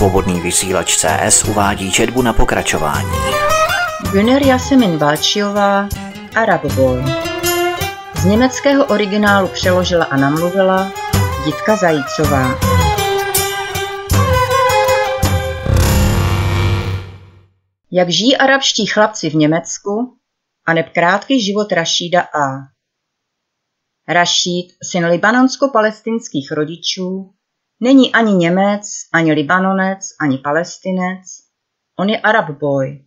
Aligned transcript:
Svobodný 0.00 0.40
vysílač 0.40 0.96
CS 0.96 1.44
uvádí 1.44 1.92
četbu 1.92 2.22
na 2.22 2.32
pokračování. 2.32 3.10
Güner 4.12 4.46
Jasemin 4.46 4.98
Balčiová, 4.98 5.88
Arab 6.34 6.64
Boy. 6.64 7.02
Z 8.16 8.24
německého 8.24 8.86
originálu 8.86 9.48
přeložila 9.48 10.04
a 10.04 10.16
namluvila 10.16 10.92
Jitka 11.46 11.76
Zajícová. 11.76 12.60
Jak 17.90 18.08
žijí 18.08 18.36
arabští 18.36 18.86
chlapci 18.86 19.30
v 19.30 19.34
Německu 19.34 20.18
a 20.66 20.74
neb 20.74 20.88
krátký 20.94 21.44
život 21.44 21.72
Rašída 21.72 22.20
A. 22.20 22.56
Rašíd, 24.08 24.72
syn 24.90 25.06
libanonsko-palestinských 25.06 26.52
rodičů, 26.52 27.34
Není 27.80 28.12
ani 28.12 28.34
Němec, 28.34 28.82
ani 29.12 29.32
Libanonec, 29.32 30.00
ani 30.20 30.38
Palestinec. 30.38 31.26
On 31.98 32.08
je 32.08 32.20
Arab 32.20 32.50
boy. 32.50 33.04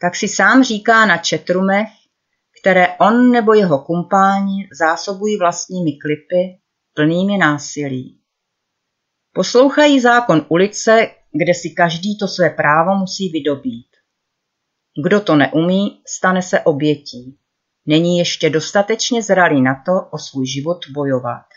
Tak 0.00 0.16
si 0.16 0.28
sám 0.28 0.64
říká 0.64 1.06
na 1.06 1.18
četrumech, 1.18 1.88
které 2.60 2.88
on 2.96 3.30
nebo 3.30 3.54
jeho 3.54 3.78
kumpáni 3.78 4.68
zásobují 4.78 5.38
vlastními 5.38 5.92
klipy, 5.92 6.60
plnými 6.94 7.38
násilí. 7.38 8.20
Poslouchají 9.34 10.00
zákon 10.00 10.46
ulice, 10.48 11.10
kde 11.32 11.54
si 11.54 11.70
každý 11.70 12.18
to 12.18 12.28
své 12.28 12.50
právo 12.50 12.98
musí 12.98 13.28
vydobít. 13.28 13.86
Kdo 15.04 15.20
to 15.20 15.36
neumí, 15.36 16.02
stane 16.06 16.42
se 16.42 16.60
obětí. 16.60 17.38
Není 17.86 18.18
ještě 18.18 18.50
dostatečně 18.50 19.22
zralý 19.22 19.62
na 19.62 19.82
to 19.86 19.92
o 20.10 20.18
svůj 20.18 20.46
život 20.46 20.78
bojovat. 20.90 21.51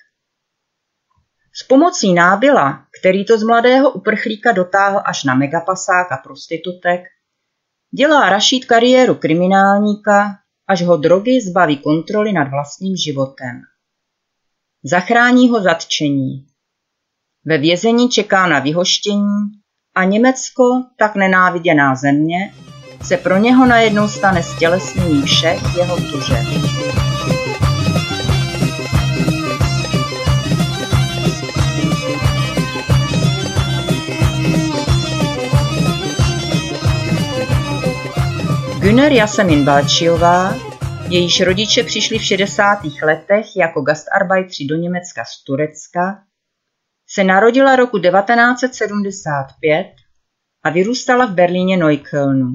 S 1.57 1.63
pomocí 1.63 2.13
nábila, 2.13 2.85
který 2.99 3.25
to 3.25 3.37
z 3.37 3.43
mladého 3.43 3.91
uprchlíka 3.91 4.51
dotáhl 4.51 5.01
až 5.05 5.23
na 5.23 5.35
megapasák 5.35 6.11
a 6.11 6.17
prostitutek, 6.17 7.01
dělá 7.97 8.29
Rašít 8.29 8.65
kariéru 8.65 9.15
kriminálníka, 9.15 10.37
až 10.67 10.83
ho 10.83 10.97
drogy 10.97 11.41
zbaví 11.41 11.77
kontroly 11.77 12.33
nad 12.33 12.49
vlastním 12.49 12.95
životem. 12.95 13.61
Zachrání 14.83 15.49
ho 15.49 15.61
zatčení. 15.61 16.45
Ve 17.45 17.57
vězení 17.57 18.09
čeká 18.09 18.47
na 18.47 18.59
vyhoštění 18.59 19.39
a 19.95 20.03
Německo, 20.03 20.63
tak 20.97 21.15
nenáviděná 21.15 21.95
země, 21.95 22.53
se 23.03 23.17
pro 23.17 23.37
něho 23.37 23.65
najednou 23.65 24.07
stane 24.07 24.43
stělesněním 24.43 25.23
všech 25.23 25.75
jeho 25.77 25.95
tužeb. 25.97 26.45
Güner 38.85 39.11
Jasemin 39.11 39.65
Balčiová, 39.65 40.53
jejíž 41.09 41.41
rodiče 41.41 41.83
přišli 41.83 42.19
v 42.19 42.23
60. 42.23 42.79
letech 43.03 43.45
jako 43.57 43.81
gastarbeitři 43.81 44.65
do 44.65 44.75
Německa 44.75 45.23
z 45.25 45.43
Turecka, 45.43 46.23
se 47.09 47.23
narodila 47.23 47.75
roku 47.75 47.99
1975 47.99 49.87
a 50.63 50.69
vyrůstala 50.69 51.25
v 51.25 51.33
Berlíně 51.33 51.77
Neuköllnu. 51.77 52.47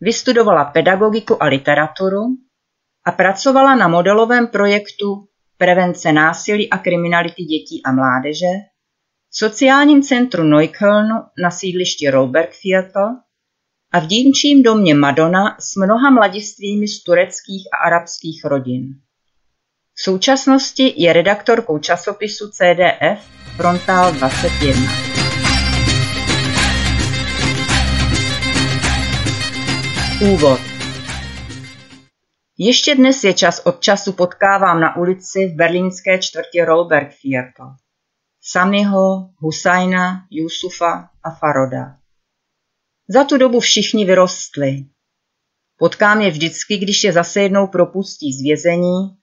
Vystudovala 0.00 0.64
pedagogiku 0.64 1.42
a 1.42 1.46
literaturu 1.46 2.22
a 3.06 3.12
pracovala 3.12 3.74
na 3.74 3.88
modelovém 3.88 4.46
projektu 4.46 5.28
Prevence 5.56 6.12
násilí 6.12 6.70
a 6.70 6.78
kriminality 6.78 7.42
dětí 7.42 7.82
a 7.84 7.92
mládeže 7.92 8.52
v 9.30 9.36
sociálním 9.36 10.02
centru 10.02 10.42
Neuköllnu 10.42 11.16
na 11.42 11.50
sídlišti 11.50 12.10
Rolbergviertel 12.10 13.16
a 13.92 14.00
v 14.00 14.06
dívčím 14.06 14.62
domě 14.62 14.94
Madonna 14.94 15.56
s 15.60 15.76
mnoha 15.76 16.10
mladistvími 16.10 16.88
z 16.88 17.02
tureckých 17.02 17.68
a 17.72 17.76
arabských 17.86 18.44
rodin. 18.44 18.82
V 19.94 20.02
současnosti 20.02 20.94
je 20.96 21.12
redaktorkou 21.12 21.78
časopisu 21.78 22.48
CDF 22.48 23.24
Frontal 23.56 24.12
21. 24.12 24.82
Úvod 30.32 30.60
Ještě 32.58 32.94
dnes 32.94 33.24
je 33.24 33.34
čas 33.34 33.62
od 33.64 33.80
času 33.80 34.12
potkávám 34.12 34.80
na 34.80 34.96
ulici 34.96 35.48
v 35.48 35.56
berlínské 35.56 36.18
čtvrtě 36.18 36.64
Rolbergviertel. 36.64 37.74
Samiho, 38.40 39.30
Husajna, 39.38 40.26
Jusufa 40.30 41.08
a 41.24 41.30
Faroda. 41.30 42.01
Za 43.12 43.24
tu 43.24 43.38
dobu 43.38 43.60
všichni 43.60 44.04
vyrostli. 44.04 44.84
Potkám 45.78 46.20
je 46.20 46.30
vždycky, 46.30 46.76
když 46.76 47.04
je 47.04 47.12
zase 47.12 47.40
jednou 47.40 47.66
propustí 47.66 48.32
z 48.32 48.42
vězení, 48.42 49.16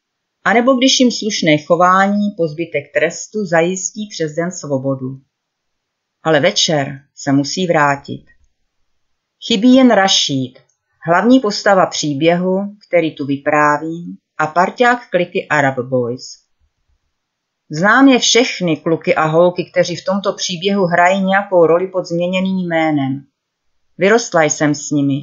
anebo 0.43 0.73
když 0.73 0.99
jim 0.99 1.11
slušné 1.11 1.57
chování 1.57 2.31
po 2.37 2.47
zbytek 2.47 2.93
trestu 2.93 3.45
zajistí 3.45 4.07
přes 4.11 4.31
den 4.31 4.51
svobodu. 4.51 5.21
Ale 6.23 6.39
večer 6.39 7.01
se 7.15 7.31
musí 7.31 7.67
vrátit. 7.67 8.25
Chybí 9.47 9.75
jen 9.75 9.91
Rašíd, 9.91 10.59
hlavní 11.07 11.39
postava 11.39 11.85
příběhu, 11.85 12.75
který 12.87 13.15
tu 13.15 13.25
vypráví, 13.25 14.17
a 14.37 14.47
parťák 14.47 15.09
kliky 15.09 15.47
Arab 15.47 15.79
Boys. 15.79 16.25
Znám 17.71 18.07
je 18.07 18.19
všechny 18.19 18.77
kluky 18.77 19.15
a 19.15 19.25
holky, 19.25 19.71
kteří 19.71 19.95
v 19.95 20.05
tomto 20.05 20.33
příběhu 20.33 20.85
hrají 20.85 21.21
nějakou 21.21 21.65
roli 21.65 21.87
pod 21.87 22.05
změněným 22.05 22.67
jménem. 22.67 23.29
Vyrostla 23.99 24.43
jsem 24.43 24.75
s 24.75 24.91
nimi. 24.91 25.21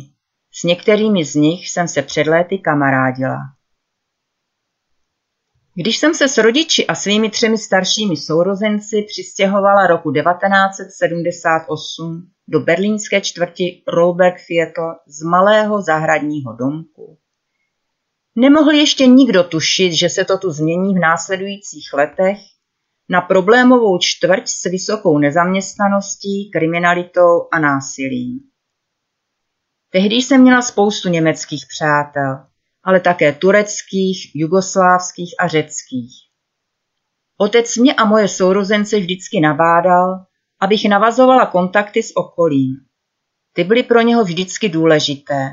S 0.53 0.63
některými 0.63 1.25
z 1.25 1.35
nich 1.35 1.69
jsem 1.69 1.89
se 1.89 2.03
před 2.03 2.27
léty 2.27 2.59
kamarádila. 2.59 3.39
Když 5.75 5.99
jsem 5.99 6.15
se 6.15 6.29
s 6.29 6.39
rodiči 6.39 6.87
a 6.87 6.95
svými 6.95 7.31
třemi 7.31 7.59
staršími 7.59 8.17
sourozenci 8.17 9.07
přistěhovala 9.09 9.87
roku 9.87 10.13
1978 10.13 12.31
do 12.49 12.61
berlínské 12.61 13.21
čtvrti 13.21 13.83
Rolbergviertel 13.89 14.95
z 15.07 15.23
malého 15.23 15.83
zahradního 15.83 16.53
domku, 16.53 17.19
nemohl 18.35 18.71
ještě 18.71 19.07
nikdo 19.07 19.45
tušit, 19.45 19.93
že 19.93 20.09
se 20.09 20.25
to 20.25 20.39
tu 20.39 20.51
změní 20.51 20.95
v 20.95 20.99
následujících 20.99 21.93
letech 21.93 22.39
na 23.09 23.21
problémovou 23.21 23.99
čtvrť 23.99 24.49
s 24.49 24.65
vysokou 24.65 25.19
nezaměstnaností, 25.19 26.51
kriminalitou 26.53 27.49
a 27.53 27.59
násilím. 27.59 28.41
Tehdy 29.91 30.17
jsem 30.17 30.41
měla 30.41 30.63
spoustu 30.63 31.09
německých 31.09 31.65
přátel, 31.69 32.47
ale 32.85 33.01
také 33.01 33.33
tureckých, 33.33 34.31
jugoslávských 34.35 35.35
a 35.39 35.49
řeckých. 35.49 36.13
Otec 37.39 37.77
mě 37.77 37.95
a 37.95 38.05
moje 38.05 38.29
sourozence 38.29 38.99
vždycky 38.99 39.41
nabádal, 39.41 40.27
abych 40.61 40.89
navazovala 40.89 41.47
kontakty 41.47 42.03
s 42.03 42.17
okolím. 42.17 42.77
Ty 43.53 43.65
byly 43.65 43.83
pro 43.83 44.01
něho 44.01 44.25
vždycky 44.25 44.69
důležité. 44.69 45.51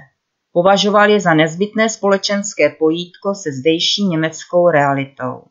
Považoval 0.51 1.09
je 1.09 1.19
za 1.19 1.33
nezbytné 1.33 1.89
společenské 1.89 2.69
pojítko 2.69 3.35
se 3.35 3.51
zdejší 3.51 4.03
německou 4.03 4.69
realitou. 4.69 5.43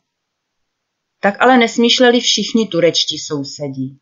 Tak 1.21 1.37
ale 1.41 1.59
nesmýšleli 1.59 2.21
všichni 2.21 2.69
turečtí 2.69 3.19
sousedi. 3.19 3.97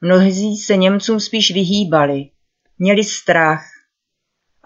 Mnozí 0.00 0.56
se 0.56 0.76
Němcům 0.76 1.20
spíš 1.20 1.50
vyhýbali, 1.50 2.30
měli 2.78 3.04
strach, 3.04 3.75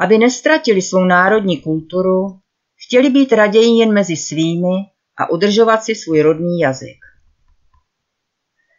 aby 0.00 0.18
nestratili 0.18 0.82
svou 0.82 1.04
národní 1.04 1.56
kulturu, 1.60 2.38
chtěli 2.86 3.10
být 3.10 3.32
raději 3.32 3.78
jen 3.78 3.92
mezi 3.92 4.16
svými 4.16 4.74
a 5.16 5.30
udržovat 5.30 5.84
si 5.84 5.94
svůj 5.94 6.22
rodný 6.22 6.60
jazyk. 6.60 6.98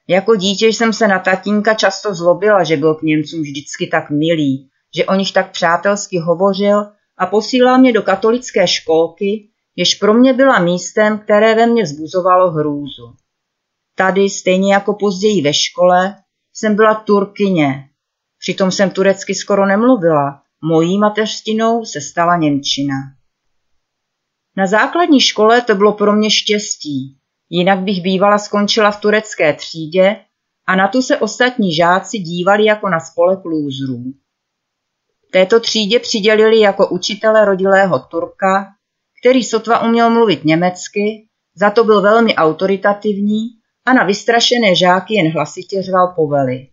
Jako 0.08 0.36
dítě 0.36 0.68
jsem 0.68 0.94
se 0.94 1.08
na 1.08 1.20
tatínka 1.20 1.74
často 1.74 2.14
zlobila, 2.14 2.64
že 2.64 2.78
byl 2.78 2.96
k 2.96 3.02
Němcům 3.02 3.42
vždycky 3.42 3.88
tak 3.88 4.10
milý, 4.10 4.70
že 4.96 5.06
o 5.06 5.16
nich 5.16 5.32
tak 5.34 5.52
přátelsky 5.52 6.20
hovořil 6.20 6.86
a 7.18 7.26
posílal 7.26 7.78
mě 7.78 7.94
do 7.94 8.02
katolické 8.02 8.68
školky, 8.68 9.50
jež 9.76 9.96
pro 9.96 10.14
mě 10.14 10.34
byla 10.34 10.60
místem, 10.60 11.20
které 11.20 11.56
ve 11.56 11.66
mně 11.68 11.88
zbuzovalo 11.88 12.52
hrůzu. 12.52 13.16
Tady, 13.96 14.30
stejně 14.30 14.74
jako 14.74 14.94
později 14.94 15.42
ve 15.42 15.54
škole, 15.54 16.16
jsem 16.54 16.76
byla 16.76 16.96
turkyně. 16.96 17.90
Přitom 18.40 18.72
jsem 18.72 18.90
turecky 18.90 19.36
skoro 19.36 19.66
nemluvila, 19.66 20.42
Mojí 20.64 21.00
mateřštinou 21.00 21.86
se 21.86 22.02
stala 22.02 22.38
Němčina. 22.38 22.96
Na 24.58 24.68
základní 24.68 25.22
škole 25.22 25.62
to 25.62 25.76
bylo 25.76 25.94
pro 25.94 26.14
mě 26.14 26.32
štěstí, 26.32 27.18
jinak 27.50 27.80
bych 27.80 28.02
bývala 28.02 28.38
skončila 28.38 28.92
v 28.92 29.02
turecké 29.02 29.54
třídě 29.54 30.16
a 30.68 30.76
na 30.76 30.88
tu 30.88 31.02
se 31.02 31.18
ostatní 31.18 31.76
žáci 31.76 32.18
dívali 32.18 32.66
jako 32.66 32.90
na 32.90 33.00
spolek 33.00 33.46
lůzrů. 33.46 34.04
Této 35.32 35.60
třídě 35.60 36.00
přidělili 36.00 36.60
jako 36.60 36.90
učitele 36.90 37.46
rodilého 37.46 38.00
Turka, 38.00 38.66
který 39.22 39.44
sotva 39.44 39.84
uměl 39.84 40.10
mluvit 40.10 40.46
německy, 40.46 41.28
za 41.56 41.70
to 41.70 41.84
byl 41.84 42.02
velmi 42.02 42.36
autoritativní 42.36 43.48
a 43.86 43.94
na 43.94 44.04
vystrašené 44.04 44.76
žáky 44.76 45.14
jen 45.14 45.32
hlasitě 45.32 45.82
řval 45.82 46.14
povely. 46.16 46.68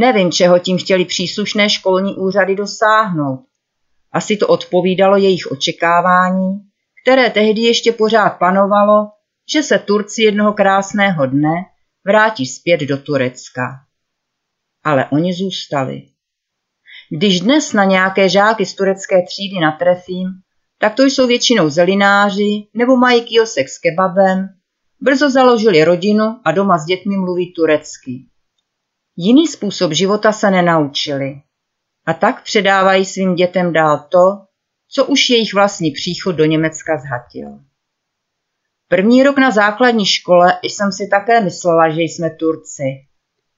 Nevím, 0.00 0.32
čeho 0.32 0.58
tím 0.58 0.78
chtěli 0.78 1.04
příslušné 1.04 1.70
školní 1.70 2.14
úřady 2.14 2.56
dosáhnout. 2.56 3.44
Asi 4.12 4.36
to 4.36 4.46
odpovídalo 4.46 5.16
jejich 5.16 5.46
očekávání, 5.50 6.60
které 7.02 7.30
tehdy 7.30 7.60
ještě 7.60 7.92
pořád 7.92 8.30
panovalo, 8.30 9.10
že 9.52 9.62
se 9.62 9.78
Turci 9.78 10.22
jednoho 10.22 10.52
krásného 10.52 11.26
dne 11.26 11.54
vrátí 12.06 12.46
zpět 12.46 12.80
do 12.80 12.98
Turecka. 12.98 13.62
Ale 14.84 15.06
oni 15.12 15.32
zůstali. 15.34 16.02
Když 17.10 17.40
dnes 17.40 17.72
na 17.72 17.84
nějaké 17.84 18.28
žáky 18.28 18.66
z 18.66 18.74
turecké 18.74 19.22
třídy 19.22 19.60
natrefím, 19.60 20.28
tak 20.78 20.94
to 20.94 21.02
jsou 21.02 21.26
většinou 21.26 21.68
zelináři 21.68 22.68
nebo 22.74 22.96
mají 22.96 23.22
kiosek 23.22 23.68
s 23.68 23.78
kebabem, 23.78 24.48
brzo 25.00 25.30
založili 25.30 25.84
rodinu 25.84 26.40
a 26.44 26.52
doma 26.52 26.78
s 26.78 26.84
dětmi 26.84 27.16
mluví 27.16 27.52
turecky. 27.52 28.24
Jiný 29.20 29.46
způsob 29.46 29.92
života 29.92 30.32
se 30.32 30.50
nenaučili 30.50 31.42
a 32.06 32.14
tak 32.14 32.42
předávají 32.42 33.04
svým 33.04 33.34
dětem 33.34 33.72
dál 33.72 34.06
to, 34.08 34.18
co 34.90 35.06
už 35.06 35.30
jejich 35.30 35.54
vlastní 35.54 35.90
příchod 35.90 36.36
do 36.36 36.44
Německa 36.44 36.98
zhatil. 36.98 37.58
První 38.88 39.22
rok 39.22 39.38
na 39.38 39.50
základní 39.50 40.06
škole 40.06 40.60
jsem 40.62 40.92
si 40.92 41.08
také 41.10 41.40
myslela, 41.40 41.90
že 41.90 42.00
jsme 42.00 42.30
Turci. 42.30 42.84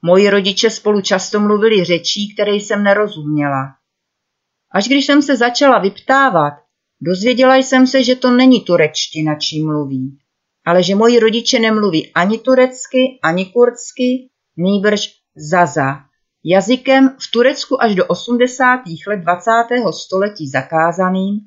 Moji 0.03 0.31
rodiče 0.31 0.71
spolu 0.71 1.01
často 1.01 1.41
mluvili 1.41 1.85
řečí, 1.85 2.35
které 2.35 2.53
jsem 2.53 2.83
nerozuměla. 2.83 3.75
Až 4.73 4.87
když 4.87 5.07
jsem 5.07 5.23
se 5.23 5.37
začala 5.37 5.79
vyptávat, 5.79 6.55
dozvěděla 7.01 7.57
jsem 7.57 7.87
se, 7.87 8.05
že 8.05 8.17
to 8.17 8.31
není 8.31 8.61
turečtina, 8.61 9.35
čím 9.35 9.67
mluví, 9.67 10.19
ale 10.67 10.83
že 10.83 10.95
moji 10.95 11.19
rodiče 11.19 11.59
nemluví 11.59 12.13
ani 12.13 12.39
turecky, 12.39 13.19
ani 13.23 13.47
kurdsky, 13.47 14.31
nýbrž 14.57 15.20
zaza, 15.37 16.01
jazykem 16.45 17.09
v 17.09 17.31
Turecku 17.33 17.83
až 17.83 17.95
do 17.95 18.07
80. 18.07 18.81
let 19.07 19.17
20. 19.17 19.51
století 20.05 20.49
zakázaným 20.49 21.41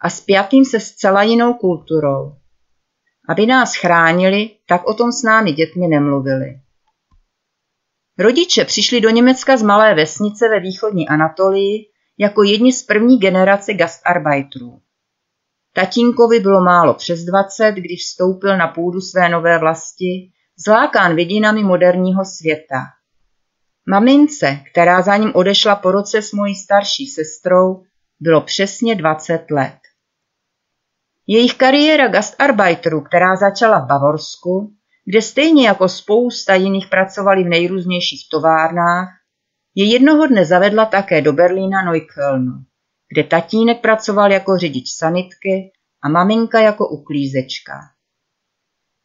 a 0.00 0.10
spjatým 0.10 0.64
se 0.64 0.80
zcela 0.80 1.22
jinou 1.22 1.54
kulturou. 1.54 2.32
Aby 3.28 3.46
nás 3.46 3.74
chránili, 3.74 4.50
tak 4.68 4.86
o 4.86 4.94
tom 4.94 5.12
s 5.12 5.22
námi 5.22 5.52
dětmi 5.52 5.88
nemluvili. 5.88 6.60
Rodiče 8.18 8.64
přišli 8.64 9.00
do 9.00 9.10
Německa 9.10 9.56
z 9.56 9.62
malé 9.62 9.94
vesnice 9.94 10.48
ve 10.48 10.60
východní 10.60 11.08
Anatolii 11.08 11.86
jako 12.18 12.42
jedni 12.42 12.72
z 12.72 12.82
první 12.82 13.18
generace 13.18 13.74
gastarbeiterů. 13.74 14.80
Tatínkovi 15.72 16.40
bylo 16.40 16.60
málo 16.60 16.94
přes 16.94 17.20
20, 17.20 17.72
když 17.72 18.00
vstoupil 18.00 18.56
na 18.56 18.68
půdu 18.68 19.00
své 19.00 19.28
nové 19.28 19.58
vlasti, 19.58 20.32
zlákán 20.64 21.16
vidinami 21.16 21.64
moderního 21.64 22.24
světa. 22.24 22.97
Mamince, 23.90 24.58
která 24.72 25.02
za 25.02 25.16
ním 25.16 25.32
odešla 25.34 25.76
po 25.76 25.92
roce 25.92 26.22
s 26.22 26.32
mojí 26.32 26.54
starší 26.54 27.06
sestrou, 27.06 27.82
bylo 28.20 28.40
přesně 28.40 28.94
20 28.94 29.50
let. 29.50 29.78
Jejich 31.26 31.54
kariéra 31.54 32.08
gastarbeiterů, 32.08 33.00
která 33.00 33.36
začala 33.36 33.78
v 33.78 33.86
Bavorsku, 33.86 34.72
kde 35.06 35.22
stejně 35.22 35.66
jako 35.66 35.88
spousta 35.88 36.54
jiných 36.54 36.86
pracovali 36.86 37.44
v 37.44 37.48
nejrůznějších 37.48 38.28
továrnách, 38.30 39.08
je 39.74 39.92
jednoho 39.92 40.26
dne 40.26 40.44
zavedla 40.44 40.86
také 40.86 41.22
do 41.22 41.32
Berlína 41.32 41.82
Neuköllnu, 41.82 42.52
kde 43.12 43.24
tatínek 43.24 43.80
pracoval 43.80 44.32
jako 44.32 44.58
řidič 44.58 44.84
sanitky 44.96 45.72
a 46.02 46.08
maminka 46.08 46.60
jako 46.60 46.88
uklízečka. 46.88 47.74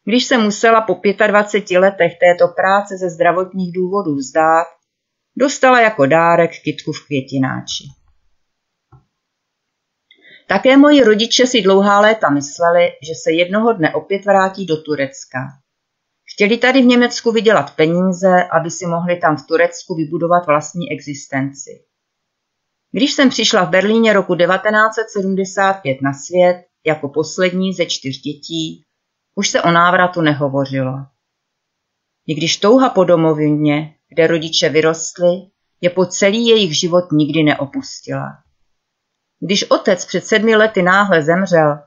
Když 0.04 0.24
se 0.24 0.38
musela 0.38 0.80
po 0.80 1.00
25 1.26 1.78
letech 1.78 2.12
této 2.18 2.48
práce 2.48 2.96
ze 2.96 3.10
zdravotních 3.10 3.72
důvodů 3.72 4.14
vzdát, 4.14 4.66
dostala 5.36 5.80
jako 5.80 6.06
dárek 6.06 6.50
kytku 6.64 6.92
v 6.92 7.06
květináči. 7.06 7.84
Také 10.48 10.76
moji 10.76 11.04
rodiče 11.04 11.46
si 11.46 11.62
dlouhá 11.62 12.00
léta 12.00 12.30
mysleli, 12.30 12.86
že 12.86 13.14
se 13.22 13.32
jednoho 13.32 13.72
dne 13.72 13.94
opět 13.94 14.24
vrátí 14.24 14.66
do 14.66 14.82
Turecka. 14.82 15.38
Chtěli 16.34 16.58
tady 16.58 16.82
v 16.82 16.86
Německu 16.86 17.32
vydělat 17.32 17.76
peníze, 17.76 18.44
aby 18.52 18.70
si 18.70 18.86
mohli 18.86 19.16
tam 19.16 19.36
v 19.36 19.46
Turecku 19.46 19.94
vybudovat 19.94 20.46
vlastní 20.46 20.92
existenci. 20.92 21.70
Když 22.92 23.12
jsem 23.12 23.30
přišla 23.30 23.64
v 23.64 23.70
Berlíně 23.70 24.12
roku 24.12 24.36
1975 24.36 26.02
na 26.02 26.12
svět 26.12 26.64
jako 26.86 27.08
poslední 27.08 27.72
ze 27.72 27.86
čtyř 27.86 28.20
dětí, 28.20 28.84
už 29.34 29.48
se 29.48 29.62
o 29.62 29.70
návratu 29.70 30.20
nehovořilo. 30.20 31.06
I 32.26 32.34
když 32.34 32.56
touha 32.56 32.88
po 32.88 33.04
domovině, 33.04 33.94
kde 34.08 34.26
rodiče 34.26 34.68
vyrostli, 34.68 35.30
je 35.80 35.90
po 35.90 36.06
celý 36.06 36.46
jejich 36.46 36.78
život 36.78 37.12
nikdy 37.12 37.42
neopustila. 37.42 38.28
Když 39.40 39.70
otec 39.70 40.06
před 40.06 40.26
sedmi 40.26 40.56
lety 40.56 40.82
náhle 40.82 41.22
zemřel, 41.22 41.78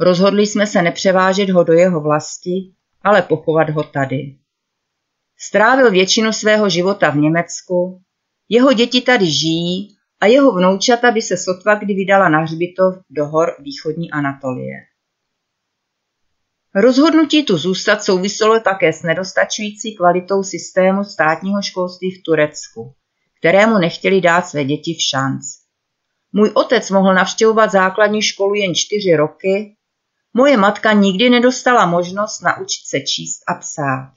rozhodli 0.00 0.46
jsme 0.46 0.66
se 0.66 0.82
nepřevážet 0.82 1.50
ho 1.50 1.64
do 1.64 1.72
jeho 1.72 2.00
vlasti, 2.00 2.74
ale 3.02 3.22
pochovat 3.22 3.70
ho 3.70 3.82
tady. 3.82 4.38
Strávil 5.38 5.90
většinu 5.90 6.32
svého 6.32 6.68
života 6.68 7.10
v 7.10 7.16
Německu, 7.16 8.02
jeho 8.48 8.72
děti 8.72 9.00
tady 9.00 9.26
žijí 9.30 9.96
a 10.20 10.26
jeho 10.26 10.52
vnoučata 10.52 11.10
by 11.10 11.22
se 11.22 11.36
sotva 11.36 11.74
kdy 11.74 11.94
vydala 11.94 12.28
na 12.28 12.38
hřbitov 12.38 12.94
do 13.10 13.26
hor 13.26 13.56
východní 13.60 14.10
Anatolie. 14.10 14.95
Rozhodnutí 16.76 17.44
tu 17.44 17.58
zůstat 17.58 18.04
souviselo 18.04 18.60
také 18.60 18.92
s 18.92 19.02
nedostačující 19.02 19.96
kvalitou 19.96 20.42
systému 20.42 21.04
státního 21.04 21.62
školství 21.62 22.10
v 22.10 22.22
Turecku, 22.22 22.94
kterému 23.38 23.78
nechtěli 23.78 24.20
dát 24.20 24.42
své 24.42 24.64
děti 24.64 24.94
v 24.94 25.02
šanc. 25.10 25.44
Můj 26.32 26.50
otec 26.54 26.90
mohl 26.90 27.14
navštěvovat 27.14 27.70
základní 27.70 28.22
školu 28.22 28.54
jen 28.54 28.74
čtyři 28.74 29.16
roky, 29.16 29.76
moje 30.34 30.56
matka 30.56 30.92
nikdy 30.92 31.30
nedostala 31.30 31.86
možnost 31.86 32.40
naučit 32.42 32.86
se 32.86 33.00
číst 33.00 33.40
a 33.48 33.54
psát. 33.54 34.12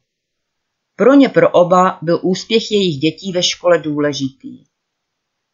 Pro 0.96 1.14
ně 1.14 1.30
pro 1.30 1.50
oba 1.50 2.00
byl 2.02 2.20
úspěch 2.24 2.72
jejich 2.72 2.98
dětí 2.98 3.32
ve 3.32 3.44
škole 3.44 3.78
důležitý. 3.80 4.64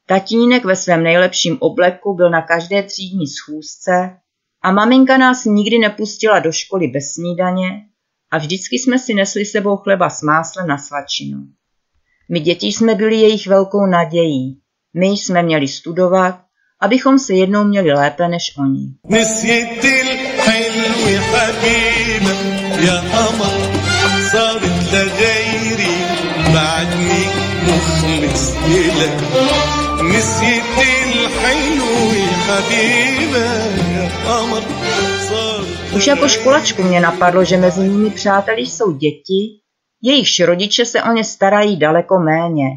Tatínek 0.06 0.66
ve 0.66 0.76
svém 0.76 1.04
nejlepším 1.04 1.58
obleku 1.62 2.14
byl 2.14 2.30
na 2.30 2.42
každé 2.42 2.84
třídní 2.84 3.28
schůzce 3.28 4.18
a 4.65 4.73
maminka 4.73 5.17
nás 5.17 5.45
nikdy 5.45 5.79
nepustila 5.79 6.39
do 6.39 6.53
školy 6.53 6.87
bez 6.87 7.13
snídaně 7.13 7.69
a 8.31 8.39
vždycky 8.39 8.79
jsme 8.79 8.99
si 8.99 9.15
nesli 9.15 9.45
sebou 9.45 9.77
chleba 9.77 10.11
s 10.11 10.23
máslem 10.23 10.67
na 10.67 10.79
svačinu. 10.79 11.39
My 12.31 12.41
děti 12.41 12.67
jsme 12.67 12.95
byli 12.95 13.17
jejich 13.17 13.47
velkou 13.47 13.87
nadějí. 13.87 14.61
My 14.95 15.07
jsme 15.07 15.43
měli 15.43 15.69
studovat, 15.69 16.41
abychom 16.81 17.19
se 17.19 17.35
jednou 17.35 17.65
měli 17.65 17.93
lépe 17.93 18.29
než 18.29 18.57
oni. 18.59 18.95
نسيت 19.11 19.85
الحلو 19.85 21.05
حبيبه 21.31 22.51
už 35.96 36.08
jako 36.08 36.28
školačku 36.28 36.84
mě 36.84 37.00
napadlo, 37.00 37.46
že 37.46 37.58
mezi 37.58 37.90
nimi 37.90 38.10
přáteli 38.10 38.62
jsou 38.62 38.92
děti, 38.92 39.60
jejichž 40.02 40.40
rodiče 40.40 40.86
se 40.86 41.04
o 41.04 41.12
ně 41.12 41.24
starají 41.24 41.78
daleko 41.78 42.20
méně. 42.20 42.68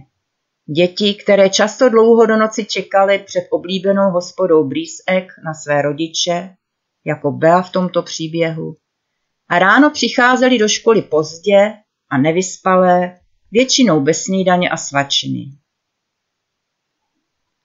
Děti, 0.77 1.15
které 1.15 1.51
často 1.51 1.89
dlouho 1.89 2.27
do 2.27 2.37
noci 2.37 2.65
čekaly 2.65 3.19
před 3.19 3.45
oblíbenou 3.51 4.11
hospodou 4.11 4.69
Blízek 4.69 5.33
na 5.45 5.55
své 5.55 5.83
rodiče, 5.83 6.51
jako 7.05 7.31
Bea 7.31 7.63
v 7.63 7.73
tomto 7.73 8.03
příběhu, 8.03 8.77
a 9.49 9.59
ráno 9.59 9.91
přicházeli 9.91 10.59
do 10.59 10.69
školy 10.69 11.03
pozdě 11.03 11.73
a 12.11 12.19
nevyspalé, 12.19 13.19
většinou 13.53 14.01
bez 14.01 14.23
snídaně 14.23 14.71
a 14.71 14.77
svačiny. 14.77 15.45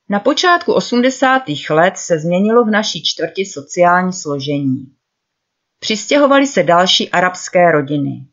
Na 0.10 0.20
počátku 0.20 0.74
80. 0.74 1.44
let 1.70 1.98
se 1.98 2.20
změnilo 2.20 2.64
v 2.64 2.70
naší 2.70 3.04
čtvrti 3.04 3.46
sociální 3.46 4.14
složení. 4.14 4.96
Přistěhovaly 5.80 6.48
se 6.48 6.64
další 6.64 7.10
arabské 7.10 7.72
rodiny. 7.72 8.28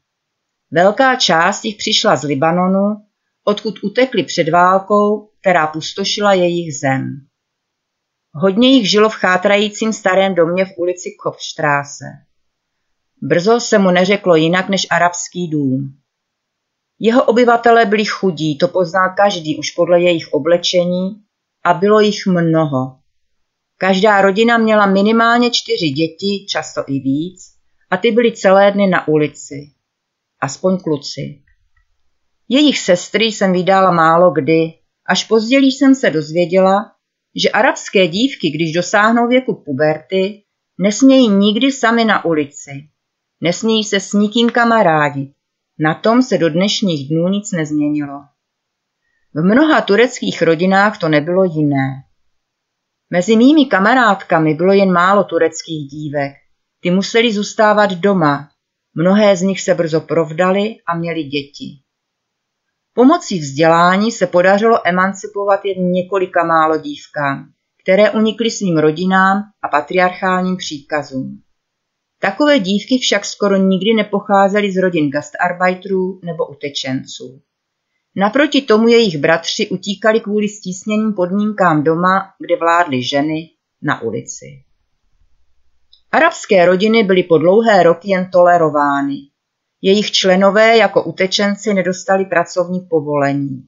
Velká 0.70 1.16
část 1.16 1.64
jich 1.64 1.76
přišla 1.76 2.16
z 2.16 2.24
Libanonu, 2.24 2.96
odkud 3.44 3.74
utekli 3.84 4.24
před 4.24 4.48
válkou, 4.48 5.30
která 5.40 5.66
pustošila 5.66 6.32
jejich 6.32 6.78
zem. 6.78 7.26
Hodně 8.34 8.68
jich 8.68 8.90
žilo 8.90 9.08
v 9.08 9.14
chátrajícím 9.14 9.92
starém 9.92 10.34
domě 10.34 10.64
v 10.64 10.78
ulici 10.78 11.10
Kopštráse. 11.22 12.04
Brzo 13.22 13.60
se 13.60 13.78
mu 13.78 13.90
neřeklo 13.90 14.34
jinak 14.34 14.68
než 14.68 14.86
arabský 14.90 15.48
dům. 15.50 15.98
Jeho 16.98 17.24
obyvatelé 17.24 17.86
byli 17.86 18.04
chudí, 18.04 18.58
to 18.58 18.68
poznal 18.68 19.14
každý 19.16 19.58
už 19.58 19.70
podle 19.70 20.00
jejich 20.00 20.32
oblečení 20.32 21.24
a 21.64 21.74
bylo 21.74 22.00
jich 22.00 22.26
mnoho. 22.26 22.96
Každá 23.78 24.22
rodina 24.22 24.58
měla 24.58 24.86
minimálně 24.86 25.50
čtyři 25.50 25.88
děti, 25.90 26.46
často 26.48 26.84
i 26.86 27.00
víc, 27.00 27.40
a 27.90 27.96
ty 27.96 28.10
byly 28.10 28.32
celé 28.32 28.72
dny 28.72 28.86
na 28.86 29.08
ulici. 29.08 29.70
Aspoň 30.40 30.78
kluci. 30.78 31.42
Jejich 32.48 32.78
sestry 32.78 33.24
jsem 33.24 33.52
vydala 33.52 33.90
málo 33.90 34.30
kdy, 34.30 34.74
až 35.06 35.24
později 35.24 35.66
jsem 35.66 35.94
se 35.94 36.10
dozvěděla, 36.10 36.92
že 37.36 37.50
arabské 37.50 38.08
dívky, 38.08 38.50
když 38.50 38.72
dosáhnou 38.72 39.28
věku 39.28 39.62
puberty, 39.64 40.42
nesmějí 40.78 41.28
nikdy 41.28 41.72
sami 41.72 42.04
na 42.04 42.24
ulici. 42.24 42.70
Nesmějí 43.40 43.84
se 43.84 44.00
s 44.00 44.12
nikým 44.12 44.50
kamarádit. 44.50 45.30
Na 45.78 45.94
tom 45.94 46.22
se 46.22 46.38
do 46.38 46.50
dnešních 46.50 47.08
dnů 47.08 47.28
nic 47.28 47.52
nezměnilo. 47.52 48.20
V 49.34 49.42
mnoha 49.42 49.80
tureckých 49.80 50.42
rodinách 50.42 50.98
to 50.98 51.08
nebylo 51.08 51.44
jiné. 51.44 52.02
Mezi 53.10 53.36
mými 53.36 53.66
kamarádkami 53.66 54.54
bylo 54.54 54.72
jen 54.72 54.92
málo 54.92 55.24
tureckých 55.24 55.90
dívek. 55.90 56.32
Ty 56.80 56.90
museli 56.90 57.32
zůstávat 57.32 57.90
doma. 57.90 58.48
Mnohé 58.94 59.36
z 59.36 59.42
nich 59.42 59.60
se 59.60 59.74
brzo 59.74 60.00
provdali 60.00 60.76
a 60.86 60.96
měli 60.96 61.22
děti. 61.22 61.80
Pomocí 62.94 63.38
vzdělání 63.38 64.12
se 64.12 64.26
podařilo 64.26 64.88
emancipovat 64.88 65.64
jen 65.64 65.90
několika 65.90 66.44
málo 66.44 66.76
dívkám, 66.76 67.50
které 67.82 68.10
unikly 68.10 68.50
svým 68.50 68.78
rodinám 68.78 69.42
a 69.62 69.68
patriarchálním 69.68 70.56
příkazům. 70.56 71.42
Takové 72.18 72.58
dívky 72.58 72.98
však 72.98 73.24
skoro 73.24 73.56
nikdy 73.56 73.94
nepocházely 73.96 74.72
z 74.72 74.76
rodin 74.76 75.10
gastarbeiterů 75.10 76.20
nebo 76.24 76.46
utečenců. 76.46 77.42
Naproti 78.16 78.62
tomu 78.62 78.88
jejich 78.88 79.18
bratři 79.18 79.68
utíkali 79.68 80.20
kvůli 80.20 80.48
stísněným 80.48 81.14
podmínkám 81.14 81.84
doma, 81.84 82.34
kde 82.38 82.56
vládly 82.56 83.02
ženy, 83.02 83.50
na 83.82 84.02
ulici. 84.02 84.46
Arabské 86.12 86.66
rodiny 86.66 87.04
byly 87.04 87.22
po 87.22 87.38
dlouhé 87.38 87.82
roky 87.82 88.10
jen 88.10 88.30
tolerovány. 88.30 89.16
Jejich 89.82 90.10
členové 90.10 90.76
jako 90.76 91.04
utečenci 91.04 91.74
nedostali 91.74 92.24
pracovní 92.24 92.80
povolení. 92.80 93.64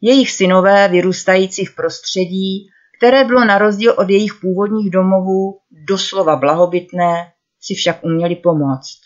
Jejich 0.00 0.30
synové, 0.30 0.88
vyrůstající 0.88 1.64
v 1.64 1.74
prostředí, 1.74 2.68
které 2.98 3.24
bylo 3.24 3.44
na 3.44 3.58
rozdíl 3.58 3.94
od 3.98 4.10
jejich 4.10 4.32
původních 4.40 4.90
domovů 4.90 5.60
doslova 5.70 6.36
blahobytné, 6.36 7.32
si 7.60 7.74
však 7.74 8.04
uměli 8.04 8.36
pomoct. 8.36 8.98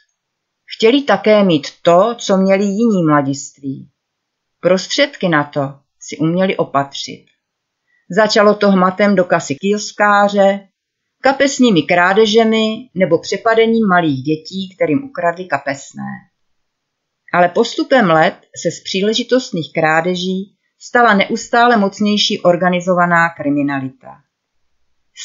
Chtěli 0.77 1.03
také 1.03 1.45
mít 1.45 1.67
to, 1.83 2.15
co 2.19 2.37
měli 2.37 2.65
jiní 2.65 3.05
mladiství. 3.07 3.92
Prostředky 4.63 5.29
na 5.29 5.45
to 5.45 5.75
si 6.01 6.19
uměli 6.19 6.57
opatřit. 6.57 7.27
Začalo 8.11 8.55
to 8.55 8.71
hmatem 8.71 9.17
do 9.17 9.25
kasy 9.25 9.55
kioskáře, 9.55 10.69
kapesními 11.23 11.83
krádežemi 11.83 12.89
nebo 12.95 13.19
přepadením 13.19 13.89
malých 13.89 14.23
dětí, 14.23 14.75
kterým 14.77 15.05
ukradli 15.05 15.45
kapesné. 15.45 16.13
Ale 17.35 17.49
postupem 17.49 18.11
let 18.11 18.37
se 18.63 18.71
z 18.71 18.83
příležitostných 18.83 19.73
krádeží 19.75 20.57
stala 20.81 21.15
neustále 21.15 21.77
mocnější 21.77 22.41
organizovaná 22.41 23.29
kriminalita. 23.37 24.17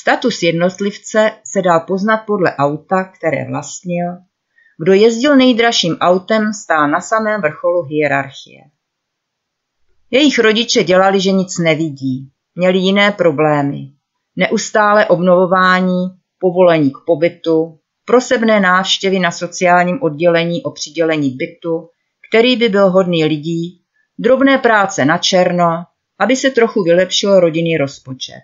Status 0.02 0.44
jednotlivce 0.44 1.32
se 1.44 1.62
dal 1.62 1.80
poznat 1.80 2.18
podle 2.18 2.56
auta, 2.56 3.04
které 3.04 3.46
vlastnil. 3.46 4.14
Kdo 4.84 4.94
jezdil 4.94 5.36
nejdražším 5.36 5.98
autem, 5.98 6.54
stál 6.54 6.88
na 6.88 7.02
samém 7.02 7.42
vrcholu 7.42 7.84
hierarchie. 7.84 8.77
Jejich 10.12 10.40
rodiče 10.40 10.84
dělali, 10.84 11.22
že 11.22 11.32
nic 11.32 11.58
nevidí, 11.58 12.30
měli 12.56 12.78
jiné 12.78 13.12
problémy. 13.12 13.92
Neustále 14.36 15.06
obnovování, 15.06 16.06
povolení 16.40 16.92
k 16.92 16.98
pobytu, 17.06 17.80
prosebné 18.06 18.60
návštěvy 18.60 19.20
na 19.20 19.32
sociálním 19.32 20.04
oddělení 20.04 20.64
o 20.64 20.72
přidělení 20.72 21.30
bytu, 21.30 21.90
který 22.30 22.56
by 22.56 22.70
byl 22.70 22.90
hodný 22.90 23.26
lidí, 23.26 23.82
drobné 24.20 24.58
práce 24.58 25.06
na 25.06 25.18
černo, 25.18 25.84
aby 26.20 26.36
se 26.36 26.52
trochu 26.52 26.84
vylepšil 26.84 27.40
rodinný 27.40 27.78
rozpočet. 27.78 28.44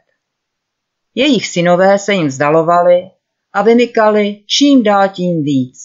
Jejich 1.15 1.47
synové 1.47 1.99
se 1.99 2.13
jim 2.13 2.27
vzdalovali 2.27 3.01
a 3.53 3.61
vymykali 3.61 4.43
čím 4.47 4.83
dál 4.83 5.09
tím 5.09 5.43
víc. 5.43 5.79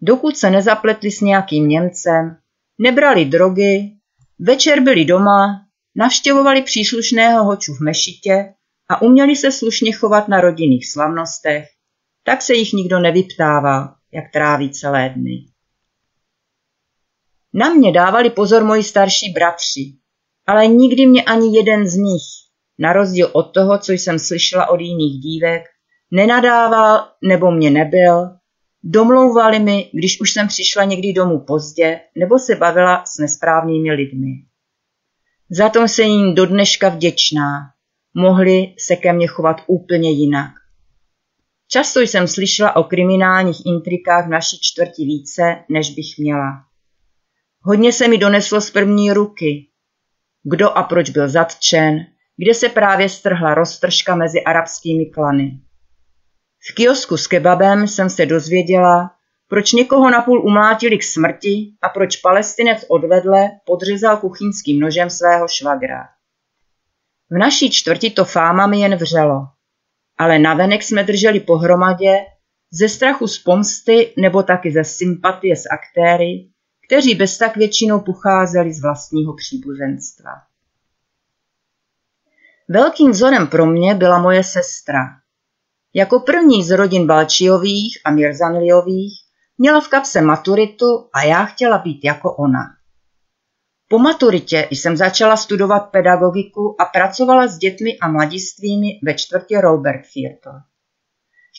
Dokud 0.00 0.36
se 0.36 0.50
nezapletli 0.50 1.10
s 1.10 1.20
nějakým 1.20 1.68
Němcem, 1.68 2.36
nebrali 2.78 3.24
drogy, 3.24 3.93
večer 4.38 4.82
byli 4.82 5.04
doma, 5.04 5.66
navštěvovali 5.94 6.62
příslušného 6.62 7.44
hoču 7.44 7.74
v 7.74 7.80
mešitě 7.80 8.54
a 8.88 9.02
uměli 9.02 9.36
se 9.36 9.52
slušně 9.52 9.92
chovat 9.92 10.28
na 10.28 10.40
rodinných 10.40 10.92
slavnostech, 10.92 11.64
tak 12.24 12.42
se 12.42 12.54
jich 12.54 12.72
nikdo 12.72 13.00
nevyptával, 13.00 13.94
jak 14.12 14.24
tráví 14.32 14.70
celé 14.70 15.08
dny. 15.08 15.46
Na 17.52 17.68
mě 17.68 17.92
dávali 17.92 18.30
pozor 18.30 18.64
moji 18.64 18.82
starší 18.82 19.32
bratři, 19.32 19.98
ale 20.46 20.66
nikdy 20.66 21.06
mě 21.06 21.22
ani 21.22 21.56
jeden 21.56 21.88
z 21.88 21.94
nich, 21.94 22.22
na 22.78 22.92
rozdíl 22.92 23.30
od 23.32 23.42
toho, 23.42 23.78
co 23.78 23.92
jsem 23.92 24.18
slyšela 24.18 24.68
od 24.68 24.80
jiných 24.80 25.20
dívek, 25.20 25.62
nenadával 26.10 27.08
nebo 27.22 27.50
mě 27.50 27.70
nebyl, 27.70 28.30
domlouvali 28.84 29.58
mi, 29.58 29.90
když 29.92 30.20
už 30.20 30.32
jsem 30.32 30.48
přišla 30.48 30.84
někdy 30.84 31.12
domů 31.12 31.40
pozdě 31.40 32.00
nebo 32.18 32.38
se 32.38 32.54
bavila 32.56 33.04
s 33.06 33.18
nesprávnými 33.18 33.92
lidmi. 33.92 34.30
Za 35.50 35.68
to 35.68 35.82
jsem 35.82 36.06
jim 36.06 36.34
do 36.34 36.46
dneška 36.46 36.88
vděčná. 36.88 37.60
Mohli 38.14 38.74
se 38.78 38.96
ke 38.96 39.12
mně 39.12 39.26
chovat 39.26 39.56
úplně 39.66 40.10
jinak. 40.10 40.50
Často 41.68 42.00
jsem 42.00 42.28
slyšela 42.28 42.76
o 42.76 42.84
kriminálních 42.84 43.66
intrikách 43.66 44.26
v 44.26 44.30
naší 44.30 44.58
čtvrti 44.60 45.04
více, 45.04 45.64
než 45.70 45.90
bych 45.90 46.18
měla. 46.18 46.64
Hodně 47.60 47.92
se 47.92 48.08
mi 48.08 48.18
doneslo 48.18 48.60
z 48.60 48.70
první 48.70 49.12
ruky. 49.12 49.68
Kdo 50.42 50.70
a 50.70 50.82
proč 50.82 51.10
byl 51.10 51.28
zatčen, 51.28 52.06
kde 52.36 52.54
se 52.54 52.68
právě 52.68 53.08
strhla 53.08 53.54
roztržka 53.54 54.14
mezi 54.14 54.44
arabskými 54.44 55.06
klany. 55.06 55.60
V 56.70 56.74
kiosku 56.74 57.16
s 57.16 57.26
kebabem 57.26 57.88
jsem 57.88 58.10
se 58.10 58.26
dozvěděla, 58.26 59.10
proč 59.48 59.72
někoho 59.72 60.10
napůl 60.10 60.46
umlátili 60.46 60.98
k 60.98 61.02
smrti 61.02 61.74
a 61.82 61.88
proč 61.88 62.16
palestinec 62.16 62.84
odvedle 62.88 63.48
podřezal 63.66 64.16
kuchyňským 64.16 64.80
nožem 64.80 65.10
svého 65.10 65.48
švagra. 65.48 66.04
V 67.30 67.38
naší 67.38 67.70
čtvrti 67.70 68.10
to 68.10 68.24
fáma 68.24 68.66
mi 68.66 68.80
jen 68.80 68.96
vřelo, 68.96 69.46
ale 70.18 70.38
navenek 70.38 70.82
jsme 70.82 71.04
drželi 71.04 71.40
pohromadě 71.40 72.16
ze 72.70 72.88
strachu 72.88 73.26
z 73.26 73.38
pomsty 73.38 74.14
nebo 74.18 74.42
taky 74.42 74.72
ze 74.72 74.84
sympatie 74.84 75.56
s 75.56 75.62
aktéry, 75.70 76.48
kteří 76.86 77.14
bez 77.14 77.38
tak 77.38 77.56
většinou 77.56 78.00
pocházeli 78.00 78.72
z 78.72 78.82
vlastního 78.82 79.34
příbuzenstva. 79.34 80.30
Velkým 82.68 83.10
vzorem 83.10 83.46
pro 83.46 83.66
mě 83.66 83.94
byla 83.94 84.18
moje 84.18 84.44
sestra. 84.44 85.23
Jako 85.94 86.20
první 86.20 86.64
z 86.64 86.70
rodin 86.70 87.06
Balčiových 87.06 87.98
a 88.04 88.10
Mirzanliových 88.10 89.12
měla 89.58 89.80
v 89.80 89.88
kapse 89.88 90.20
maturitu 90.20 91.08
a 91.14 91.22
já 91.22 91.44
chtěla 91.44 91.78
být 91.78 92.04
jako 92.04 92.36
ona. 92.36 92.60
Po 93.88 93.98
maturitě 93.98 94.68
jsem 94.70 94.96
začala 94.96 95.36
studovat 95.36 95.80
pedagogiku 95.80 96.76
a 96.80 96.84
pracovala 96.84 97.46
s 97.46 97.58
dětmi 97.58 97.98
a 97.98 98.08
mladistvými 98.08 98.88
ve 99.02 99.14
čtvrtě 99.14 99.60
Robert 99.60 100.02
Viertel. 100.16 100.52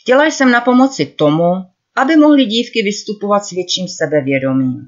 Chtěla 0.02 0.26
jsem 0.26 0.52
na 0.52 0.62
pomoci 0.62 1.06
tomu, 1.06 1.54
aby 1.98 2.16
mohly 2.16 2.46
dívky 2.46 2.84
vystupovat 2.84 3.46
s 3.46 3.52
větším 3.52 3.88
sebevědomím. 3.88 4.82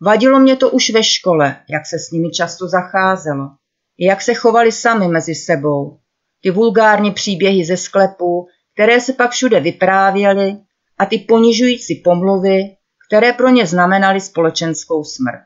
Vadilo 0.00 0.38
mě 0.38 0.56
to 0.56 0.70
už 0.70 0.90
ve 0.90 1.02
škole, 1.02 1.56
jak 1.70 1.86
se 1.86 1.98
s 1.98 2.10
nimi 2.10 2.30
často 2.30 2.68
zacházelo, 2.68 3.50
jak 3.98 4.22
se 4.22 4.34
chovali 4.34 4.72
sami 4.72 5.08
mezi 5.08 5.34
sebou. 5.34 5.98
Ty 6.42 6.50
vulgární 6.50 7.10
příběhy 7.12 7.64
ze 7.64 7.76
sklepů, 7.76 8.46
které 8.74 9.00
se 9.00 9.12
pak 9.12 9.30
všude 9.30 9.60
vyprávěly 9.60 10.56
a 10.98 11.06
ty 11.06 11.18
ponižující 11.18 11.94
pomluvy, 11.94 12.76
které 13.08 13.32
pro 13.32 13.48
ně 13.48 13.66
znamenaly 13.66 14.20
společenskou 14.20 15.04
smrt. 15.04 15.44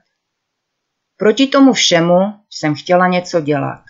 Proti 1.17 1.47
tomu 1.47 1.73
všemu 1.73 2.19
jsem 2.51 2.75
chtěla 2.75 3.09
něco 3.09 3.41
dělat. 3.41 3.83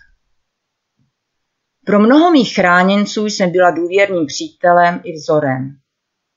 Pro 1.85 1.99
mnoho 1.99 2.31
mých 2.31 2.55
chráněnců 2.55 3.25
jsem 3.25 3.51
byla 3.51 3.71
důvěrným 3.71 4.25
přítelem 4.25 5.01
i 5.03 5.13
vzorem. 5.13 5.77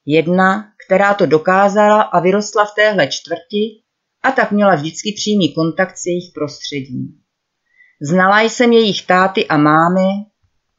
Jedna, 0.07 0.73
která 0.87 1.15
to 1.15 1.27
dokázala 1.27 2.03
a 2.03 2.21
vyrostla 2.21 2.65
v 2.65 2.75
téhle 2.75 3.09
čtvrti 3.09 3.83
a 4.23 4.31
tak 4.33 4.53
měla 4.53 4.75
vždycky 4.75 5.13
přímý 5.13 5.55
kontakt 5.55 5.99
s 5.99 6.07
jejich 6.07 6.33
prostředím. 6.35 7.09
Znala 8.03 8.41
jsem 8.41 8.73
jejich 8.73 9.07
táty 9.07 9.47
a 9.47 9.57
mámy, 9.57 10.09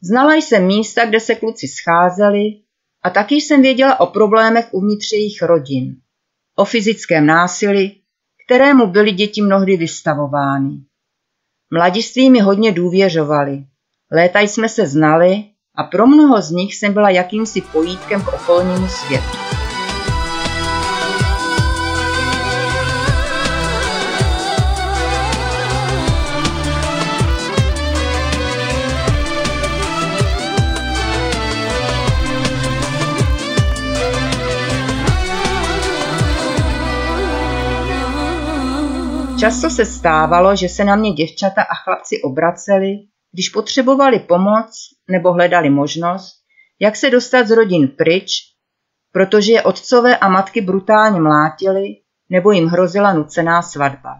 znala 0.04 0.36
jsem 0.36 0.68
místa, 0.68 1.06
kde 1.06 1.20
se 1.20 1.36
kluci 1.36 1.68
scházeli 1.68 2.60
a 3.04 3.10
taky 3.10 3.36
jsem 3.36 3.62
věděla 3.62 4.00
o 4.00 4.08
problémech 4.08 4.68
uvnitř 4.72 5.12
jejich 5.12 5.42
rodin, 5.42 5.96
o 6.56 6.66
fyzickém 6.66 7.26
násilí, 7.26 8.02
kterému 8.46 8.88
byly 8.88 9.12
děti 9.12 9.42
mnohdy 9.42 9.78
vystavovány. 9.78 10.78
Mladiství 11.74 12.30
mi 12.30 12.40
hodně 12.40 12.72
důvěřovali, 12.72 13.66
léta 14.12 14.40
jsme 14.40 14.70
se 14.70 14.88
znali 14.88 15.44
a 15.76 15.84
pro 15.84 16.08
mnoho 16.08 16.42
z 16.42 16.52
nich 16.52 16.76
jsem 16.76 16.94
byla 16.94 17.10
jakýmsi 17.10 17.62
pojítkem 17.62 18.22
k 18.22 18.34
okolnímu 18.34 18.88
světu. 18.88 19.53
Často 39.44 39.70
se 39.70 39.86
stávalo, 39.86 40.56
že 40.56 40.70
se 40.70 40.84
na 40.84 40.96
mě 40.96 41.12
děvčata 41.12 41.62
a 41.62 41.76
chlapci 41.76 42.22
obraceli, 42.22 42.98
když 43.34 43.50
potřebovali 43.50 44.20
pomoc 44.20 44.76
nebo 45.10 45.34
hledali 45.34 45.70
možnost, 45.70 46.34
jak 46.80 46.96
se 46.96 47.10
dostat 47.10 47.48
z 47.48 47.52
rodin 47.52 47.88
pryč, 47.88 48.32
protože 49.12 49.54
je 49.54 49.64
otcové 49.64 50.18
a 50.18 50.30
matky 50.30 50.62
brutálně 50.62 51.22
mlátili 51.22 51.88
nebo 52.30 52.52
jim 52.52 52.68
hrozila 52.68 53.14
nucená 53.14 53.62
svatba. 53.62 54.16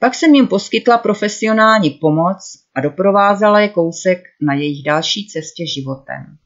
Pak 0.00 0.14
jsem 0.14 0.34
jim 0.34 0.48
poskytla 0.48 0.98
profesionální 0.98 1.90
pomoc 1.90 2.52
a 2.74 2.80
doprovázela 2.80 3.60
je 3.60 3.68
kousek 3.68 4.18
na 4.42 4.54
jejich 4.54 4.84
další 4.84 5.28
cestě 5.28 5.66
životem. 5.74 6.38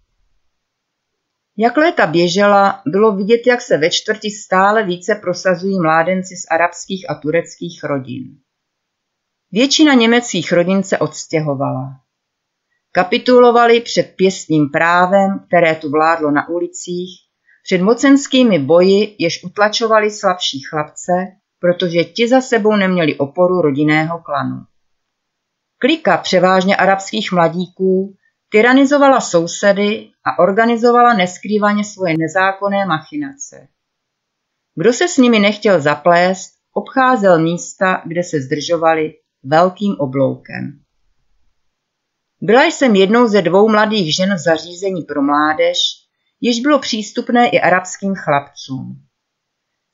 Jak 1.56 1.76
léta 1.76 2.06
běžela, 2.06 2.82
bylo 2.86 3.16
vidět, 3.16 3.40
jak 3.46 3.60
se 3.60 3.78
ve 3.78 3.90
čtvrti 3.90 4.30
stále 4.30 4.84
více 4.84 5.14
prosazují 5.14 5.80
mládenci 5.80 6.36
z 6.36 6.50
arabských 6.50 7.10
a 7.10 7.14
tureckých 7.14 7.84
rodin. 7.84 8.24
Většina 9.52 9.94
německých 9.94 10.52
rodin 10.52 10.82
se 10.82 10.98
odstěhovala. 10.98 12.00
Kapitulovali 12.92 13.80
před 13.80 14.12
pěstním 14.16 14.70
právem, 14.70 15.44
které 15.46 15.74
tu 15.74 15.90
vládlo 15.90 16.30
na 16.30 16.48
ulicích, 16.48 17.10
před 17.64 17.80
mocenskými 17.80 18.58
boji, 18.58 19.16
jež 19.18 19.44
utlačovali 19.44 20.10
slabší 20.10 20.60
chlapce, 20.70 21.12
protože 21.60 22.04
ti 22.04 22.28
za 22.28 22.40
sebou 22.40 22.76
neměli 22.76 23.18
oporu 23.18 23.60
rodinného 23.60 24.18
klanu. 24.18 24.56
Klika 25.78 26.16
převážně 26.16 26.76
arabských 26.76 27.32
mladíků 27.32 28.16
tyranizovala 28.52 29.20
sousedy 29.20 30.10
a 30.24 30.38
organizovala 30.42 31.14
neskrývaně 31.14 31.84
svoje 31.84 32.14
nezákonné 32.18 32.86
machinace. 32.86 33.68
Kdo 34.74 34.92
se 34.92 35.08
s 35.08 35.16
nimi 35.16 35.38
nechtěl 35.38 35.80
zaplést, 35.80 36.52
obcházel 36.72 37.42
místa, 37.42 38.02
kde 38.06 38.22
se 38.22 38.40
zdržovali 38.40 39.14
velkým 39.42 39.96
obloukem. 39.98 40.80
Byla 42.40 42.64
jsem 42.64 42.96
jednou 42.96 43.28
ze 43.28 43.42
dvou 43.42 43.68
mladých 43.68 44.16
žen 44.16 44.34
v 44.34 44.38
zařízení 44.38 45.02
pro 45.02 45.22
mládež, 45.22 45.78
jež 46.40 46.60
bylo 46.60 46.78
přístupné 46.78 47.48
i 47.48 47.60
arabským 47.60 48.14
chlapcům. 48.14 48.96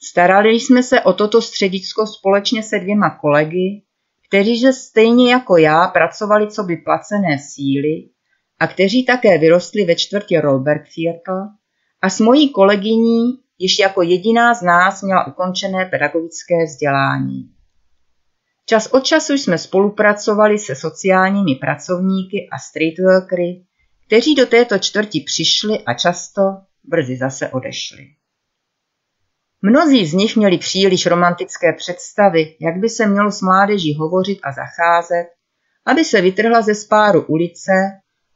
Starali 0.03 0.51
jsme 0.51 0.83
se 0.83 1.01
o 1.01 1.13
toto 1.13 1.43
středisko 1.43 2.07
společně 2.07 2.63
se 2.63 2.79
dvěma 2.79 3.11
kolegy, 3.11 3.83
kteří 4.29 4.61
že 4.61 4.73
stejně 4.73 5.33
jako 5.33 5.57
já 5.57 5.87
pracovali 5.89 6.51
co 6.51 6.63
by 6.63 6.77
placené 6.77 7.39
síly 7.39 8.16
a 8.59 8.67
kteří 8.67 9.05
také 9.05 9.39
vyrostli 9.39 9.85
ve 9.85 9.95
čtvrtě 9.95 10.41
Rolbergviertel 10.41 11.49
a 12.03 12.11
s 12.11 12.21
mojí 12.21 12.53
kolegyní 12.53 13.39
již 13.59 13.79
jako 13.79 14.03
jediná 14.03 14.55
z 14.55 14.63
nás 14.63 15.03
měla 15.03 15.27
ukončené 15.27 15.85
pedagogické 15.85 16.65
vzdělání. 16.65 17.51
Čas 18.67 18.87
od 18.87 19.05
času 19.05 19.33
jsme 19.33 19.59
spolupracovali 19.59 20.59
se 20.59 20.75
sociálními 20.75 21.55
pracovníky 21.55 22.49
a 22.53 22.59
streetworkery, 22.59 23.65
kteří 24.07 24.35
do 24.35 24.47
této 24.47 24.79
čtvrti 24.79 25.21
přišli 25.21 25.79
a 25.85 25.95
často 25.95 26.43
brzy 26.85 27.17
zase 27.17 27.49
odešli. 27.49 28.07
Mnozí 29.63 30.07
z 30.07 30.13
nich 30.13 30.37
měli 30.37 30.59
příliš 30.59 31.07
romantické 31.07 31.73
představy, 31.73 32.57
jak 32.61 32.77
by 32.77 32.89
se 32.89 33.07
mělo 33.07 33.33
s 33.33 33.41
mládeží 33.41 33.95
hovořit 33.95 34.39
a 34.43 34.53
zacházet, 34.53 35.27
aby 35.87 36.05
se 36.05 36.21
vytrhla 36.21 36.63
ze 36.63 36.75
spáru 36.75 37.23
ulice 37.23 37.73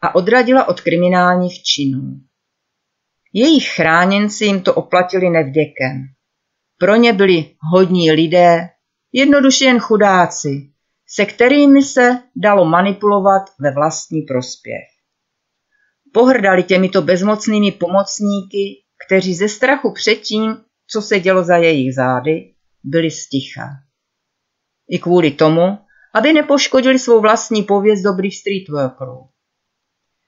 a 0.03 0.15
odradila 0.15 0.69
od 0.69 0.81
kriminálních 0.81 1.63
činů. 1.63 2.21
Jejich 3.33 3.69
chráněnci 3.69 4.45
jim 4.45 4.63
to 4.63 4.75
oplatili 4.75 5.31
nevděkem. 5.31 6.05
Pro 6.79 6.97
ně 6.97 7.13
byli 7.13 7.55
hodní 7.73 8.13
lidé, 8.13 8.69
jednoduše 9.13 9.65
jen 9.65 9.79
chudáci, 9.79 10.71
se 11.07 11.27
kterými 11.27 11.83
se 11.83 12.23
dalo 12.37 12.65
manipulovat 12.65 13.43
ve 13.61 13.75
vlastní 13.75 14.23
prospěch. 14.23 14.89
Pohrdali 16.13 16.63
těmito 16.63 17.03
bezmocnými 17.03 17.73
pomocníky, 17.73 18.85
kteří 19.07 19.35
ze 19.35 19.49
strachu 19.49 19.93
před 19.95 20.15
tím, 20.15 20.57
co 20.87 21.03
se 21.03 21.21
dělo 21.21 21.45
za 21.45 21.57
jejich 21.57 21.95
zády, 21.95 22.55
byli 22.85 23.11
sticha. 23.11 23.69
I 24.89 24.99
kvůli 24.99 25.31
tomu, 25.31 25.79
aby 26.15 26.33
nepoškodili 26.33 26.99
svou 26.99 27.21
vlastní 27.21 27.63
pověst 27.63 28.03
dobrých 28.03 28.37
streetworkerů. 28.37 29.30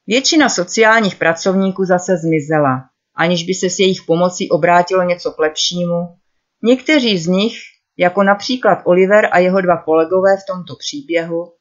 Většina 0.07 0.49
sociálních 0.49 1.17
pracovníků 1.17 1.85
zase 1.85 2.17
zmizela, 2.17 2.85
aniž 3.15 3.45
by 3.45 3.55
se 3.55 3.71
s 3.71 3.79
jejich 3.79 4.03
pomocí 4.07 4.51
obrátilo 4.51 5.03
něco 5.03 5.31
k 5.31 5.38
lepšímu. 5.38 6.17
Někteří 6.62 7.19
z 7.19 7.27
nich, 7.27 7.55
jako 7.97 8.23
například 8.23 8.79
Oliver 8.85 9.29
a 9.33 9.38
jeho 9.38 9.61
dva 9.61 9.77
kolegové 9.77 10.37
v 10.37 10.47
tomto 10.53 10.77
příběhu, 10.77 11.53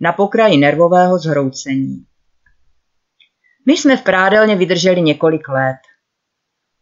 na 0.00 0.12
pokraji 0.12 0.56
nervového 0.56 1.18
zhroucení. 1.18 2.04
My 3.66 3.76
jsme 3.76 3.96
v 3.96 4.02
prádelně 4.02 4.56
vydrželi 4.56 5.02
několik 5.02 5.48
let. 5.48 5.76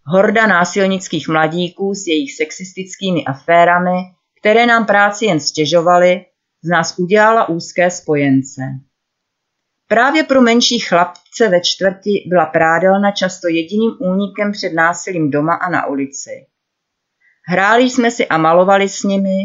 Horda 0.07 0.47
násilnických 0.47 1.29
mladíků 1.29 1.95
s 1.95 2.07
jejich 2.07 2.37
sexistickými 2.37 3.25
aférami, 3.25 3.99
které 4.41 4.67
nám 4.67 4.87
práci 4.87 5.25
jen 5.25 5.41
stěžovaly, 5.41 6.25
z 6.63 6.69
nás 6.69 6.99
udělala 6.99 7.49
úzké 7.49 7.91
spojence. 7.91 8.63
Právě 9.89 10.25
pro 10.25 10.41
menší 10.41 10.79
chlapce 10.79 11.49
ve 11.49 11.61
čtvrti 11.61 12.25
byla 12.27 12.47
prádelna 12.47 13.11
často 13.11 13.49
jediným 13.49 13.97
únikem 14.01 14.53
před 14.53 14.73
násilím 14.73 15.31
doma 15.31 15.55
a 15.55 15.71
na 15.71 15.87
ulici. 15.87 16.47
Hráli 17.49 17.83
jsme 17.83 18.11
si 18.11 18.29
a 18.29 18.39
malovali 18.39 18.89
s 18.89 19.03
nimi, 19.03 19.39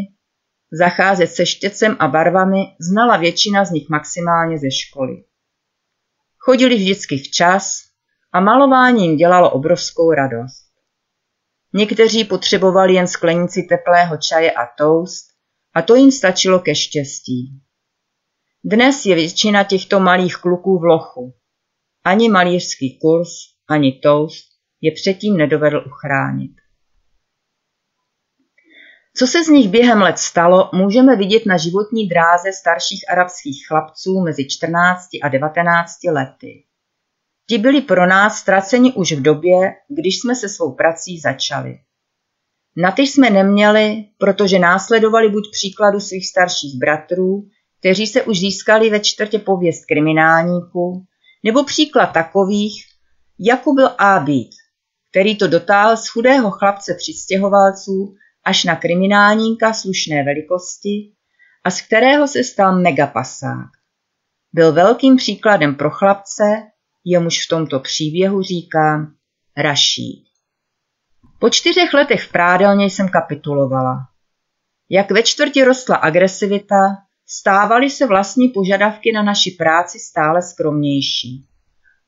zacházet 0.72 1.32
se 1.32 1.46
štěcem 1.46 1.96
a 2.00 2.08
barvami 2.08 2.58
znala 2.80 3.18
většina 3.18 3.66
z 3.66 3.72
nich 3.72 3.90
maximálně 3.90 4.58
ze 4.58 4.72
školy. 4.72 5.24
Chodili 6.38 6.76
vždycky 6.76 7.18
včas 7.18 7.78
a 8.34 8.40
malování 8.40 9.06
jim 9.06 9.18
dělalo 9.18 9.52
obrovskou 9.52 10.12
radost. 10.12 10.72
Někteří 11.74 12.24
potřebovali 12.24 12.94
jen 12.94 13.08
sklenici 13.08 13.64
teplého 13.64 14.18
čaje 14.18 14.52
a 14.52 14.66
toast 14.78 15.26
a 15.76 15.82
to 15.82 15.96
jim 15.96 16.12
stačilo 16.12 16.60
ke 16.60 16.76
štěstí. 16.76 17.62
Dnes 18.64 19.06
je 19.06 19.16
většina 19.16 19.64
těchto 19.64 20.00
malých 20.00 20.36
kluků 20.36 20.80
v 20.80 20.84
lochu. 20.84 21.34
Ani 22.04 22.30
malířský 22.30 23.00
kurz, 23.02 23.30
ani 23.70 23.92
toast 23.92 24.46
je 24.82 24.92
předtím 24.92 25.38
nedovedl 25.38 25.84
uchránit. 25.88 26.52
Co 29.18 29.28
se 29.28 29.44
z 29.44 29.48
nich 29.48 29.70
během 29.70 30.02
let 30.02 30.18
stalo, 30.18 30.70
můžeme 30.74 31.16
vidět 31.16 31.46
na 31.46 31.58
životní 31.58 32.08
dráze 32.08 32.54
starších 32.54 33.12
arabských 33.12 33.68
chlapců 33.68 34.22
mezi 34.26 34.48
14 34.50 35.08
a 35.24 35.30
19 35.30 36.04
lety. 36.12 36.64
Ti 37.50 37.58
byli 37.58 37.82
pro 37.82 38.08
nás 38.08 38.38
ztraceni 38.38 38.94
už 38.94 39.12
v 39.12 39.22
době, 39.22 39.58
když 39.90 40.20
jsme 40.20 40.36
se 40.36 40.50
svou 40.50 40.76
prací 40.76 41.20
začali. 41.20 41.80
Na 42.78 42.92
ty 42.92 43.02
jsme 43.02 43.30
neměli, 43.30 44.06
protože 44.18 44.60
následovali 44.60 45.30
buď 45.30 45.44
příkladu 45.52 46.00
svých 46.00 46.30
starších 46.30 46.80
bratrů, 46.80 47.48
kteří 47.82 48.08
se 48.08 48.24
už 48.24 48.40
získali 48.40 48.90
ve 48.90 49.00
čtvrtě 49.00 49.40
pověst 49.40 49.86
kriminálníků, 49.86 51.06
nebo 51.44 51.64
příklad 51.64 52.06
takových, 52.06 52.86
jako 53.40 53.74
byl 53.74 53.90
Ábít, 53.98 54.52
který 55.12 55.38
to 55.38 55.48
dotáhl 55.48 55.98
z 55.98 56.08
chudého 56.08 56.52
chlapce 56.52 56.94
přistěhovalců 56.98 58.16
až 58.44 58.64
na 58.64 58.76
kriminálníka 58.76 59.74
slušné 59.74 60.24
velikosti 60.24 61.14
a 61.64 61.72
z 61.72 61.82
kterého 61.82 62.28
se 62.28 62.44
stal 62.44 62.82
megapasák. 62.82 63.70
Byl 64.54 64.74
velkým 64.74 65.16
příkladem 65.16 65.76
pro 65.76 65.90
chlapce, 65.90 66.44
jemuž 67.06 67.46
v 67.46 67.50
tomto 67.50 67.80
příběhu 67.80 68.42
říkám 68.42 69.14
Raší. 69.58 70.26
Po 71.40 71.50
čtyřech 71.50 71.94
letech 71.94 72.24
v 72.24 72.32
prádelně 72.32 72.86
jsem 72.86 73.10
kapitulovala. 73.10 73.98
Jak 74.90 75.12
ve 75.12 75.24
čtvrti 75.24 75.64
rostla 75.64 75.96
agresivita, 75.96 76.78
stávaly 77.40 77.90
se 77.90 78.08
vlastní 78.08 78.50
požadavky 78.50 79.12
na 79.12 79.24
naši 79.24 79.52
práci 79.52 80.00
stále 80.00 80.42
skromnější. 80.42 81.46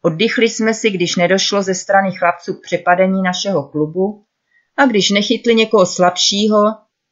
Oddychli 0.02 0.50
jsme 0.50 0.74
si, 0.74 0.90
když 0.90 1.16
nedošlo 1.16 1.64
ze 1.64 1.76
strany 1.76 2.12
chlapců 2.12 2.54
k 2.54 2.62
přepadení 2.62 3.22
našeho 3.22 3.70
klubu 3.70 4.26
a 4.78 4.86
když 4.86 5.10
nechytli 5.10 5.56
někoho 5.56 5.86
slabšího, 5.86 6.64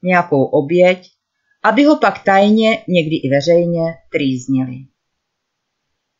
nějakou 0.03 0.43
oběť, 0.43 1.07
aby 1.63 1.83
ho 1.83 1.97
pak 1.97 2.23
tajně, 2.23 2.83
někdy 2.87 3.15
i 3.15 3.29
veřejně, 3.29 3.93
trýznili. 4.11 4.75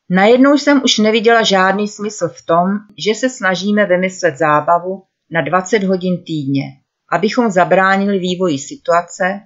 Najednou 0.09 0.57
jsem 0.57 0.81
už 0.83 0.97
neviděla 0.97 1.43
žádný 1.43 1.87
smysl 1.87 2.27
v 2.27 2.45
tom, 2.45 2.67
že 3.05 3.15
se 3.15 3.29
snažíme 3.29 3.85
vymyslet 3.85 4.37
zábavu 4.37 5.03
na 5.31 5.41
20 5.41 5.83
hodin 5.83 6.23
týdně, 6.23 6.63
abychom 7.11 7.51
zabránili 7.51 8.19
vývoji 8.19 8.59
situace, 8.59 9.41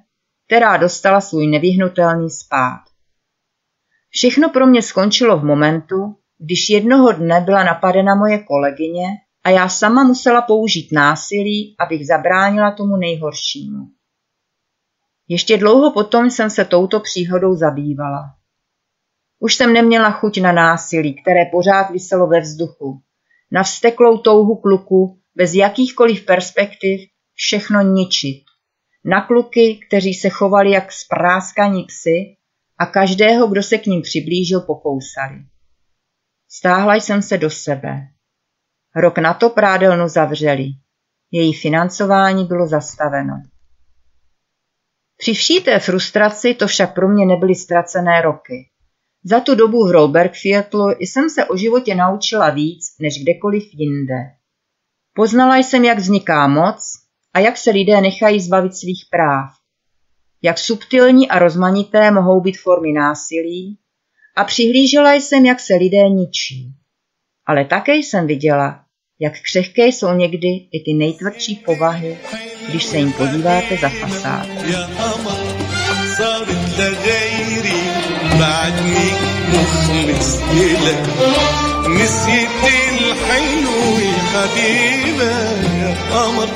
která 0.45 0.77
dostala 0.77 1.21
svůj 1.21 1.47
nevyhnutelný 1.47 2.29
spát. 2.29 2.81
Všechno 4.09 4.49
pro 4.49 4.67
mě 4.67 4.81
skončilo 4.81 5.39
v 5.39 5.43
momentu, 5.43 6.15
když 6.37 6.69
jednoho 6.69 7.11
dne 7.11 7.41
byla 7.41 7.63
napadena 7.63 8.15
moje 8.15 8.43
kolegyně 8.43 9.05
a 9.43 9.49
já 9.49 9.69
sama 9.69 10.03
musela 10.03 10.41
použít 10.41 10.91
násilí, 10.91 11.75
abych 11.79 12.07
zabránila 12.07 12.71
tomu 12.71 12.97
nejhoršímu. 12.97 13.85
Ještě 15.27 15.57
dlouho 15.57 15.91
potom 15.91 16.29
jsem 16.31 16.49
se 16.49 16.65
touto 16.65 16.99
příhodou 16.99 17.55
zabývala. 17.55 18.35
Už 19.39 19.55
jsem 19.55 19.73
neměla 19.73 20.11
chuť 20.11 20.41
na 20.41 20.51
násilí, 20.51 21.21
které 21.21 21.45
pořád 21.51 21.89
vyselo 21.89 22.27
ve 22.27 22.39
vzduchu. 22.39 23.01
Na 23.51 23.63
vsteklou 23.63 24.17
touhu 24.17 24.55
kluku, 24.55 25.19
bez 25.35 25.53
jakýchkoliv 25.53 26.25
perspektiv, 26.25 27.01
všechno 27.33 27.81
ničit. 27.81 28.44
Na 29.05 29.21
kluky, 29.21 29.79
kteří 29.87 30.13
se 30.13 30.29
chovali 30.29 30.71
jak 30.71 30.91
spráskaní 30.91 31.83
psy 31.83 32.35
a 32.77 32.85
každého, 32.85 33.47
kdo 33.47 33.63
se 33.63 33.77
k 33.77 33.85
ním 33.85 34.01
přiblížil, 34.01 34.61
pokousali. 34.61 35.39
Stáhla 36.49 36.95
jsem 36.95 37.21
se 37.21 37.37
do 37.37 37.49
sebe. 37.49 38.07
Rok 38.95 39.17
na 39.17 39.33
to 39.33 39.49
prádelnu 39.49 40.07
zavřeli. 40.07 40.67
Její 41.31 41.53
financování 41.53 42.45
bylo 42.45 42.67
zastaveno. 42.67 43.33
Při 45.17 45.33
vší 45.33 45.61
té 45.61 45.79
frustraci 45.79 46.53
to 46.53 46.67
však 46.67 46.95
pro 46.95 47.09
mě 47.09 47.25
nebyly 47.25 47.55
ztracené 47.55 48.21
roky. 48.21 48.69
Za 49.23 49.39
tu 49.39 49.55
dobu 49.55 49.87
v 49.87 49.91
Robergviertlu 49.91 50.89
jsem 50.99 51.29
se 51.29 51.45
o 51.45 51.57
životě 51.57 51.95
naučila 51.95 52.49
víc 52.49 52.85
než 52.99 53.23
kdekoliv 53.23 53.63
jinde. 53.73 54.15
Poznala 55.13 55.57
jsem, 55.57 55.85
jak 55.85 55.97
vzniká 55.97 56.47
moc 56.47 57.04
a 57.35 57.39
jak 57.39 57.57
se 57.57 57.71
lidé 57.71 58.01
nechají 58.01 58.39
zbavit 58.39 58.75
svých 58.75 59.05
práv. 59.11 59.49
Jak 60.41 60.57
subtilní 60.57 61.29
a 61.29 61.39
rozmanité 61.39 62.11
mohou 62.11 62.41
být 62.41 62.57
formy 62.59 62.91
násilí 62.91 63.77
a 64.35 64.43
přihlížela 64.43 65.13
jsem, 65.13 65.45
jak 65.45 65.59
se 65.59 65.75
lidé 65.75 66.09
ničí. 66.09 66.71
Ale 67.45 67.65
také 67.65 67.95
jsem 67.95 68.27
viděla, 68.27 68.79
jak 69.19 69.33
křehké 69.41 69.87
jsou 69.87 70.13
někdy 70.13 70.47
i 70.47 70.83
ty 70.85 70.93
nejtvrdší 70.93 71.55
povahy, 71.55 72.17
když 72.69 72.83
se 72.83 72.97
jim 72.97 73.13
podíváte 73.13 73.77
za 73.77 73.89
fasád. 73.89 74.47
نسيت 81.94 82.64
الحلو 82.88 83.70
حبيبة 84.32 85.32
يا 85.80 85.94
قمر 86.12 86.48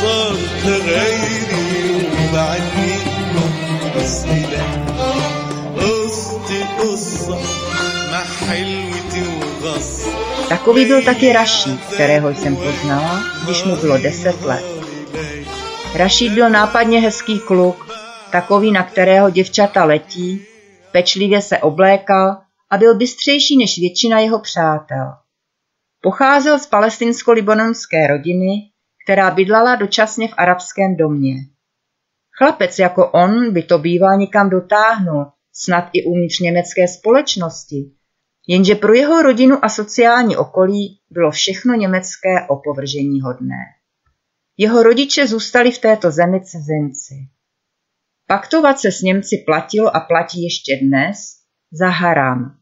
صارت 0.00 0.64
غيري 0.66 2.08
وبعدني 2.12 2.96
مسئلة 3.96 4.64
قصة 5.76 6.50
قصة 6.78 7.38
مع 8.12 8.24
حلوتي 8.48 9.22
وغصة 9.62 10.10
Takový 10.48 10.84
byl 10.84 11.02
taky 11.02 11.32
Rašíd, 11.32 11.80
kterého 11.94 12.34
jsem 12.34 12.56
poznala, 12.56 13.20
když 13.44 13.64
mu 13.64 13.76
bylo 13.76 13.98
deset 13.98 14.44
let. 14.44 14.64
Rašíd 15.94 16.32
byl 16.32 16.50
nápadně 16.50 17.00
hezký 17.00 17.38
kluk, 17.38 17.86
takový, 18.30 18.72
na 18.72 18.82
kterého 18.82 19.30
děvčata 19.30 19.84
letí, 19.84 20.42
pečlivě 20.92 21.42
se 21.42 21.58
oblékal 21.58 22.36
a 22.71 22.77
byl 22.77 22.97
bystřejší 22.97 23.57
než 23.57 23.77
většina 23.77 24.19
jeho 24.19 24.39
přátel. 24.39 25.13
Pocházel 26.01 26.59
z 26.59 26.67
palestinsko-libanonské 26.67 28.07
rodiny, 28.07 28.71
která 29.05 29.31
bydlala 29.31 29.75
dočasně 29.75 30.27
v 30.27 30.33
arabském 30.37 30.95
domě. 30.95 31.35
Chlapec 32.37 32.79
jako 32.79 33.11
on 33.11 33.53
by 33.53 33.63
to 33.63 33.77
býval 33.77 34.17
někam 34.17 34.49
dotáhnul, 34.49 35.25
snad 35.53 35.89
i 35.93 36.03
uvnitř 36.03 36.39
německé 36.39 36.87
společnosti, 36.87 37.91
jenže 38.47 38.75
pro 38.75 38.93
jeho 38.93 39.21
rodinu 39.21 39.65
a 39.65 39.69
sociální 39.69 40.37
okolí 40.37 40.99
bylo 41.09 41.31
všechno 41.31 41.75
německé 41.75 42.47
opovržení 42.49 43.21
hodné. 43.21 43.65
Jeho 44.57 44.83
rodiče 44.83 45.27
zůstali 45.27 45.71
v 45.71 45.79
této 45.79 46.11
zemi 46.11 46.41
cizinci. 46.43 47.15
Paktovat 48.27 48.79
se 48.79 48.91
s 48.91 49.01
Němci 49.01 49.43
platilo 49.45 49.95
a 49.95 49.99
platí 49.99 50.43
ještě 50.43 50.79
dnes 50.81 51.17
za 51.71 51.89
haram, 51.89 52.60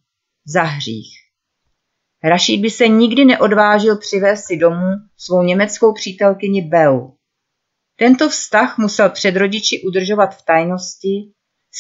za 0.54 0.64
hřích. 0.64 1.20
Rašíd 2.24 2.62
by 2.62 2.70
se 2.70 2.88
nikdy 2.88 3.26
neodvážil 3.26 3.98
přivést 3.98 4.46
si 4.46 4.58
domů 4.58 4.92
svou 5.18 5.44
německou 5.44 5.94
přítelkyni 5.94 6.62
Beu. 6.62 7.16
Tento 7.96 8.30
vztah 8.30 8.78
musel 8.78 9.10
před 9.10 9.36
rodiči 9.36 9.82
udržovat 9.88 10.36
v 10.36 10.46
tajnosti, 10.46 11.34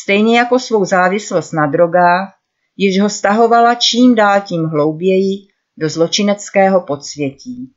stejně 0.04 0.38
jako 0.38 0.60
svou 0.60 0.86
závislost 0.86 1.52
na 1.52 1.68
drogách, 1.68 2.34
již 2.78 3.02
ho 3.02 3.10
stahovala 3.10 3.76
čím 3.76 4.16
dál 4.16 4.42
tím 4.42 4.66
hlouběji 4.66 5.48
do 5.78 5.90
zločineckého 5.90 6.82
podsvětí. 6.82 7.74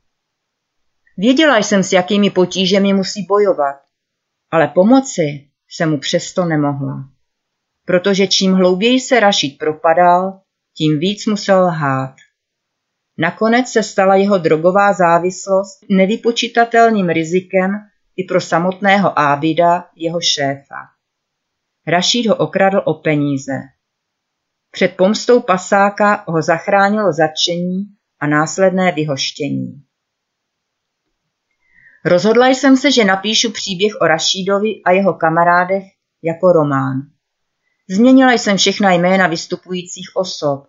Věděla 1.17 1.57
jsem, 1.57 1.83
s 1.83 1.93
jakými 1.93 2.29
potížemi 2.29 2.93
musí 2.93 3.25
bojovat, 3.25 3.75
ale 4.51 4.67
pomoci 4.67 5.49
se 5.69 5.85
mu 5.85 5.97
přesto 5.97 6.45
nemohla. 6.45 7.09
Protože 7.85 8.27
čím 8.27 8.53
hlouběji 8.53 8.99
se 8.99 9.19
Rašid 9.19 9.57
propadal, 9.57 10.42
tím 10.77 10.99
víc 10.99 11.25
musel 11.25 11.63
lhát. 11.63 12.15
Nakonec 13.17 13.67
se 13.67 13.83
stala 13.83 14.15
jeho 14.15 14.37
drogová 14.37 14.93
závislost 14.93 15.79
nevypočitatelným 15.89 17.09
rizikem 17.09 17.71
i 18.15 18.23
pro 18.23 18.41
samotného 18.41 19.19
Ábida, 19.19 19.89
jeho 19.95 20.19
šéfa. 20.21 20.93
Rašíd 21.87 22.27
ho 22.27 22.35
okradl 22.35 22.81
o 22.85 22.93
peníze. 22.93 23.59
Před 24.71 24.97
pomstou 24.97 25.41
pasáka 25.41 26.23
ho 26.27 26.41
zachránilo 26.41 27.13
zatčení 27.13 27.83
a 28.19 28.27
následné 28.27 28.91
vyhoštění. 28.91 29.83
Rozhodla 32.05 32.47
jsem 32.47 32.77
se, 32.77 32.91
že 32.91 33.05
napíšu 33.05 33.51
příběh 33.51 33.93
o 34.01 34.07
Rašídovi 34.07 34.81
a 34.85 34.91
jeho 34.91 35.13
kamarádech 35.13 35.83
jako 36.23 36.51
román. 36.51 37.12
Změnila 37.93 38.31
jsem 38.31 38.57
všechna 38.57 38.91
jména 38.91 39.27
vystupujících 39.27 40.11
osob. 40.13 40.67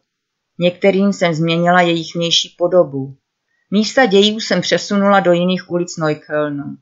Některým 0.58 1.12
jsem 1.12 1.34
změnila 1.34 1.80
jejich 1.80 2.14
vnější 2.14 2.54
podobu. 2.58 3.16
Místa 3.70 4.06
dějů 4.06 4.40
jsem 4.40 4.60
přesunula 4.60 5.20
do 5.20 5.32
jiných 5.32 5.70
ulic 5.70 5.96
Neuköllnu. 5.96 6.76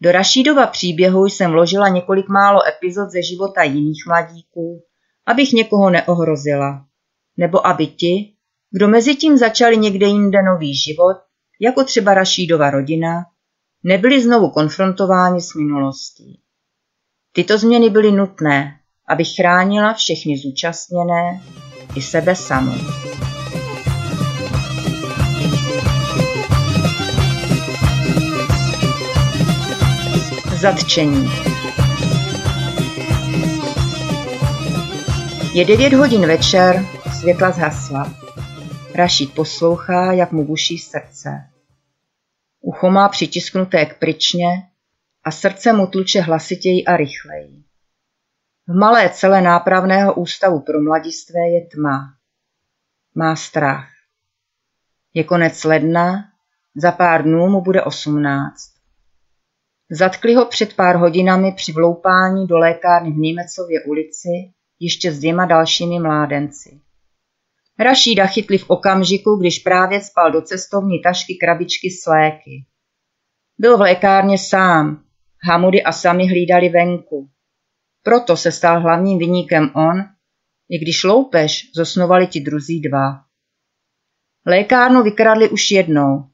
Do 0.00 0.12
Rašídova 0.12 0.66
příběhu 0.66 1.26
jsem 1.26 1.50
vložila 1.50 1.88
několik 1.88 2.28
málo 2.28 2.68
epizod 2.68 3.10
ze 3.10 3.22
života 3.22 3.62
jiných 3.62 4.04
mladíků, 4.06 4.84
abych 5.26 5.52
někoho 5.52 5.90
neohrozila. 5.90 6.86
Nebo 7.36 7.66
aby 7.66 7.86
ti, 7.86 8.34
kdo 8.70 8.88
mezi 8.88 9.14
tím 9.14 9.36
začali 9.36 9.76
někde 9.76 10.06
jinde 10.06 10.42
nový 10.42 10.74
život, 10.76 11.16
jako 11.60 11.84
třeba 11.84 12.14
Rašídova 12.14 12.70
rodina, 12.70 13.24
nebyli 13.84 14.22
znovu 14.22 14.50
konfrontováni 14.50 15.40
s 15.40 15.54
minulostí. 15.54 16.40
Tyto 17.32 17.58
změny 17.58 17.90
byly 17.90 18.12
nutné, 18.12 18.80
abych 19.06 19.28
chránila 19.36 19.94
všechny 19.94 20.38
zúčastněné 20.38 21.40
i 21.96 22.02
sebe 22.02 22.36
samou. 22.36 22.78
Zatčení 30.60 31.28
Je 35.54 35.64
devět 35.64 35.92
hodin 35.92 36.26
večer, 36.26 36.86
světla 37.20 37.50
zhasla. 37.50 38.14
Rašid 38.94 39.34
poslouchá, 39.34 40.12
jak 40.12 40.32
mu 40.32 40.44
buší 40.44 40.78
srdce. 40.78 41.50
Ucho 42.60 42.90
má 42.90 43.08
přitisknuté 43.08 43.86
k 43.86 43.98
pryčně 43.98 44.46
a 45.24 45.30
srdce 45.30 45.72
mu 45.72 45.86
tluče 45.86 46.20
hlasitěji 46.20 46.84
a 46.84 46.96
rychleji. 46.96 47.64
V 48.68 48.74
malé 48.74 49.10
celé 49.10 49.42
nápravného 49.42 50.14
ústavu 50.14 50.60
pro 50.60 50.80
mladistvé 50.80 51.40
je 51.40 51.66
tma. 51.66 52.14
Má 53.14 53.36
strach. 53.36 53.88
Je 55.14 55.24
konec 55.24 55.64
ledna, 55.64 56.24
za 56.74 56.92
pár 56.92 57.22
dnů 57.22 57.48
mu 57.48 57.60
bude 57.60 57.82
osmnáct. 57.82 58.74
Zatkli 59.90 60.34
ho 60.34 60.46
před 60.46 60.76
pár 60.76 60.96
hodinami 60.96 61.52
při 61.52 61.72
vloupání 61.72 62.46
do 62.46 62.58
lékárny 62.58 63.10
v 63.10 63.16
Nímecově 63.16 63.84
ulici 63.84 64.52
ještě 64.80 65.12
s 65.12 65.18
dvěma 65.18 65.46
dalšími 65.46 65.98
mládenci. 65.98 66.80
Rašída 67.78 68.26
chytli 68.26 68.58
v 68.58 68.70
okamžiku, 68.70 69.36
když 69.36 69.58
právě 69.58 70.00
spal 70.00 70.32
do 70.32 70.42
cestovní 70.42 71.02
tašky 71.02 71.34
krabičky 71.34 71.90
s 71.90 72.06
léky. 72.06 72.66
Byl 73.58 73.76
v 73.76 73.80
lékárně 73.80 74.38
sám, 74.38 75.04
Hamudy 75.42 75.82
a 75.82 75.92
sami 75.92 76.28
hlídali 76.28 76.68
venku. 76.68 77.33
Proto 78.04 78.36
se 78.36 78.52
stal 78.52 78.80
hlavním 78.80 79.18
vyníkem 79.18 79.70
on, 79.74 80.04
i 80.68 80.78
když 80.78 81.04
loupež 81.04 81.70
zosnovali 81.74 82.26
ti 82.26 82.40
druzí 82.40 82.80
dva. 82.80 83.20
Lékárnu 84.46 85.02
vykradli 85.02 85.48
už 85.48 85.70
jednou. 85.70 86.24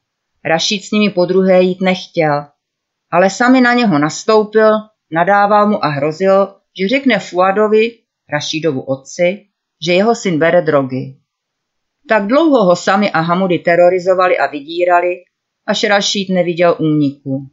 Rašíd 0.45 0.85
s 0.85 0.91
nimi 0.91 1.11
po 1.11 1.25
druhé 1.25 1.63
jít 1.63 1.81
nechtěl, 1.81 2.47
ale 3.11 3.31
sami 3.31 3.61
na 3.61 3.75
něho 3.75 3.99
nastoupil, 3.99 4.71
nadával 5.13 5.69
mu 5.69 5.85
a 5.85 5.89
hrozil, 5.89 6.55
že 6.81 6.89
řekne 6.89 7.19
Fuadovi, 7.19 7.99
Rašídovu 8.33 8.81
otci, 8.81 9.47
že 9.87 9.93
jeho 9.93 10.15
syn 10.15 10.39
bere 10.39 10.63
drogy. 10.63 11.21
Tak 12.09 12.27
dlouho 12.27 12.65
ho 12.65 12.77
sami 12.77 13.11
a 13.11 13.21
Hamudy 13.21 13.59
terorizovali 13.59 14.39
a 14.39 14.47
vydírali, 14.47 15.15
až 15.67 15.85
Rašíd 15.85 16.31
neviděl 16.31 16.77
úniku. 16.79 17.51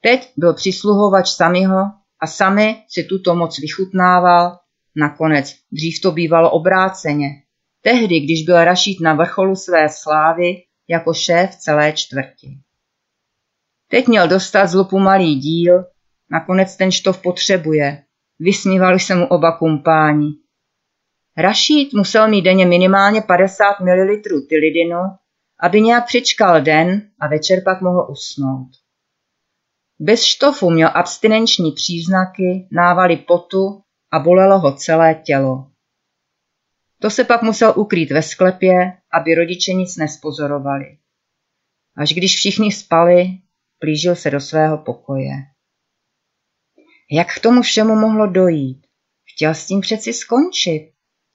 Teď 0.00 0.32
byl 0.36 0.54
přisluhovač 0.54 1.28
samiho 1.28 2.01
a 2.22 2.26
sami 2.26 2.84
si 2.88 3.04
tuto 3.04 3.34
moc 3.34 3.58
vychutnával. 3.58 4.58
Nakonec 4.96 5.54
dřív 5.72 6.00
to 6.00 6.12
bývalo 6.12 6.50
obráceně. 6.50 7.28
Tehdy, 7.80 8.20
když 8.20 8.44
byl 8.44 8.64
Rašít 8.64 9.00
na 9.00 9.14
vrcholu 9.14 9.56
své 9.56 9.88
slávy 9.88 10.62
jako 10.88 11.14
šéf 11.14 11.56
celé 11.56 11.92
čtvrti. 11.92 12.58
Teď 13.88 14.08
měl 14.08 14.28
dostat 14.28 14.66
z 14.66 14.74
lupu 14.74 14.98
malý 14.98 15.34
díl, 15.34 15.84
nakonec 16.30 16.76
ten 16.76 16.90
štov 16.90 17.22
potřebuje. 17.22 18.02
Vysmívali 18.38 19.00
se 19.00 19.14
mu 19.14 19.26
oba 19.26 19.58
kumpáni. 19.58 20.30
Rašít 21.36 21.92
musel 21.92 22.28
mít 22.28 22.42
denně 22.42 22.66
minimálně 22.66 23.22
50 23.22 23.64
ml 23.80 24.20
tylidinu, 24.48 24.98
aby 25.60 25.80
nějak 25.80 26.06
přičkal 26.06 26.60
den 26.60 27.02
a 27.20 27.28
večer 27.28 27.62
pak 27.64 27.80
mohl 27.80 28.06
usnout. 28.10 28.81
Bez 30.04 30.24
štofu 30.24 30.70
měl 30.70 30.90
abstinenční 30.94 31.72
příznaky, 31.72 32.68
návaly 32.70 33.16
potu 33.16 33.82
a 34.12 34.18
bolelo 34.18 34.58
ho 34.58 34.76
celé 34.76 35.14
tělo. 35.14 35.70
To 36.98 37.10
se 37.10 37.24
pak 37.24 37.42
musel 37.42 37.72
ukrýt 37.76 38.10
ve 38.10 38.22
sklepě, 38.22 38.92
aby 39.12 39.34
rodiče 39.34 39.72
nic 39.72 39.96
nespozorovali. 39.96 40.98
Až 41.96 42.12
když 42.12 42.36
všichni 42.36 42.72
spali, 42.72 43.26
plížil 43.78 44.16
se 44.16 44.30
do 44.30 44.40
svého 44.40 44.78
pokoje. 44.78 45.32
Jak 47.10 47.34
k 47.34 47.40
tomu 47.40 47.62
všemu 47.62 47.94
mohlo 47.96 48.26
dojít? 48.26 48.86
Chtěl 49.34 49.54
s 49.54 49.66
tím 49.66 49.80
přeci 49.80 50.12
skončit. 50.12 50.92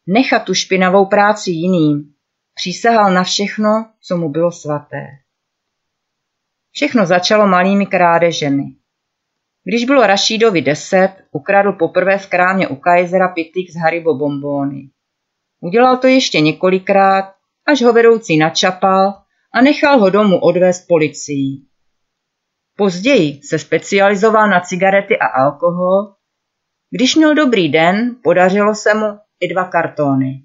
Nechat 0.08 0.44
tu 0.44 0.54
špinavou 0.54 1.06
práci 1.06 1.52
jiným. 1.52 2.14
Přísahal 2.54 3.14
na 3.14 3.24
všechno, 3.24 3.92
co 4.02 4.18
mu 4.18 4.30
bylo 4.30 4.52
svaté. 4.52 5.08
Všechno 6.78 7.06
začalo 7.06 7.48
malými 7.48 7.86
krádežemi. 7.86 8.64
Když 9.64 9.86
bylo 9.86 10.08
Rašídovi 10.08 10.62
deset, 10.62 11.10
ukradl 11.32 11.72
poprvé 11.72 12.18
v 12.18 12.30
krámě 12.30 12.68
u 12.68 12.76
Kajzera 12.76 13.28
pitlík 13.28 13.70
z 13.72 13.76
Haribo 13.76 14.14
bombóny. 14.14 14.90
Udělal 15.62 15.98
to 15.98 16.08
ještě 16.08 16.42
několikrát, 16.42 17.34
až 17.68 17.82
ho 17.82 17.94
vedoucí 17.94 18.38
načapal 18.38 19.14
a 19.54 19.62
nechal 19.62 20.00
ho 20.00 20.10
domů 20.10 20.40
odvést 20.40 20.88
policií. 20.88 21.68
Později 22.76 23.42
se 23.44 23.60
specializoval 23.60 24.50
na 24.50 24.60
cigarety 24.60 25.20
a 25.20 25.26
alkohol. 25.26 26.14
Když 26.90 27.16
měl 27.16 27.36
dobrý 27.36 27.70
den, 27.70 28.16
podařilo 28.24 28.76
se 28.76 28.94
mu 28.94 29.20
i 29.40 29.48
dva 29.48 29.64
kartony. 29.64 30.44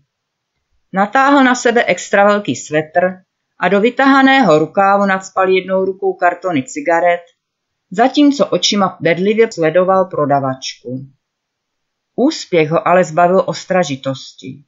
Natáhl 0.92 1.44
na 1.44 1.54
sebe 1.54 1.84
extra 1.84 2.24
velký 2.24 2.56
svetr 2.56 3.22
a 3.62 3.68
do 3.68 3.80
vytahaného 3.80 4.58
rukávu 4.58 5.06
nadspal 5.06 5.48
jednou 5.48 5.84
rukou 5.84 6.12
kartony 6.14 6.62
cigaret, 6.62 7.20
zatímco 7.90 8.46
očima 8.46 8.96
bedlivě 9.00 9.52
sledoval 9.52 10.04
prodavačku. 10.04 11.06
Úspěch 12.16 12.70
ho 12.70 12.88
ale 12.88 13.04
zbavil 13.04 13.42
ostražitosti. 13.46 14.64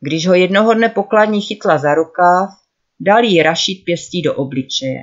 Když 0.00 0.26
ho 0.26 0.34
jednoho 0.34 0.74
dne 0.74 0.88
pokladní 0.88 1.40
chytla 1.40 1.78
za 1.78 1.94
rukáv, 1.94 2.50
dal 3.00 3.24
jí 3.24 3.42
rašit 3.42 3.82
pěstí 3.84 4.22
do 4.22 4.34
obličeje. 4.34 5.02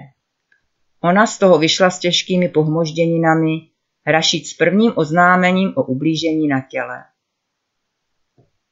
Ona 1.04 1.28
z 1.28 1.38
toho 1.38 1.58
vyšla 1.58 1.90
s 1.90 2.00
těžkými 2.00 2.50
pohmožděninami, 2.50 3.56
rašit 4.08 4.48
s 4.48 4.54
prvním 4.54 4.94
oznámením 4.96 5.74
o 5.76 5.84
ublížení 5.84 6.48
na 6.48 6.62
těle. 6.72 7.04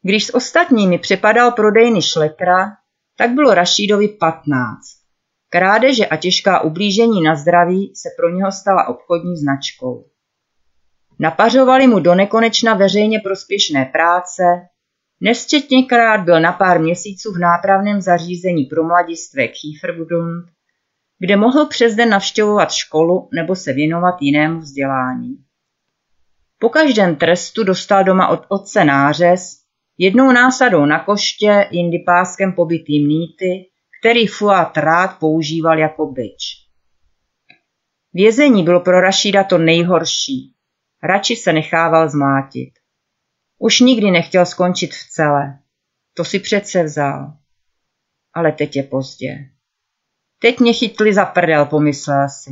Když 0.01 0.25
s 0.25 0.35
ostatními 0.35 0.99
přepadal 0.99 1.51
prodejny 1.51 2.01
šlekra, 2.01 2.77
tak 3.17 3.31
bylo 3.31 3.53
Rašídovi 3.53 4.07
15. 4.07 4.79
Krádeže 5.49 6.05
a 6.05 6.17
těžká 6.17 6.61
ublížení 6.61 7.21
na 7.21 7.35
zdraví 7.35 7.93
se 7.95 8.09
pro 8.17 8.29
něho 8.29 8.51
stala 8.51 8.87
obchodní 8.87 9.37
značkou. 9.37 10.05
Napařovali 11.19 11.87
mu 11.87 11.99
do 11.99 12.15
nekonečna 12.15 12.73
veřejně 12.73 13.19
prospěšné 13.19 13.85
práce, 13.85 14.43
nesčetněkrát 15.21 16.21
byl 16.21 16.39
na 16.39 16.51
pár 16.51 16.81
měsíců 16.81 17.33
v 17.33 17.39
nápravném 17.39 18.01
zařízení 18.01 18.65
pro 18.65 18.83
mladistvé 18.83 19.47
Kiefergrund, 19.47 20.45
kde 21.19 21.35
mohl 21.35 21.65
přes 21.65 21.95
den 21.95 22.09
navštěvovat 22.09 22.71
školu 22.71 23.29
nebo 23.33 23.55
se 23.55 23.73
věnovat 23.73 24.15
jinému 24.21 24.59
vzdělání. 24.59 25.37
Po 26.59 26.69
každém 26.69 27.15
trestu 27.15 27.63
dostal 27.63 28.03
doma 28.03 28.27
od 28.27 28.45
otce 28.49 28.85
nářez, 28.85 29.66
jednou 29.97 30.31
násadou 30.31 30.85
na 30.85 31.03
koště, 31.03 31.67
jindy 31.71 31.99
páskem 31.99 32.53
pobytý 32.53 33.07
mýty, 33.07 33.69
který 34.01 34.27
Fuat 34.27 34.77
rád 34.77 35.19
používal 35.19 35.79
jako 35.79 36.05
byč. 36.05 36.67
Vězení 38.13 38.63
bylo 38.63 38.79
pro 38.79 39.01
Rašída 39.01 39.43
to 39.43 39.57
nejhorší. 39.57 40.53
Radši 41.03 41.35
se 41.35 41.53
nechával 41.53 42.09
zmátit. 42.09 42.73
Už 43.59 43.79
nikdy 43.79 44.11
nechtěl 44.11 44.45
skončit 44.45 44.93
v 44.93 45.09
celé. 45.09 45.59
To 46.13 46.25
si 46.25 46.39
přece 46.39 46.83
vzal. 46.83 47.33
Ale 48.33 48.51
teď 48.51 48.75
je 48.75 48.83
pozdě. 48.83 49.49
Teď 50.39 50.59
mě 50.59 50.73
chytli 50.73 51.13
za 51.13 51.25
prdel, 51.25 51.65
pomyslel 51.65 52.27
si. 52.29 52.51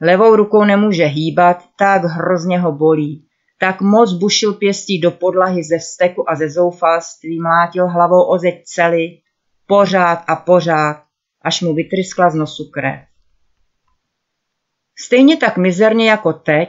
Levou 0.00 0.36
rukou 0.36 0.64
nemůže 0.64 1.04
hýbat, 1.04 1.64
tak 1.78 2.04
hrozně 2.04 2.58
ho 2.58 2.72
bolí. 2.72 3.28
Tak 3.62 3.80
moc 3.80 4.12
bušil 4.12 4.52
pěstí 4.52 5.00
do 5.00 5.10
podlahy 5.10 5.64
ze 5.64 5.78
vzteku 5.78 6.30
a 6.30 6.34
ze 6.34 6.50
zoufalství, 6.50 7.40
mlátil 7.40 7.88
hlavou 7.88 8.22
o 8.22 8.38
zeď 8.38 8.62
celý, 8.64 9.22
pořád 9.66 10.24
a 10.26 10.36
pořád, 10.36 11.02
až 11.42 11.62
mu 11.62 11.74
vytryskla 11.74 12.30
z 12.30 12.34
nosu 12.34 12.70
krev. 12.70 13.00
Stejně 14.98 15.36
tak 15.36 15.56
mizerně 15.56 16.10
jako 16.10 16.32
teď 16.32 16.68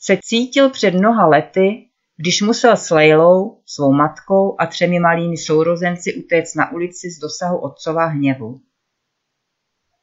se 0.00 0.18
cítil 0.22 0.70
před 0.70 0.94
mnoha 0.94 1.26
lety, 1.26 1.88
když 2.16 2.42
musel 2.42 2.76
s 2.76 2.90
Lejlou, 2.90 3.62
svou 3.66 3.92
matkou 3.92 4.56
a 4.60 4.66
třemi 4.66 4.98
malými 4.98 5.36
sourozenci 5.36 6.14
utéct 6.14 6.56
na 6.56 6.72
ulici 6.72 7.10
z 7.10 7.18
dosahu 7.18 7.58
otcova 7.58 8.06
hněvu. 8.06 8.60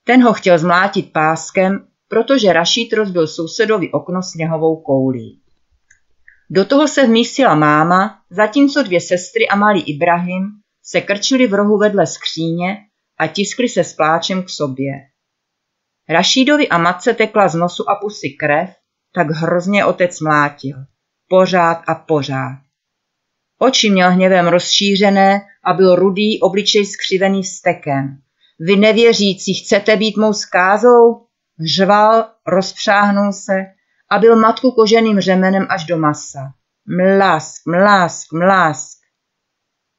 Ten 0.04 0.24
ho 0.24 0.34
chtěl 0.34 0.58
zmlátit 0.58 1.14
páskem, 1.14 1.88
protože 2.08 2.54
Rašít 2.54 2.94
rozbil 2.94 3.28
sousedovi 3.28 3.92
okno 3.92 4.24
sněhovou 4.24 4.82
koulí. 4.82 5.45
Do 6.50 6.66
toho 6.66 6.88
se 6.88 7.06
vmístila 7.06 7.56
máma, 7.56 8.22
zatímco 8.30 8.84
dvě 8.84 9.02
sestry 9.02 9.48
a 9.48 9.56
malý 9.56 9.82
Ibrahim 9.82 10.44
se 10.84 11.02
krčili 11.02 11.48
v 11.48 11.54
rohu 11.54 11.78
vedle 11.78 12.08
skříně 12.08 12.78
a 13.20 13.28
tiskli 13.28 13.70
se 13.70 13.84
s 13.84 13.94
pláčem 13.94 14.44
k 14.44 14.50
sobě. 14.50 14.92
Rašídovi 16.10 16.70
a 16.70 16.78
matce 16.78 17.14
tekla 17.14 17.48
z 17.48 17.56
nosu 17.56 17.90
a 17.90 17.96
pusy 17.96 18.30
krev, 18.30 18.70
tak 19.14 19.28
hrozně 19.28 19.86
otec 19.86 20.20
mlátil. 20.20 20.78
Pořád 21.30 21.84
a 21.88 21.96
pořád. 21.96 22.60
Oči 23.60 23.90
měl 23.90 24.12
hněvem 24.12 24.48
rozšířené 24.48 25.42
a 25.64 25.74
byl 25.74 25.96
rudý, 25.96 26.42
obličej 26.42 26.86
skřivený 26.86 27.44
vztekem. 27.44 28.18
Vy 28.60 28.76
nevěřící, 28.76 29.54
chcete 29.54 29.96
být 29.96 30.18
mou 30.18 30.34
skázou? 30.34 31.26
Řval, 31.76 32.30
rozpřáhnul 32.48 33.34
se 33.34 33.66
a 34.10 34.20
byl 34.20 34.40
matku 34.40 34.72
koženým 34.72 35.20
řemenem 35.20 35.68
až 35.70 35.86
do 35.86 35.98
masa. 35.98 36.54
Mlask, 36.86 37.62
mlask, 37.68 38.34
mlask. 38.34 38.98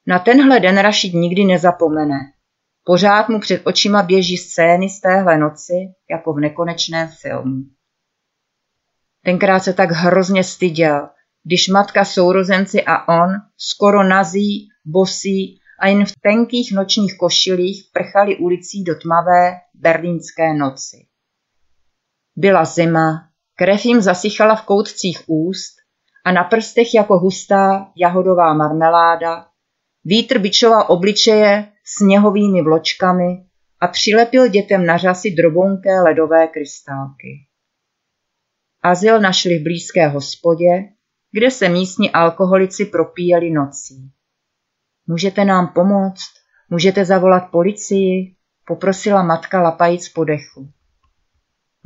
Na 0.06 0.18
tenhle 0.18 0.60
den 0.60 0.78
Rašid 0.78 1.14
nikdy 1.14 1.44
nezapomene. 1.44 2.18
Pořád 2.84 3.28
mu 3.28 3.40
před 3.40 3.62
očima 3.64 4.02
běží 4.02 4.36
scény 4.36 4.88
z 4.88 5.00
téhle 5.00 5.38
noci, 5.38 5.72
jako 6.10 6.32
v 6.32 6.40
nekonečném 6.40 7.08
filmu. 7.08 7.62
Tenkrát 9.24 9.60
se 9.60 9.72
tak 9.72 9.90
hrozně 9.90 10.44
styděl, 10.44 11.08
když 11.44 11.68
matka 11.68 12.04
sourozenci 12.04 12.84
a 12.86 13.22
on, 13.22 13.30
skoro 13.56 14.02
nazí, 14.02 14.68
bosí 14.84 15.60
a 15.80 15.88
jen 15.88 16.04
v 16.04 16.12
tenkých 16.22 16.72
nočních 16.72 17.18
košilích 17.18 17.90
prchali 17.92 18.36
ulicí 18.36 18.84
do 18.84 18.94
tmavé 18.94 19.52
berlínské 19.74 20.54
noci. 20.54 21.06
Byla 22.36 22.64
zima, 22.64 23.28
krev 23.56 23.84
jim 23.84 24.00
zasychala 24.00 24.56
v 24.56 24.64
koutcích 24.64 25.22
úst 25.26 25.76
a 26.24 26.32
na 26.32 26.44
prstech 26.44 26.94
jako 26.94 27.18
hustá 27.18 27.92
jahodová 27.96 28.54
marmeláda, 28.54 29.46
vítr 30.04 30.38
bičoval 30.38 30.84
obličeje 30.88 31.72
sněhovými 31.84 32.62
vločkami 32.62 33.44
a 33.80 33.88
přilepil 33.88 34.48
dětem 34.48 34.86
na 34.86 34.96
řasy 34.96 35.30
drobounké 35.30 36.00
ledové 36.00 36.46
krystálky. 36.46 37.46
Azyl 38.82 39.20
našli 39.20 39.58
v 39.58 39.62
blízké 39.62 40.08
hospodě, 40.08 40.84
kde 41.32 41.50
se 41.50 41.68
místní 41.68 42.10
alkoholici 42.10 42.84
propíjeli 42.84 43.50
nocí. 43.50 44.10
Můžete 45.06 45.44
nám 45.44 45.72
pomoct? 45.74 46.32
Můžete 46.70 47.04
zavolat 47.04 47.50
policii? 47.50 48.36
Poprosila 48.66 49.22
matka 49.22 49.62
lapajíc 49.62 50.08
po 50.08 50.24
dechu. 50.24 50.72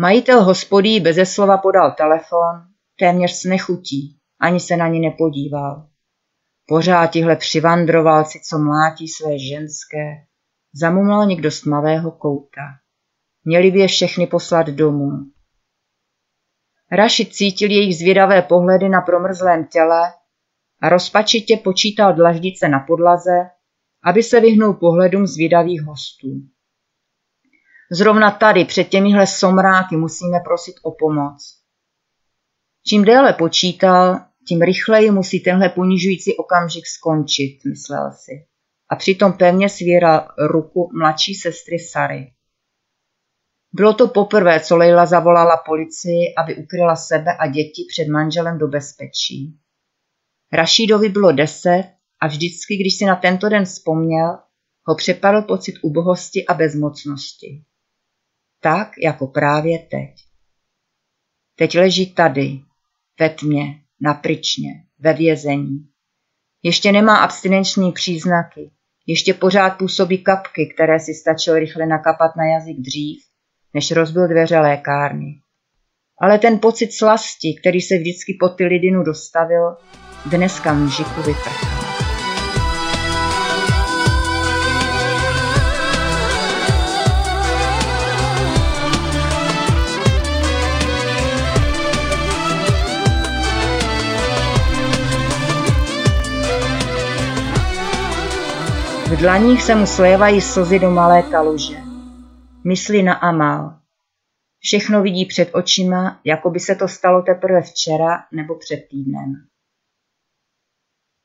Majitel 0.00 0.44
hospodí 0.44 1.00
beze 1.00 1.26
slova 1.26 1.58
podal 1.58 1.92
telefon, 1.92 2.66
téměř 2.98 3.32
s 3.32 3.44
nechutí, 3.44 4.18
ani 4.40 4.60
se 4.60 4.76
na 4.76 4.88
ní 4.88 5.00
nepodíval. 5.00 5.88
Pořád 6.68 7.06
tihle 7.06 7.36
přivandrovalci, 7.36 8.40
co 8.48 8.58
mlátí 8.58 9.08
své 9.08 9.38
ženské, 9.38 10.24
zamumlal 10.74 11.26
někdo 11.26 11.50
z 11.50 11.60
tmavého 11.60 12.10
kouta. 12.10 12.60
Měli 13.44 13.70
by 13.70 13.78
je 13.78 13.88
všechny 13.88 14.26
poslat 14.26 14.66
domů. 14.66 15.10
Rašid 16.92 17.34
cítil 17.34 17.70
jejich 17.70 17.96
zvědavé 17.96 18.42
pohledy 18.42 18.88
na 18.88 19.00
promrzlém 19.00 19.66
těle 19.66 20.12
a 20.82 20.88
rozpačitě 20.88 21.56
počítal 21.56 22.14
dlaždice 22.14 22.68
na 22.68 22.80
podlaze, 22.80 23.50
aby 24.04 24.22
se 24.22 24.40
vyhnul 24.40 24.74
pohledům 24.74 25.26
zvědavých 25.26 25.82
hostů. 25.82 26.28
Zrovna 27.92 28.30
tady, 28.30 28.64
před 28.64 28.84
těmihle 28.84 29.26
somráky, 29.26 29.96
musíme 29.96 30.40
prosit 30.44 30.74
o 30.82 30.90
pomoc. 30.90 31.60
Čím 32.86 33.04
déle 33.04 33.32
počítal, 33.32 34.20
tím 34.48 34.62
rychleji 34.62 35.10
musí 35.10 35.40
tenhle 35.40 35.68
ponižující 35.68 36.36
okamžik 36.36 36.86
skončit, 36.86 37.58
myslel 37.68 38.10
si. 38.12 38.46
A 38.90 38.96
přitom 38.96 39.32
pevně 39.32 39.68
svíral 39.68 40.28
ruku 40.38 40.90
mladší 40.98 41.34
sestry 41.34 41.78
Sary. 41.78 42.32
Bylo 43.72 43.94
to 43.94 44.08
poprvé, 44.08 44.60
co 44.60 44.76
Leila 44.76 45.06
zavolala 45.06 45.56
policii, 45.66 46.34
aby 46.38 46.56
ukryla 46.56 46.96
sebe 46.96 47.36
a 47.36 47.46
děti 47.46 47.86
před 47.88 48.08
manželem 48.08 48.58
do 48.58 48.68
bezpečí. 48.68 49.58
Rašídovi 50.52 51.08
bylo 51.08 51.32
deset 51.32 51.84
a 52.20 52.26
vždycky, 52.26 52.76
když 52.76 52.98
si 52.98 53.04
na 53.04 53.16
tento 53.16 53.48
den 53.48 53.64
vzpomněl, 53.64 54.38
ho 54.84 54.94
přepadl 54.94 55.42
pocit 55.42 55.74
ubohosti 55.82 56.46
a 56.46 56.54
bezmocnosti. 56.54 57.64
Tak, 58.60 58.88
jako 59.02 59.26
právě 59.26 59.78
teď. 59.78 60.10
Teď 61.56 61.78
leží 61.78 62.14
tady, 62.14 62.60
ve 63.20 63.28
tmě, 63.28 63.80
na 64.00 64.14
pryčně, 64.14 64.70
ve 64.98 65.12
vězení. 65.12 65.86
Ještě 66.62 66.92
nemá 66.92 67.16
abstinenční 67.16 67.92
příznaky, 67.92 68.70
ještě 69.06 69.34
pořád 69.34 69.70
působí 69.70 70.18
kapky, 70.18 70.72
které 70.74 71.00
si 71.00 71.14
stačil 71.14 71.58
rychle 71.58 71.86
nakapat 71.86 72.36
na 72.36 72.44
jazyk 72.44 72.76
dřív, 72.76 73.22
než 73.74 73.90
rozbil 73.90 74.28
dveře 74.28 74.58
lékárny. 74.58 75.40
Ale 76.20 76.38
ten 76.38 76.58
pocit 76.58 76.92
slasti, 76.92 77.54
který 77.60 77.80
se 77.80 77.94
vždycky 77.98 78.36
pod 78.40 78.48
ty 78.48 78.64
lidinu 78.64 79.02
dostavil, 79.02 79.76
dneska 80.30 80.74
mužiku 80.74 81.22
vyprchal. 81.22 81.89
Dlaních 99.20 99.62
se 99.62 99.74
mu 99.74 99.86
slévají 99.86 100.40
slzy 100.40 100.78
do 100.78 100.90
malé 100.90 101.22
kaluže. 101.22 101.76
Myslí 102.64 103.02
na 103.02 103.14
Amal. 103.14 103.78
Všechno 104.60 105.02
vidí 105.02 105.26
před 105.26 105.50
očima, 105.52 106.20
jako 106.24 106.50
by 106.50 106.60
se 106.60 106.74
to 106.74 106.88
stalo 106.88 107.22
teprve 107.22 107.62
včera 107.62 108.24
nebo 108.32 108.54
před 108.58 108.76
týdnem. 108.90 109.34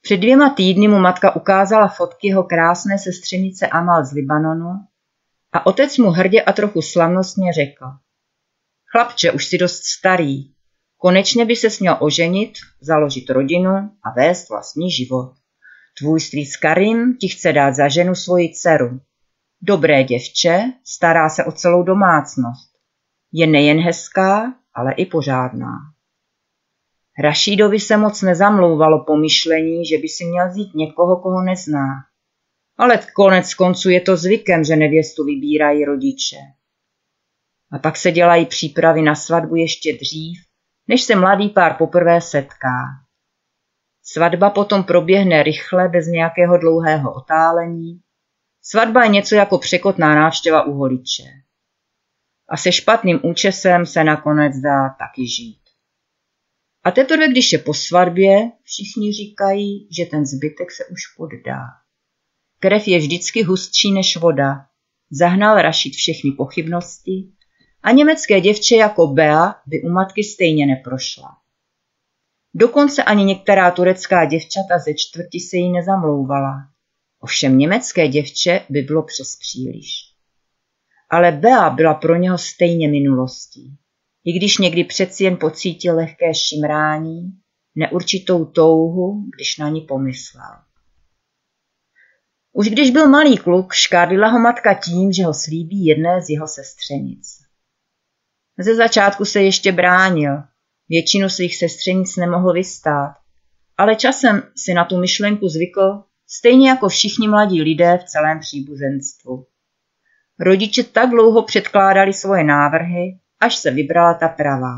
Před 0.01 0.17
dvěma 0.17 0.49
týdny 0.49 0.87
mu 0.87 0.99
matka 0.99 1.35
ukázala 1.35 1.87
fotky 1.87 2.27
jeho 2.27 2.43
krásné 2.43 2.97
sestřenice 2.99 3.67
Amal 3.67 4.05
z 4.05 4.11
Libanonu 4.11 4.71
a 5.53 5.65
otec 5.65 5.97
mu 5.97 6.09
hrdě 6.09 6.41
a 6.41 6.53
trochu 6.53 6.81
slavnostně 6.81 7.53
řekl. 7.53 7.85
Chlapče, 8.91 9.31
už 9.31 9.45
si 9.45 9.57
dost 9.57 9.83
starý. 9.83 10.53
Konečně 10.97 11.45
by 11.45 11.55
se 11.55 11.69
směl 11.69 11.97
oženit, 11.99 12.53
založit 12.81 13.29
rodinu 13.29 13.71
a 14.03 14.11
vést 14.15 14.49
vlastní 14.49 14.91
život. 14.91 15.44
Tvůj 15.99 16.19
strýc 16.19 16.55
Karim 16.55 17.17
ti 17.17 17.27
chce 17.27 17.53
dát 17.53 17.75
za 17.75 17.87
ženu 17.87 18.15
svoji 18.15 18.53
dceru. 18.53 18.99
Dobré 19.61 20.03
děvče, 20.03 20.73
stará 20.83 21.29
se 21.29 21.45
o 21.45 21.51
celou 21.51 21.83
domácnost. 21.83 22.71
Je 23.31 23.47
nejen 23.47 23.79
hezká, 23.79 24.53
ale 24.73 24.93
i 24.93 25.05
pořádná. 25.05 25.71
Rašídovi 27.19 27.79
se 27.79 27.97
moc 27.97 28.21
nezamlouvalo 28.21 29.03
pomyšlení, 29.05 29.85
že 29.85 29.97
by 29.97 30.07
si 30.07 30.25
měl 30.25 30.49
vzít 30.49 30.75
někoho, 30.75 31.21
koho 31.21 31.41
nezná. 31.41 31.87
Ale 32.77 32.99
konec 33.15 33.53
konců 33.53 33.89
je 33.89 34.01
to 34.01 34.17
zvykem, 34.17 34.63
že 34.63 34.75
nevěstu 34.75 35.25
vybírají 35.25 35.85
rodiče. 35.85 36.37
A 37.71 37.79
pak 37.79 37.97
se 37.97 38.11
dělají 38.11 38.45
přípravy 38.45 39.01
na 39.01 39.15
svatbu 39.15 39.55
ještě 39.55 39.93
dřív, 39.93 40.39
než 40.87 41.01
se 41.03 41.15
mladý 41.15 41.49
pár 41.49 41.73
poprvé 41.73 42.21
setká. 42.21 43.04
Svatba 44.07 44.49
potom 44.49 44.83
proběhne 44.83 45.43
rychle, 45.43 45.89
bez 45.89 46.07
nějakého 46.07 46.57
dlouhého 46.57 47.13
otálení. 47.13 48.01
Svatba 48.61 49.03
je 49.03 49.09
něco 49.09 49.35
jako 49.35 49.57
překotná 49.57 50.15
návštěva 50.15 50.63
u 50.63 50.73
holiče. 50.73 51.23
A 52.49 52.57
se 52.57 52.71
špatným 52.71 53.19
účesem 53.23 53.85
se 53.85 54.03
nakonec 54.03 54.55
dá 54.55 54.89
taky 54.99 55.27
žít. 55.27 55.61
A 56.83 56.91
teprve, 56.91 57.27
když 57.27 57.53
je 57.53 57.59
po 57.59 57.73
svatbě, 57.73 58.51
všichni 58.63 59.13
říkají, 59.13 59.87
že 59.97 60.05
ten 60.05 60.25
zbytek 60.25 60.71
se 60.71 60.85
už 60.85 61.01
poddá. 61.17 61.61
Krev 62.59 62.87
je 62.87 62.97
vždycky 62.97 63.43
hustší 63.43 63.91
než 63.91 64.17
voda. 64.17 64.65
Zahnal 65.11 65.61
rašit 65.61 65.91
všechny 65.91 66.31
pochybnosti 66.31 67.31
a 67.83 67.91
německé 67.91 68.41
děvče 68.41 68.75
jako 68.75 69.07
Bea 69.07 69.55
by 69.65 69.81
u 69.81 69.89
matky 69.89 70.23
stejně 70.23 70.65
neprošla. 70.65 71.44
Dokonce 72.57 73.03
ani 73.03 73.23
některá 73.23 73.71
turecká 73.71 74.25
děvčata 74.25 74.79
ze 74.85 74.93
čtvrti 74.93 75.39
se 75.39 75.57
jí 75.57 75.71
nezamlouvala. 75.71 76.53
Ovšem 77.19 77.57
německé 77.57 78.07
děvče 78.07 78.65
by 78.69 78.81
bylo 78.81 79.03
přes 79.03 79.37
příliš. 79.39 79.87
Ale 81.09 81.31
Bea 81.31 81.69
byla 81.69 81.93
pro 81.93 82.15
něho 82.15 82.37
stejně 82.37 82.87
minulostí. 82.87 83.77
I 84.25 84.33
když 84.33 84.57
někdy 84.57 84.83
přeci 84.83 85.23
jen 85.23 85.37
pocítil 85.37 85.95
lehké 85.95 86.33
šimrání, 86.33 87.31
neurčitou 87.75 88.45
touhu, 88.45 89.25
když 89.35 89.57
na 89.57 89.69
ní 89.69 89.81
pomyslel. 89.81 90.51
Už 92.53 92.69
když 92.69 92.91
byl 92.91 93.09
malý 93.09 93.37
kluk, 93.37 93.73
škádlila 93.73 94.27
ho 94.27 94.39
matka 94.39 94.73
tím, 94.73 95.11
že 95.11 95.25
ho 95.25 95.33
slíbí 95.33 95.85
jedné 95.85 96.21
z 96.21 96.29
jeho 96.29 96.47
sestřenic. 96.47 97.27
Ze 98.59 98.75
začátku 98.75 99.25
se 99.25 99.41
ještě 99.41 99.71
bránil, 99.71 100.43
Většinu 100.89 101.29
svých 101.29 101.57
sestřenic 101.57 102.15
nemohl 102.15 102.53
vystát, 102.53 103.15
ale 103.77 103.95
časem 103.95 104.43
si 104.57 104.73
na 104.73 104.85
tu 104.85 104.99
myšlenku 104.99 105.47
zvykl, 105.47 106.03
stejně 106.27 106.69
jako 106.69 106.89
všichni 106.89 107.27
mladí 107.27 107.61
lidé 107.61 107.97
v 107.97 108.03
celém 108.03 108.39
příbuzenstvu. 108.39 109.45
Rodiče 110.39 110.83
tak 110.83 111.09
dlouho 111.09 111.43
předkládali 111.43 112.13
svoje 112.13 112.43
návrhy, 112.43 113.19
až 113.39 113.55
se 113.55 113.71
vybrala 113.71 114.13
ta 114.13 114.27
pravá. 114.27 114.75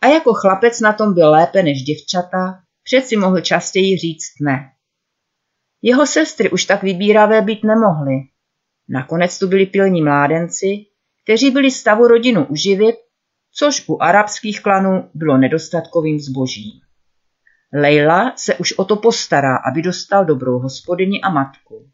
A 0.00 0.06
jako 0.06 0.34
chlapec 0.34 0.80
na 0.80 0.92
tom 0.92 1.14
byl 1.14 1.30
lépe 1.30 1.62
než 1.62 1.82
děvčata, 1.82 2.62
přeci 2.82 3.16
mohl 3.16 3.40
častěji 3.40 3.98
říct 3.98 4.32
ne. 4.40 4.70
Jeho 5.82 6.06
sestry 6.06 6.50
už 6.50 6.64
tak 6.64 6.82
vybíravé 6.82 7.42
být 7.42 7.64
nemohly. 7.64 8.14
Nakonec 8.88 9.38
tu 9.38 9.48
byli 9.48 9.66
pilní 9.66 10.02
mládenci, 10.02 10.66
kteří 11.24 11.50
byli 11.50 11.70
stavu 11.70 12.08
rodinu 12.08 12.46
uživit 12.46 12.96
což 13.54 13.84
u 13.88 14.02
arabských 14.02 14.62
klanů 14.62 15.10
bylo 15.14 15.38
nedostatkovým 15.38 16.20
zbožím. 16.20 16.72
Leila 17.74 18.32
se 18.36 18.54
už 18.54 18.72
o 18.72 18.84
to 18.84 18.96
postará, 18.96 19.56
aby 19.56 19.82
dostal 19.82 20.24
dobrou 20.24 20.58
hospodyni 20.58 21.20
a 21.20 21.30
matku. 21.30 21.90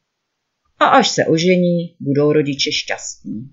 A 0.79 0.85
až 0.85 1.09
se 1.09 1.27
ožení, 1.27 1.97
budou 2.01 2.33
rodiče 2.33 2.73
šťastní. 2.73 3.51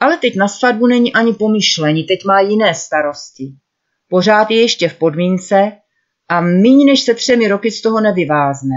Ale 0.00 0.16
teď 0.16 0.36
na 0.36 0.48
svatbu 0.48 0.86
není 0.86 1.12
ani 1.12 1.32
pomyšlení, 1.32 2.04
teď 2.04 2.24
má 2.26 2.40
jiné 2.40 2.74
starosti. 2.74 3.54
Pořád 4.08 4.50
je 4.50 4.60
ještě 4.60 4.88
v 4.88 4.98
podmínce 4.98 5.72
a 6.28 6.40
méně 6.40 6.84
než 6.84 7.00
se 7.00 7.14
třemi 7.14 7.48
roky 7.48 7.70
z 7.70 7.82
toho 7.82 8.00
nevyvázne. 8.00 8.76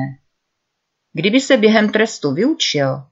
Kdyby 1.14 1.42
se 1.42 1.58
během 1.58 1.90
trestu 1.90 2.34
vyučil, 2.34 3.04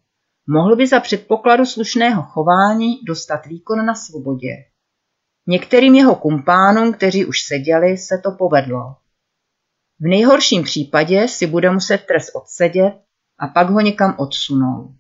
mohl 0.48 0.76
by 0.76 0.88
za 0.88 1.00
předpokladu 1.00 1.66
slušného 1.66 2.22
chování 2.22 3.00
dostat 3.08 3.46
výkon 3.46 3.86
na 3.86 3.96
svobodě. 3.96 4.50
Některým 5.48 5.96
jeho 5.96 6.16
kumpánům, 6.16 6.94
kteří 6.94 7.26
už 7.26 7.44
seděli, 7.44 7.98
se 7.98 8.22
to 8.24 8.32
povedlo. 8.32 8.96
V 10.00 10.08
nejhorším 10.08 10.64
případě 10.64 11.28
si 11.28 11.48
bude 11.48 11.72
muset 11.72 11.98
trest 11.98 12.36
odsedět 12.36 12.94
a 13.40 13.48
pak 13.48 13.70
ho 13.70 13.80
někam 13.80 14.16
odsunout. 14.20 14.96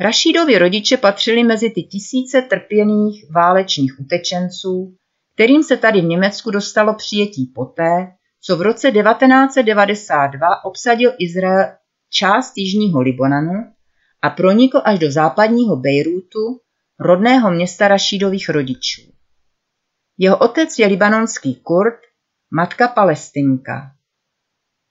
Rašídovi 0.00 0.58
rodiče 0.58 0.96
patřili 0.96 1.44
mezi 1.44 1.70
ty 1.70 1.82
tisíce 1.82 2.42
trpěných 2.42 3.30
válečných 3.34 4.00
utečenců, 4.00 4.96
kterým 5.34 5.62
se 5.62 5.76
tady 5.76 6.00
v 6.00 6.04
Německu 6.04 6.50
dostalo 6.50 6.94
přijetí 6.94 7.52
poté, 7.54 8.12
co 8.40 8.56
v 8.56 8.62
roce 8.62 8.92
1992 8.92 10.64
obsadil 10.64 11.12
Izrael 11.18 11.64
část 12.10 12.52
jižního 12.56 13.00
Libanonu 13.00 13.75
a 14.22 14.30
pronikl 14.30 14.82
až 14.84 14.98
do 14.98 15.12
západního 15.12 15.76
Bejrútu, 15.76 16.60
rodného 17.00 17.50
města 17.50 17.88
Rašídových 17.88 18.48
rodičů. 18.48 19.02
Jeho 20.18 20.38
otec 20.38 20.78
je 20.78 20.86
libanonský 20.86 21.54
Kurd, 21.54 22.00
matka 22.50 22.88
palestinka. 22.88 23.92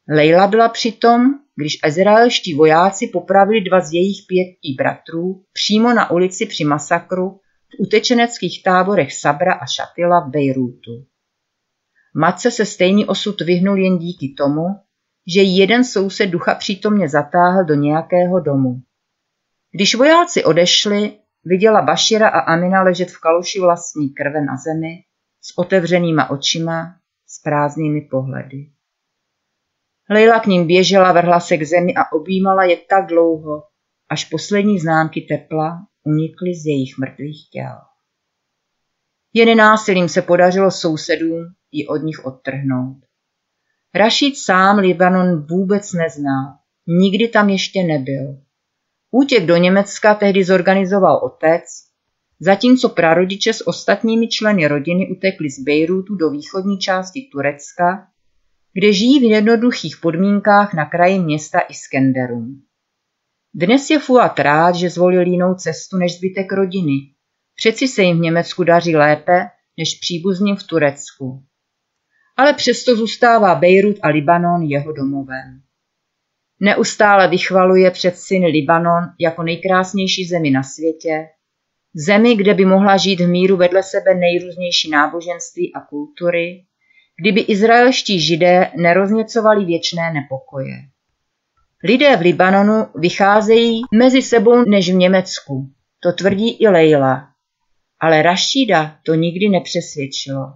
Leila 0.10 0.48
byla 0.48 0.70
přitom, 0.70 1.40
když 1.56 1.78
izraelští 1.88 2.54
vojáci 2.54 3.08
popravili 3.08 3.62
dva 3.62 3.80
z 3.80 3.94
jejich 3.94 4.18
pěti 4.28 4.76
bratrů 4.78 5.44
přímo 5.54 5.94
na 5.94 6.12
ulici 6.12 6.46
při 6.46 6.64
masakru 6.66 7.30
v 7.30 7.80
utečeneckých 7.80 8.64
táborech 8.64 9.14
Sabra 9.14 9.54
a 9.54 9.66
Šatila 9.66 10.20
v 10.20 10.30
Bejrútu. 10.30 11.06
Matce 12.18 12.52
se 12.52 12.66
stejný 12.66 13.06
osud 13.06 13.42
vyhnul 13.42 13.78
jen 13.78 13.98
díky 13.98 14.36
tomu, 14.38 14.66
že 15.36 15.42
jeden 15.42 15.84
soused 15.84 16.30
ducha 16.30 16.56
přítomně 16.56 17.10
zatáhl 17.10 17.66
do 17.66 17.74
nějakého 17.74 18.40
domu. 18.40 18.82
Když 19.76 19.96
vojáci 19.96 20.44
odešli, 20.44 21.20
viděla 21.46 21.82
Bašira 21.82 22.28
a 22.28 22.40
Amina 22.40 22.84
ležet 22.84 23.12
v 23.12 23.20
kaluši 23.20 23.60
vlastní 23.60 24.10
krve 24.10 24.42
na 24.42 24.58
zemi 24.58 25.04
s 25.42 25.58
otevřenýma 25.58 26.30
očima, 26.30 26.96
s 27.28 27.42
prázdnými 27.42 28.02
pohledy. 28.02 28.72
Leila 30.10 30.40
k 30.40 30.46
ním 30.46 30.68
běžela, 30.68 31.12
vrhla 31.12 31.40
se 31.40 31.58
k 31.58 31.64
zemi 31.64 31.94
a 31.96 32.12
objímala 32.12 32.64
je 32.64 32.78
tak 32.78 33.06
dlouho, 33.06 33.64
až 34.10 34.26
poslední 34.26 34.80
známky 34.80 35.22
tepla 35.22 35.88
unikly 36.04 36.56
z 36.56 36.66
jejich 36.66 36.98
mrtvých 36.98 37.50
těl. 37.52 37.78
Jen 39.34 39.58
násilím 39.58 40.10
se 40.10 40.22
podařilo 40.22 40.72
sousedům 40.72 41.46
ji 41.72 41.88
od 41.88 41.98
nich 41.98 42.26
odtrhnout. 42.26 42.98
Rašid 43.96 44.38
sám 44.38 44.78
Libanon 44.78 45.46
vůbec 45.50 45.94
neznal, 45.94 46.54
nikdy 46.88 47.28
tam 47.28 47.50
ještě 47.50 47.84
nebyl. 47.84 48.45
Útěk 49.18 49.46
do 49.46 49.58
Německa 49.58 50.16
tehdy 50.16 50.44
zorganizoval 50.44 51.20
otec, 51.24 51.64
zatímco 52.40 52.90
prarodiče 52.90 53.54
s 53.54 53.68
ostatními 53.68 54.28
členy 54.28 54.68
rodiny 54.68 55.08
utekli 55.18 55.50
z 55.50 55.60
Bejrútu 55.60 56.16
do 56.16 56.30
východní 56.30 56.80
části 56.80 57.30
Turecka, 57.32 58.08
kde 58.74 58.94
žijí 58.94 59.20
v 59.20 59.24
jednoduchých 59.24 59.98
podmínkách 59.98 60.74
na 60.74 60.86
kraji 60.86 61.20
města 61.20 61.60
Iskenderum. 61.60 62.62
Dnes 63.54 63.90
je 63.90 64.00
Fuad 64.00 64.40
rád, 64.40 64.76
že 64.76 64.90
zvolil 64.90 65.28
jinou 65.28 65.54
cestu 65.54 65.98
než 65.98 66.18
zbytek 66.18 66.52
rodiny. 66.52 66.94
Přeci 67.56 67.88
se 67.88 68.04
jim 68.04 68.18
v 68.18 68.22
Německu 68.22 68.64
daří 68.64 68.96
lépe 68.96 69.46
než 69.78 70.00
příbuzním 70.02 70.56
v 70.56 70.64
Turecku. 70.64 71.44
Ale 72.38 72.54
přesto 72.54 72.96
zůstává 72.96 73.56
Bejrut 73.56 73.96
a 74.04 74.08
Libanon 74.08 74.62
jeho 74.62 74.92
domovem. 74.94 75.65
Neustále 76.60 77.28
vychvaluje 77.28 77.92
před 77.92 78.18
syny 78.18 78.48
Libanon 78.48 79.04
jako 79.20 79.44
nejkrásnější 79.44 80.26
zemi 80.26 80.52
na 80.52 80.64
světě, 80.64 81.28
zemi, 81.94 82.36
kde 82.36 82.54
by 82.54 82.66
mohla 82.66 82.98
žít 82.98 83.20
v 83.20 83.28
míru 83.28 83.58
vedle 83.58 83.84
sebe 83.84 84.16
nejrůznější 84.16 84.90
náboženství 84.90 85.74
a 85.74 85.80
kultury, 85.80 86.66
kdyby 87.22 87.42
izraelští 87.42 88.22
židé 88.22 88.72
nerozněcovali 88.76 89.66
věčné 89.66 90.14
nepokoje. 90.14 90.76
Lidé 91.84 92.18
v 92.18 92.22
Libanonu 92.22 92.88
vycházejí 92.96 93.82
mezi 93.94 94.22
sebou 94.22 94.70
než 94.70 94.90
v 94.90 94.94
Německu, 94.94 95.72
to 96.00 96.12
tvrdí 96.12 96.58
i 96.62 96.68
Leila. 96.68 97.28
Ale 98.00 98.22
Rašída 98.22 98.98
to 99.06 99.14
nikdy 99.14 99.50
nepřesvědčilo. 99.50 100.54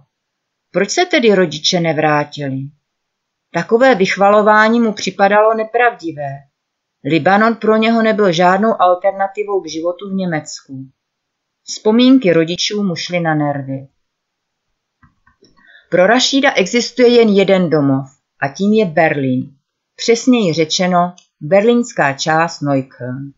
Proč 0.70 0.90
se 0.90 1.06
tedy 1.06 1.34
rodiče 1.34 1.80
nevrátili? 1.80 2.58
Takové 3.52 3.94
vychvalování 3.94 4.80
mu 4.80 4.92
připadalo 4.92 5.54
nepravdivé. 5.54 6.30
Libanon 7.04 7.54
pro 7.54 7.76
něho 7.76 8.02
nebyl 8.02 8.32
žádnou 8.32 8.82
alternativou 8.82 9.60
k 9.60 9.68
životu 9.68 10.10
v 10.10 10.14
Německu. 10.14 10.90
Vzpomínky 11.64 12.32
rodičů 12.32 12.82
mu 12.82 12.96
šly 12.96 13.20
na 13.20 13.34
nervy. 13.34 13.88
Pro 15.90 16.06
Rašída 16.06 16.52
existuje 16.52 17.08
jen 17.08 17.28
jeden 17.28 17.70
domov 17.70 18.06
a 18.42 18.48
tím 18.48 18.72
je 18.72 18.86
Berlín. 18.86 19.56
Přesněji 19.96 20.52
řečeno 20.52 21.14
berlínská 21.40 22.12
část 22.12 22.60
Neukölln. 22.60 23.32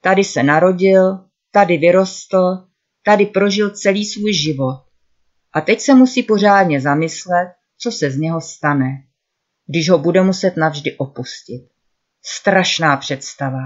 Tady 0.00 0.24
se 0.24 0.42
narodil, 0.42 1.18
tady 1.50 1.76
vyrostl, 1.78 2.66
tady 3.04 3.26
prožil 3.26 3.70
celý 3.70 4.04
svůj 4.04 4.34
život. 4.34 4.84
A 5.52 5.60
teď 5.60 5.80
se 5.80 5.94
musí 5.94 6.22
pořádně 6.22 6.80
zamyslet, 6.80 7.48
co 7.78 7.92
se 7.92 8.10
z 8.10 8.16
něho 8.16 8.40
stane, 8.40 9.04
když 9.66 9.90
ho 9.90 9.98
bude 9.98 10.22
muset 10.22 10.56
navždy 10.56 10.96
opustit. 10.96 11.62
Strašná 12.24 12.96
představa. 12.96 13.60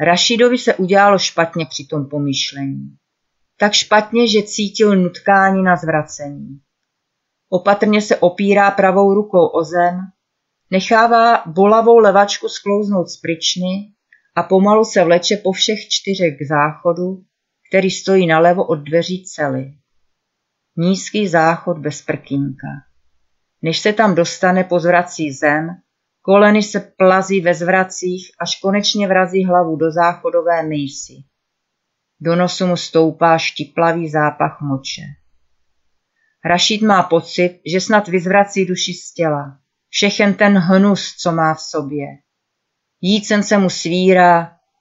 Rašidovi 0.00 0.58
se 0.58 0.74
udělalo 0.74 1.18
špatně 1.18 1.66
při 1.66 1.86
tom 1.86 2.08
pomýšlení. 2.08 2.96
Tak 3.58 3.72
špatně, 3.72 4.28
že 4.28 4.42
cítil 4.42 4.96
nutkání 4.96 5.62
na 5.62 5.76
zvracení. 5.76 6.60
Opatrně 7.48 8.02
se 8.02 8.16
opírá 8.16 8.70
pravou 8.70 9.14
rukou 9.14 9.46
o 9.46 9.64
zem, 9.64 10.00
nechává 10.70 11.42
bolavou 11.46 11.98
levačku 11.98 12.48
sklouznout 12.48 13.08
z 13.08 13.20
pryčny 13.20 13.92
a 14.36 14.42
pomalu 14.42 14.84
se 14.84 15.04
vleče 15.04 15.36
po 15.36 15.52
všech 15.52 15.88
čtyřech 15.88 16.34
k 16.38 16.46
záchodu, 16.48 17.24
který 17.68 17.90
stojí 17.90 18.26
nalevo 18.26 18.66
od 18.66 18.76
dveří 18.76 19.24
cely. 19.24 19.74
Nízký 20.76 21.28
záchod 21.28 21.78
bez 21.78 22.02
prkínka. 22.02 22.68
Než 23.62 23.78
se 23.78 23.92
tam 23.92 24.14
dostane, 24.14 24.64
pozvrací 24.64 25.32
zem, 25.32 25.68
koleny 26.22 26.62
se 26.62 26.80
plazí 26.80 27.40
ve 27.40 27.54
zvracích, 27.54 28.30
až 28.40 28.60
konečně 28.60 29.08
vrazí 29.08 29.44
hlavu 29.44 29.76
do 29.76 29.90
záchodové 29.90 30.62
mísy. 30.62 31.14
Do 32.20 32.36
nosu 32.36 32.66
mu 32.66 32.76
stoupá 32.76 33.38
štiplavý 33.38 34.10
zápach 34.10 34.60
moče. 34.60 35.02
Rašid 36.44 36.82
má 36.82 37.02
pocit, 37.02 37.60
že 37.72 37.80
snad 37.80 38.08
vyzvrací 38.08 38.66
duši 38.66 38.92
z 38.92 39.14
těla. 39.14 39.58
Všechen 39.88 40.34
ten 40.34 40.58
hnus, 40.58 41.14
co 41.16 41.32
má 41.32 41.54
v 41.54 41.60
sobě. 41.60 42.06
Jícen 43.00 43.42
se 43.42 43.58
mu 43.58 43.70
svírá 43.70 44.40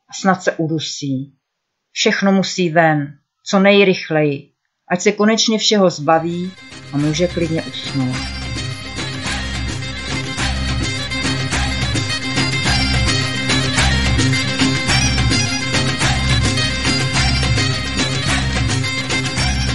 a 0.09 0.13
snad 0.13 0.43
se 0.43 0.51
udusí. 0.51 1.37
Všechno 1.91 2.31
musí 2.31 2.69
ven, 2.69 3.17
co 3.45 3.59
nejrychleji, 3.59 4.51
ať 4.91 5.01
se 5.01 5.11
konečně 5.11 5.57
všeho 5.57 5.89
zbaví 5.89 6.51
a 6.93 6.97
může 6.97 7.27
klidně 7.27 7.63
usnout. 7.63 8.40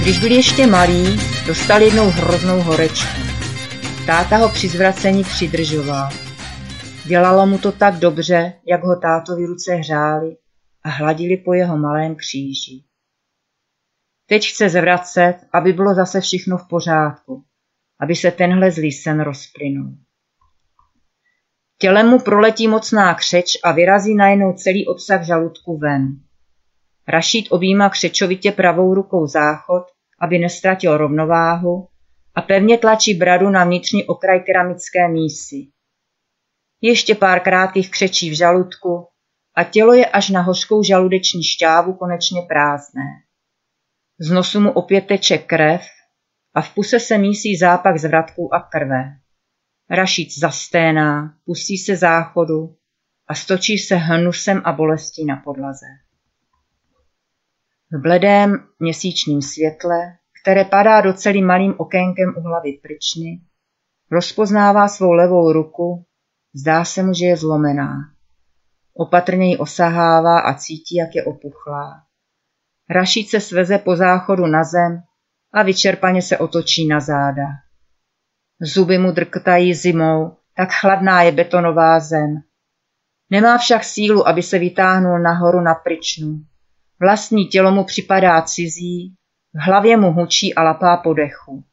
Když 0.07 0.19
byl 0.19 0.33
ještě 0.33 0.67
malý, 0.67 1.17
dostal 1.47 1.83
jednou 1.83 2.11
hroznou 2.11 2.61
horečku. 2.61 3.21
Táta 4.07 4.37
ho 4.37 4.49
při 4.49 4.69
zvracení 4.69 5.25
přidržoval. 5.25 6.11
Dělalo 7.07 7.47
mu 7.47 7.59
to 7.59 7.73
tak 7.73 7.95
dobře, 7.95 8.53
jak 8.67 8.85
ho 8.85 8.97
tátovi 8.97 9.47
ruce 9.47 9.75
hřály 9.75 10.37
a 10.85 10.89
hladili 10.89 11.37
po 11.37 11.55
jeho 11.55 11.79
malém 11.79 12.15
kříži. 12.15 12.85
Teď 14.27 14.49
chce 14.51 14.69
zvracet, 14.69 15.37
aby 15.53 15.73
bylo 15.73 15.95
zase 15.95 16.21
všechno 16.21 16.59
v 16.59 16.69
pořádku, 16.69 17.45
aby 18.01 18.17
se 18.17 18.31
tenhle 18.31 18.71
zlý 18.71 18.93
sen 18.93 19.21
rozplynul. 19.21 19.97
Tělem 21.79 22.09
mu 22.09 22.19
proletí 22.19 22.69
mocná 22.69 23.15
křeč 23.15 23.47
a 23.65 23.73
vyrazí 23.73 24.15
najednou 24.15 24.53
celý 24.53 24.87
obsah 24.87 25.27
žaludku 25.27 25.79
ven. 25.79 26.07
Rašít 27.09 27.47
objíma 27.51 27.91
křečovitě 27.91 28.53
pravou 28.53 28.95
rukou 28.95 29.27
záchod, 29.27 29.96
aby 30.19 30.39
nestratil 30.39 30.97
rovnováhu 30.97 31.89
a 32.35 32.43
pevně 32.43 32.79
tlačí 32.79 33.15
bradu 33.15 33.51
na 33.51 33.65
vnitřní 33.65 34.05
okraj 34.05 34.41
keramické 34.41 35.09
mísy. 35.09 35.57
Ještě 36.81 37.15
pár 37.15 37.41
krátkých 37.41 37.91
křečí 37.91 38.31
v 38.31 38.37
žaludku 38.37 39.09
a 39.57 39.65
tělo 39.65 39.95
je 39.95 40.07
až 40.07 40.31
na 40.31 40.41
hořkou 40.41 40.83
žaludeční 40.83 41.45
šťávu 41.45 41.95
konečně 41.95 42.43
prázdné. 42.49 43.05
Z 44.21 44.31
nosu 44.31 44.61
mu 44.61 44.71
opět 44.71 45.07
teče 45.07 45.39
krev 45.39 45.83
a 46.55 46.61
v 46.61 46.75
puse 46.75 47.01
se 47.01 47.19
mísí 47.19 47.57
zápach 47.57 47.99
zvratků 47.99 48.55
a 48.55 48.61
krve. 48.61 49.05
Rašíc 49.91 50.39
zasténá, 50.39 51.35
pustí 51.45 51.79
se 51.79 51.97
záchodu 51.97 52.77
a 53.29 53.35
stočí 53.35 53.79
se 53.79 53.97
hnusem 53.97 54.63
a 54.65 54.73
bolestí 54.73 55.25
na 55.25 55.37
podlaze. 55.45 55.87
V 57.93 58.03
bledém 58.03 58.57
měsíčním 58.79 59.43
světle 59.43 60.17
které 60.47 60.65
padá 60.65 61.01
do 61.01 61.13
celý 61.13 61.43
malým 61.43 61.75
okénkem 61.77 62.35
u 62.37 62.41
hlavy 62.41 62.73
pryčny, 62.83 63.41
rozpoznává 64.11 64.89
svou 64.89 65.13
levou 65.13 65.53
ruku, 65.53 66.05
zdá 66.55 66.85
se 66.85 67.03
mu, 67.03 67.13
že 67.15 67.27
je 67.27 67.37
zlomená. 67.37 67.93
Opatrně 68.95 69.51
ji 69.51 69.57
osahává 69.57 70.41
a 70.41 70.55
cítí, 70.55 70.97
jak 70.97 71.15
je 71.15 71.25
opuchlá. 71.25 72.03
Rašíc 72.91 73.31
se 73.31 73.41
sveze 73.41 73.79
po 73.79 73.97
záchodu 73.97 74.47
na 74.47 74.65
zem 74.65 75.03
a 75.55 75.63
vyčerpaně 75.63 76.23
se 76.23 76.39
otočí 76.39 76.87
na 76.87 77.01
záda. 77.01 77.47
Zuby 78.61 78.99
mu 78.99 79.13
drktají 79.13 79.75
zimou, 79.75 80.37
tak 80.57 80.69
chladná 80.81 81.23
je 81.23 81.33
betonová 81.33 82.01
zem. 82.01 82.37
Nemá 83.31 83.59
však 83.59 83.85
sílu, 83.85 84.29
aby 84.29 84.43
se 84.43 84.59
vytáhnul 84.59 85.19
nahoru 85.19 85.61
na 85.61 85.75
pryčnu. 85.75 86.41
Vlastní 87.01 87.47
tělo 87.47 87.73
mu 87.73 87.85
připadá 87.85 88.43
cizí 88.43 89.17
v 89.57 89.59
hlavě 89.59 89.97
mu 89.97 90.13
hučí 90.13 90.55
a 90.55 90.63
lapá 90.63 90.97
po 90.97 91.15
dechu. 91.15 91.65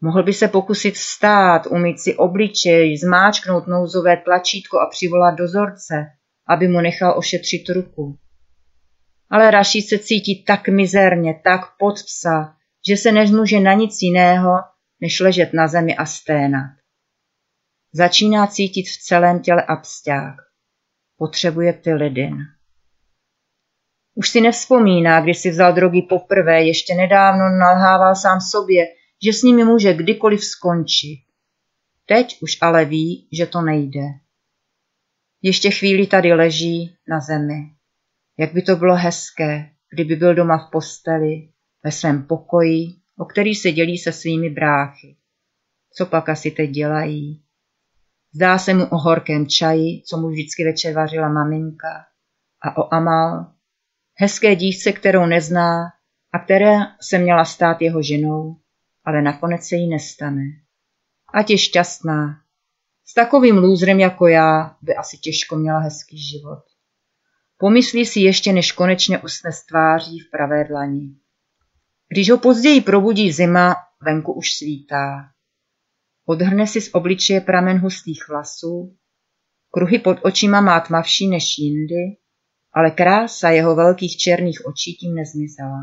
Mohl 0.00 0.22
by 0.22 0.32
se 0.32 0.48
pokusit 0.48 0.94
vstát, 0.94 1.66
umýt 1.66 2.00
si 2.00 2.16
obličej, 2.16 2.96
zmáčknout 2.96 3.66
nouzové 3.66 4.16
tlačítko 4.16 4.80
a 4.80 4.88
přivolat 4.90 5.34
dozorce, 5.34 5.94
aby 6.48 6.68
mu 6.68 6.80
nechal 6.80 7.18
ošetřit 7.18 7.68
ruku. 7.68 8.18
ale 9.30 9.50
Rašid 9.50 9.82
se 9.82 9.98
cítí 9.98 10.44
tak 10.44 10.68
mizerně, 10.68 11.40
tak 11.44 11.60
pod 11.78 11.94
psa, 11.94 12.56
že 12.88 12.96
se 12.96 13.12
nezmůže 13.12 13.60
na 13.60 13.72
nic 13.72 13.98
jiného, 14.02 14.50
než 15.00 15.20
ležet 15.20 15.52
na 15.52 15.68
zemi 15.68 15.96
a 15.96 16.06
sténat. 16.06 16.70
Začíná 17.92 18.46
cítit 18.46 18.88
v 18.88 19.02
celém 19.02 19.40
těle 19.40 19.62
absťák. 19.62 20.34
Potřebuje 21.16 21.72
ptilidin. 21.72 22.36
Už 24.14 24.28
si 24.28 24.40
nevzpomíná, 24.40 25.20
když 25.20 25.38
si 25.38 25.50
vzal 25.50 25.72
drogy 25.72 26.02
poprvé, 26.02 26.62
ještě 26.62 26.94
nedávno 26.94 27.58
nalhával 27.58 28.14
sám 28.14 28.40
sobě, 28.40 28.86
že 29.24 29.32
s 29.32 29.42
nimi 29.42 29.64
může 29.64 29.94
kdykoliv 29.94 30.44
skončit. 30.44 31.24
Teď 32.06 32.38
už 32.42 32.58
ale 32.60 32.84
ví, 32.84 33.28
že 33.32 33.46
to 33.46 33.60
nejde. 33.60 34.00
Ještě 35.42 35.70
chvíli 35.70 36.06
tady 36.06 36.32
leží 36.32 36.96
na 37.08 37.20
zemi. 37.20 37.70
Jak 38.38 38.52
by 38.52 38.62
to 38.62 38.76
bylo 38.76 38.96
hezké, 38.96 39.70
kdyby 39.90 40.16
byl 40.16 40.34
doma 40.34 40.58
v 40.58 40.70
posteli, 40.70 41.48
ve 41.84 41.92
svém 41.92 42.26
pokoji, 42.26 42.86
o 43.18 43.24
který 43.24 43.54
se 43.54 43.72
dělí 43.72 43.98
se 43.98 44.12
svými 44.12 44.50
bráchy. 44.50 45.16
Co 45.96 46.06
pak 46.06 46.28
asi 46.28 46.50
teď 46.50 46.70
dělají? 46.70 47.42
Zdá 48.34 48.58
se 48.58 48.74
mu 48.74 48.84
o 48.84 48.96
horkém 48.96 49.46
čaji, 49.46 50.02
co 50.02 50.16
mu 50.16 50.28
vždycky 50.28 50.64
večer 50.64 50.94
vařila 50.94 51.28
maminka, 51.28 52.04
a 52.62 52.76
o 52.76 52.94
Amal, 52.94 53.53
hezké 54.14 54.56
dívce, 54.56 54.92
kterou 54.92 55.26
nezná 55.26 55.84
a 56.32 56.38
které 56.38 56.76
se 57.00 57.18
měla 57.18 57.44
stát 57.44 57.82
jeho 57.82 58.02
ženou, 58.02 58.56
ale 59.04 59.22
nakonec 59.22 59.64
se 59.64 59.76
jí 59.76 59.88
nestane. 59.88 60.42
Ať 61.34 61.50
je 61.50 61.58
šťastná. 61.58 62.40
S 63.06 63.14
takovým 63.14 63.58
lůzrem 63.58 64.00
jako 64.00 64.26
já 64.26 64.76
by 64.82 64.94
asi 64.94 65.18
těžko 65.18 65.56
měla 65.56 65.78
hezký 65.78 66.18
život. 66.18 66.58
Pomyslí 67.56 68.06
si 68.06 68.20
ještě, 68.20 68.52
než 68.52 68.72
konečně 68.72 69.18
usne 69.18 69.52
z 69.52 69.66
tváří 69.66 70.18
v 70.20 70.30
pravé 70.30 70.64
dlani. 70.64 71.16
Když 72.08 72.30
ho 72.30 72.38
později 72.38 72.80
probudí 72.80 73.32
zima, 73.32 73.76
venku 74.02 74.32
už 74.32 74.46
svítá. 74.52 75.30
Odhrne 76.26 76.66
si 76.66 76.80
z 76.80 76.94
obličeje 76.94 77.40
pramen 77.40 77.78
hustých 77.78 78.28
vlasů, 78.28 78.96
kruhy 79.70 79.98
pod 79.98 80.18
očima 80.22 80.60
má 80.60 80.80
tmavší 80.80 81.28
než 81.28 81.58
jindy, 81.58 82.23
ale 82.74 82.90
krása 82.90 83.50
jeho 83.50 83.74
velkých 83.74 84.16
černých 84.16 84.66
očí 84.66 84.94
tím 84.94 85.14
nezmizela. 85.14 85.80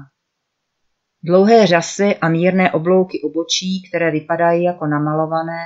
Dlouhé 1.23 1.67
řasy 1.67 2.15
a 2.15 2.29
mírné 2.29 2.71
oblouky 2.71 3.21
obočí, 3.21 3.83
které 3.89 4.11
vypadají 4.11 4.63
jako 4.63 4.87
namalované, 4.87 5.65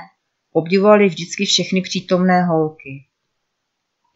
obdivovaly 0.52 1.06
vždycky 1.06 1.44
všechny 1.44 1.82
přítomné 1.82 2.44
holky. 2.44 3.06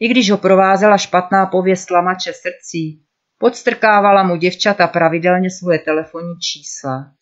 I 0.00 0.08
když 0.08 0.30
ho 0.30 0.38
provázela 0.38 0.98
špatná 0.98 1.46
pověst 1.46 1.90
lamače 1.90 2.32
srdcí, 2.32 3.04
podstrkávala 3.38 4.22
mu 4.22 4.36
děvčata 4.36 4.86
pravidelně 4.86 5.50
svoje 5.50 5.78
telefonní 5.78 6.34
čísla. 6.38 7.12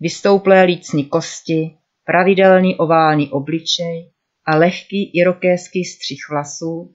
Vystouplé 0.00 0.62
lícní 0.62 1.04
kosti, 1.04 1.76
pravidelný 2.04 2.76
oválný 2.76 3.30
obličej 3.30 4.12
a 4.46 4.56
lehký 4.56 5.10
irokéský 5.14 5.84
střih 5.84 6.20
vlasů 6.30 6.94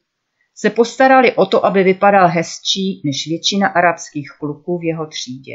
se 0.56 0.70
postarali 0.70 1.36
o 1.36 1.46
to, 1.46 1.66
aby 1.66 1.84
vypadal 1.84 2.28
hezčí 2.28 3.02
než 3.06 3.28
většina 3.28 3.68
arabských 3.68 4.30
kluků 4.40 4.80
v 4.80 4.84
jeho 4.84 5.08
třídě. 5.08 5.54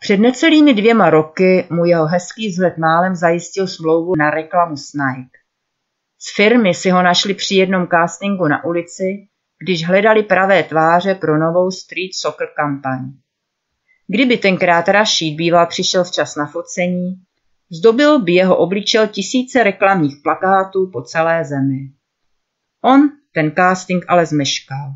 Před 0.00 0.16
necelými 0.16 0.74
dvěma 0.74 1.10
roky 1.10 1.66
mu 1.70 1.84
jeho 1.84 2.06
hezký 2.06 2.48
vzhled 2.48 2.78
málem 2.78 3.16
zajistil 3.16 3.66
smlouvu 3.66 4.12
na 4.18 4.30
reklamu 4.30 4.76
s. 4.76 4.92
Z 6.18 6.36
firmy 6.36 6.74
si 6.74 6.90
ho 6.90 7.02
našli 7.02 7.34
při 7.34 7.54
jednom 7.54 7.86
castingu 7.86 8.48
na 8.48 8.64
ulici, 8.64 9.28
když 9.64 9.86
hledali 9.86 10.22
pravé 10.22 10.62
tváře 10.62 11.14
pro 11.14 11.38
novou 11.38 11.70
street 11.70 12.14
soccer 12.14 12.48
kampaň. 12.56 13.12
Kdyby 14.06 14.36
tenkrát 14.36 14.88
Rashid 14.88 15.36
býval 15.36 15.66
přišel 15.66 16.04
včas 16.04 16.36
na 16.36 16.46
focení, 16.46 17.14
zdobil 17.70 18.22
by 18.22 18.32
jeho 18.32 18.56
obličel 18.56 19.06
tisíce 19.06 19.62
reklamních 19.62 20.16
plakátů 20.22 20.90
po 20.92 21.02
celé 21.02 21.44
zemi. 21.44 21.95
On 22.84 23.10
ten 23.32 23.52
casting 23.54 24.04
ale 24.08 24.26
zmeškal, 24.26 24.94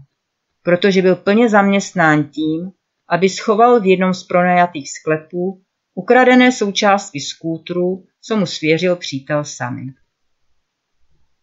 protože 0.62 1.02
byl 1.02 1.16
plně 1.16 1.48
zaměstnán 1.48 2.24
tím, 2.24 2.72
aby 3.08 3.28
schoval 3.28 3.80
v 3.80 3.86
jednom 3.86 4.14
z 4.14 4.24
pronajatých 4.24 4.90
sklepů 4.90 5.62
ukradené 5.94 6.52
součástky 6.52 7.20
skútru, 7.20 8.04
co 8.20 8.36
mu 8.36 8.46
svěřil 8.46 8.96
přítel 8.96 9.44
sami. 9.44 9.82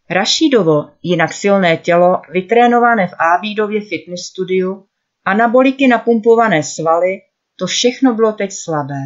Rašídovo, 0.10 0.90
jinak 1.04 1.34
silné 1.34 1.78
tělo, 1.78 2.22
vytrénované 2.30 3.08
v 3.08 3.14
Ábídově 3.36 3.82
fitness 3.82 4.22
studiu, 4.22 4.86
anaboliky 5.26 5.88
napumpované 5.88 6.64
svaly, 6.64 7.22
to 7.56 7.68
všechno 7.68 8.14
bylo 8.14 8.32
teď 8.32 8.52
slabé. 8.52 9.04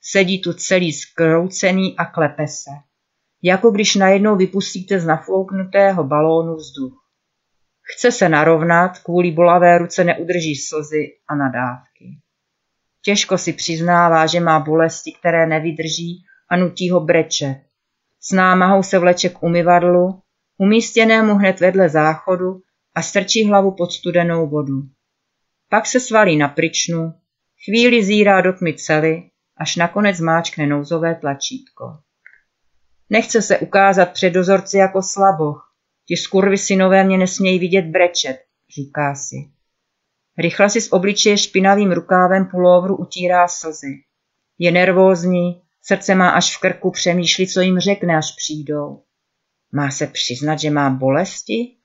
Sedí 0.00 0.40
tu 0.40 0.52
celý 0.52 0.92
skroucený 0.92 1.96
a 1.96 2.04
klepe 2.04 2.48
se. 2.48 2.70
Jako 3.46 3.70
když 3.70 3.94
najednou 3.94 4.36
vypustíte 4.36 5.00
z 5.00 5.06
nafouknutého 5.06 6.04
balónu 6.04 6.54
vzduch. 6.54 7.04
Chce 7.82 8.12
se 8.12 8.28
narovnat, 8.28 8.98
kvůli 8.98 9.30
bolavé 9.30 9.78
ruce 9.78 10.04
neudrží 10.04 10.56
slzy 10.56 11.06
a 11.28 11.34
nadávky. 11.34 12.18
Těžko 13.02 13.38
si 13.38 13.52
přiznává, 13.52 14.26
že 14.26 14.40
má 14.40 14.60
bolesti, 14.60 15.12
které 15.18 15.46
nevydrží 15.46 16.24
a 16.50 16.56
nutí 16.56 16.90
ho 16.90 17.00
brečet. 17.00 17.60
S 18.20 18.32
námahou 18.32 18.82
se 18.82 18.98
vleče 18.98 19.28
k 19.28 19.42
umyvadlu, 19.42 20.20
umístěnému 20.58 21.34
hned 21.34 21.60
vedle 21.60 21.88
záchodu 21.88 22.60
a 22.94 23.02
strčí 23.02 23.48
hlavu 23.48 23.76
pod 23.76 23.92
studenou 23.92 24.48
vodu. 24.48 24.82
Pak 25.68 25.86
se 25.86 26.00
svalí 26.00 26.36
na 26.36 26.48
pryčnu, 26.48 27.14
chvíli 27.64 28.04
zírá 28.04 28.40
do 28.40 28.52
tmy 28.52 28.74
cely, 28.74 29.30
až 29.56 29.76
nakonec 29.76 30.20
máčkne 30.20 30.66
nouzové 30.66 31.14
tlačítko. 31.14 32.03
Nechce 33.10 33.42
se 33.42 33.58
ukázat 33.58 34.12
před 34.12 34.30
dozorci 34.30 34.78
jako 34.78 35.02
slaboch, 35.02 35.74
Ti 36.06 36.16
synové 36.56 37.04
mě 37.04 37.18
nesmějí 37.18 37.58
vidět 37.58 37.82
brečet, 37.82 38.38
říká 38.74 39.14
si. 39.14 39.36
Rychle 40.38 40.70
si 40.70 40.80
z 40.80 40.92
obličeje 40.92 41.38
špinavým 41.38 41.92
rukávem 41.92 42.46
pulóvru 42.46 42.96
utírá 42.96 43.48
slzy. 43.48 44.02
Je 44.58 44.70
nervózní, 44.70 45.62
srdce 45.82 46.14
má 46.14 46.30
až 46.30 46.56
v 46.56 46.60
krku, 46.60 46.90
přemýšlí, 46.90 47.48
co 47.48 47.60
jim 47.60 47.78
řekne, 47.78 48.16
až 48.16 48.34
přijdou. 48.36 49.02
Má 49.72 49.90
se 49.90 50.06
přiznat, 50.06 50.56
že 50.56 50.70
má 50.70 50.90
bolesti? 50.90 51.76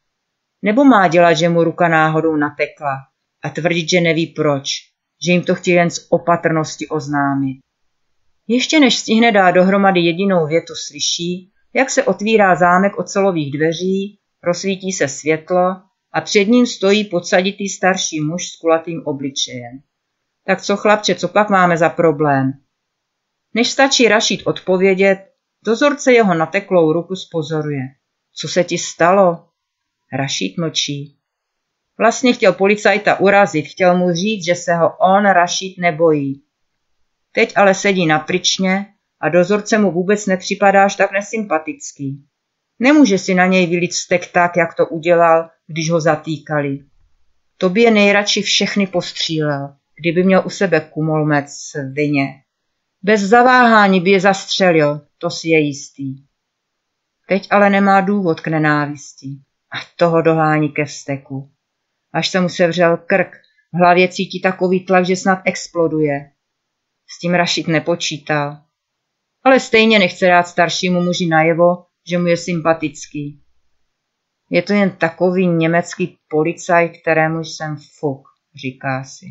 Nebo 0.61 0.83
má 0.83 1.07
dělat, 1.07 1.33
že 1.33 1.49
mu 1.49 1.63
ruka 1.63 1.87
náhodou 1.87 2.35
napekla 2.35 2.95
a 3.43 3.49
tvrdit, 3.49 3.89
že 3.89 4.01
neví 4.01 4.27
proč, 4.27 4.69
že 5.25 5.31
jim 5.31 5.43
to 5.43 5.55
chtějí 5.55 5.75
jen 5.75 5.89
z 5.89 6.07
opatrnosti 6.09 6.87
oznámit? 6.87 7.59
Ještě 8.51 8.79
než 8.79 8.97
stihne 8.97 9.31
dát 9.31 9.51
dohromady 9.51 9.99
jedinou 9.99 10.47
větu, 10.47 10.73
slyší, 10.87 11.51
jak 11.73 11.89
se 11.89 12.03
otvírá 12.03 12.55
zámek 12.55 12.99
ocelových 12.99 13.57
dveří, 13.57 14.19
rozsvítí 14.43 14.91
se 14.91 15.07
světlo 15.07 15.75
a 16.13 16.21
před 16.21 16.43
ním 16.43 16.65
stojí 16.65 17.05
podsaditý 17.05 17.69
starší 17.69 18.21
muž 18.21 18.47
s 18.47 18.55
kulatým 18.55 19.01
obličejem. 19.05 19.79
Tak 20.45 20.61
co 20.61 20.77
chlapče, 20.77 21.15
co 21.15 21.27
pak 21.27 21.49
máme 21.49 21.77
za 21.77 21.89
problém? 21.89 22.51
Než 23.53 23.69
stačí 23.69 24.07
Rašít 24.07 24.47
odpovědět, 24.47 25.17
dozorce 25.65 26.13
jeho 26.13 26.33
nateklou 26.33 26.93
ruku 26.93 27.15
spozoruje. 27.15 27.81
Co 28.33 28.47
se 28.47 28.63
ti 28.63 28.77
stalo? 28.77 29.45
Rašít 30.13 30.57
mlčí. 30.57 31.17
Vlastně 31.99 32.33
chtěl 32.33 32.53
policajta 32.53 33.19
urazit, 33.19 33.65
chtěl 33.65 33.97
mu 33.97 34.13
říct, 34.13 34.45
že 34.45 34.55
se 34.55 34.75
ho 34.75 34.97
on 34.97 35.25
Rašít 35.25 35.77
nebojí. 35.77 36.48
Teď 37.31 37.53
ale 37.55 37.75
sedí 37.75 38.05
na 38.05 38.19
pryčně 38.19 38.85
a 39.21 39.29
dozorce 39.29 39.77
mu 39.77 39.91
vůbec 39.91 40.25
nepřipadáš 40.25 40.95
tak 40.95 41.11
nesympatický. 41.11 42.25
Nemůže 42.79 43.17
si 43.17 43.33
na 43.33 43.45
něj 43.45 43.67
vylít 43.67 43.93
stek 43.93 44.31
tak, 44.31 44.57
jak 44.57 44.73
to 44.73 44.87
udělal, 44.87 45.49
když 45.67 45.89
ho 45.89 46.01
zatýkali. 46.01 46.79
To 47.57 47.69
by 47.69 47.81
je 47.81 47.91
nejradši 47.91 48.41
všechny 48.41 48.87
postřílel, 48.87 49.75
kdyby 49.99 50.23
měl 50.23 50.43
u 50.45 50.49
sebe 50.49 50.79
kumolmec 50.79 51.51
vině. 51.91 52.27
Bez 53.03 53.21
zaváhání 53.21 54.01
by 54.01 54.09
je 54.09 54.19
zastřelil, 54.19 55.01
to 55.17 55.29
si 55.29 55.49
je 55.49 55.59
jistý. 55.59 56.15
Teď 57.27 57.47
ale 57.51 57.69
nemá 57.69 58.01
důvod 58.01 58.41
k 58.41 58.47
nenávisti 58.47 59.27
a 59.71 59.77
toho 59.97 60.21
dohání 60.21 60.69
ke 60.69 60.85
vzteku. 60.85 61.51
Až 62.13 62.29
se 62.29 62.41
mu 62.41 62.49
sevřel 62.49 62.97
krk, 62.97 63.35
v 63.73 63.77
hlavě 63.77 64.07
cítí 64.07 64.41
takový 64.41 64.85
tlak, 64.85 65.05
že 65.05 65.15
snad 65.15 65.39
exploduje. 65.45 66.31
S 67.15 67.19
tím 67.19 67.33
Rašit 67.33 67.67
nepočítal 67.67 68.69
ale 69.43 69.59
stejně 69.59 69.99
nechce 69.99 70.27
dát 70.27 70.43
staršímu 70.43 71.01
muži 71.01 71.27
najevo, 71.27 71.85
že 72.09 72.17
mu 72.17 72.27
je 72.27 72.37
sympatický. 72.37 73.43
Je 74.49 74.61
to 74.61 74.73
jen 74.73 74.91
takový 74.91 75.47
německý 75.47 76.17
policaj, 76.29 76.89
kterému 76.89 77.39
jsem 77.39 77.77
fuk, 77.99 78.27
říká 78.61 79.03
si. 79.03 79.25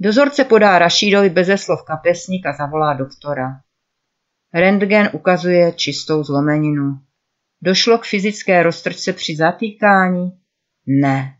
Dozorce 0.00 0.44
podá 0.44 0.78
Rašídovi 0.78 1.30
beze 1.30 1.58
slov 1.58 1.84
kapesník 1.84 2.46
a 2.46 2.52
zavolá 2.52 2.94
doktora. 2.94 3.60
Rentgen 4.54 5.10
ukazuje 5.12 5.72
čistou 5.72 6.24
zlomeninu. 6.24 7.00
Došlo 7.62 7.98
k 7.98 8.04
fyzické 8.04 8.62
roztrčce 8.62 9.12
při 9.12 9.36
zatýkání? 9.36 10.32
Ne. 10.86 11.36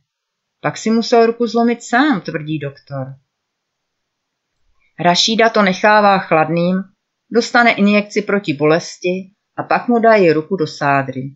Pak 0.60 0.76
si 0.76 0.90
musel 0.90 1.26
ruku 1.26 1.46
zlomit 1.46 1.82
sám, 1.82 2.20
tvrdí 2.20 2.58
doktor. 2.58 3.14
Rašída 5.00 5.50
to 5.50 5.62
nechává 5.62 6.18
chladným, 6.18 6.76
dostane 7.30 7.72
injekci 7.72 8.22
proti 8.22 8.52
bolesti 8.52 9.30
a 9.56 9.62
pak 9.62 9.88
mu 9.88 9.98
dají 9.98 10.32
ruku 10.32 10.56
do 10.56 10.66
sádry. 10.66 11.34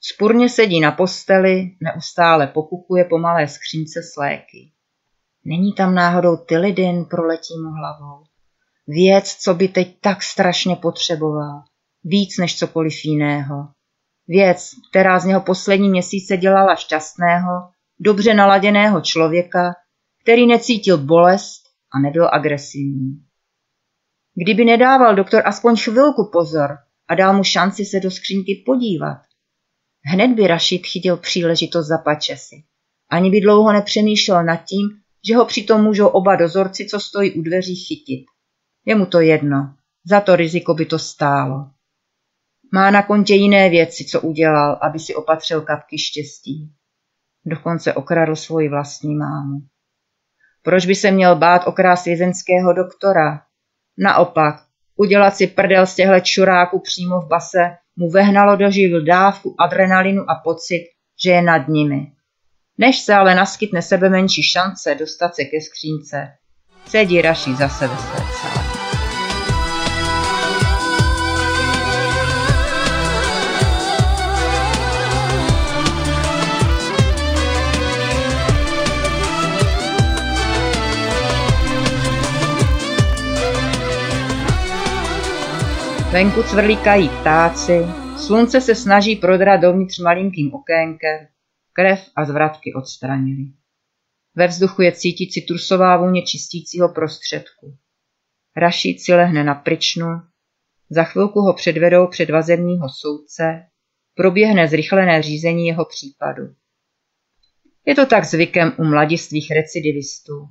Spurně 0.00 0.48
sedí 0.48 0.80
na 0.80 0.92
posteli, 0.92 1.70
neustále 1.82 2.46
pokukuje 2.46 3.04
po 3.04 3.18
malé 3.18 3.48
skřínce 3.48 4.02
s 4.02 4.16
léky. 4.16 4.72
Není 5.44 5.72
tam 5.72 5.94
náhodou 5.94 6.36
tylidin, 6.36 7.04
proletí 7.04 7.54
mu 7.64 7.70
hlavou. 7.70 8.24
Věc, 8.86 9.34
co 9.34 9.54
by 9.54 9.68
teď 9.68 10.00
tak 10.00 10.22
strašně 10.22 10.76
potřeboval. 10.76 11.62
Víc 12.04 12.38
než 12.38 12.58
cokoliv 12.58 13.04
jiného. 13.04 13.68
Věc, 14.28 14.70
která 14.90 15.18
z 15.18 15.24
něho 15.24 15.40
poslední 15.40 15.88
měsíce 15.88 16.36
dělala 16.36 16.76
šťastného, 16.76 17.70
dobře 18.00 18.34
naladěného 18.34 19.00
člověka, 19.00 19.72
který 20.22 20.46
necítil 20.46 20.98
bolest 20.98 21.59
a 21.92 21.98
nebyl 21.98 22.28
agresivní. 22.32 23.24
Kdyby 24.44 24.64
nedával 24.64 25.14
doktor 25.14 25.42
aspoň 25.46 25.76
chvilku 25.76 26.30
pozor 26.32 26.78
a 27.08 27.14
dal 27.14 27.36
mu 27.36 27.44
šanci 27.44 27.84
se 27.84 28.00
do 28.00 28.10
skřínky 28.10 28.62
podívat, 28.66 29.18
hned 30.04 30.28
by 30.28 30.46
Rašid 30.46 30.86
chytil 30.86 31.16
příležitost 31.16 31.86
za 31.86 31.98
pačesy. 31.98 32.64
Ani 33.10 33.30
by 33.30 33.40
dlouho 33.40 33.72
nepřemýšlel 33.72 34.44
nad 34.44 34.56
tím, 34.56 34.88
že 35.28 35.36
ho 35.36 35.44
přitom 35.44 35.82
můžou 35.82 36.06
oba 36.06 36.36
dozorci, 36.36 36.86
co 36.86 37.00
stojí 37.00 37.32
u 37.32 37.42
dveří, 37.42 37.74
chytit. 37.74 38.24
Je 38.86 38.94
mu 38.94 39.06
to 39.06 39.20
jedno, 39.20 39.74
za 40.04 40.20
to 40.20 40.36
riziko 40.36 40.74
by 40.74 40.86
to 40.86 40.98
stálo. 40.98 41.70
Má 42.72 42.90
na 42.90 43.02
kontě 43.02 43.34
jiné 43.34 43.70
věci, 43.70 44.04
co 44.04 44.20
udělal, 44.20 44.78
aby 44.82 44.98
si 44.98 45.14
opatřil 45.14 45.60
kapky 45.60 45.98
štěstí. 45.98 46.72
Dokonce 47.46 47.94
okradl 47.94 48.36
svoji 48.36 48.68
vlastní 48.68 49.14
mámu. 49.14 49.60
Proč 50.62 50.86
by 50.86 50.94
se 50.94 51.10
měl 51.10 51.36
bát 51.36 51.66
okrás 51.66 52.04
vězenského 52.04 52.72
doktora? 52.72 53.42
Naopak, 53.98 54.54
udělat 54.96 55.36
si 55.36 55.46
prdel 55.46 55.86
z 55.86 55.94
těchto 55.94 56.20
čuráků 56.20 56.80
přímo 56.80 57.20
v 57.20 57.28
base 57.28 57.76
mu 57.96 58.10
vehnalo 58.10 58.56
do 58.56 58.70
živl 58.70 59.04
dávku 59.04 59.54
adrenalinu 59.58 60.30
a 60.30 60.34
pocit, 60.34 60.86
že 61.24 61.30
je 61.30 61.42
nad 61.42 61.68
nimi. 61.68 62.12
Než 62.78 63.00
se 63.00 63.14
ale 63.14 63.34
naskytne 63.34 63.82
sebe 63.82 64.08
menší 64.08 64.42
šance 64.42 64.94
dostat 64.94 65.34
se 65.34 65.44
ke 65.44 65.60
skřínce, 65.60 66.28
sedí 66.86 67.22
Raší 67.22 67.54
zase 67.54 67.88
ve 67.88 67.96
své 67.96 68.49
Venku 86.12 86.42
cvrlíkají 86.42 87.08
ptáci, 87.08 87.78
slunce 88.26 88.60
se 88.60 88.74
snaží 88.74 89.16
prodrat 89.16 89.60
dovnitř 89.60 89.98
malinkým 89.98 90.54
okénkem, 90.54 91.26
krev 91.72 92.10
a 92.16 92.24
zvratky 92.24 92.74
odstranili. 92.74 93.44
Ve 94.34 94.46
vzduchu 94.46 94.82
je 94.82 94.92
cítit 94.92 95.32
citrusová 95.32 95.96
vůně 95.96 96.22
čistícího 96.22 96.88
prostředku. 96.88 97.76
Rašíd 98.56 99.00
si 99.00 99.14
lehne 99.14 99.44
na 99.44 99.54
pryčnu, 99.54 100.06
za 100.90 101.04
chvilku 101.04 101.40
ho 101.40 101.54
předvedou 101.54 102.06
před 102.06 102.30
vazebního 102.30 102.88
soudce, 102.88 103.66
proběhne 104.14 104.68
zrychlené 104.68 105.22
řízení 105.22 105.66
jeho 105.66 105.84
případu. 105.84 106.42
Je 107.86 107.94
to 107.94 108.06
tak 108.06 108.24
zvykem 108.24 108.72
u 108.78 108.84
mladistvých 108.84 109.50
recidivistů. 109.50 110.48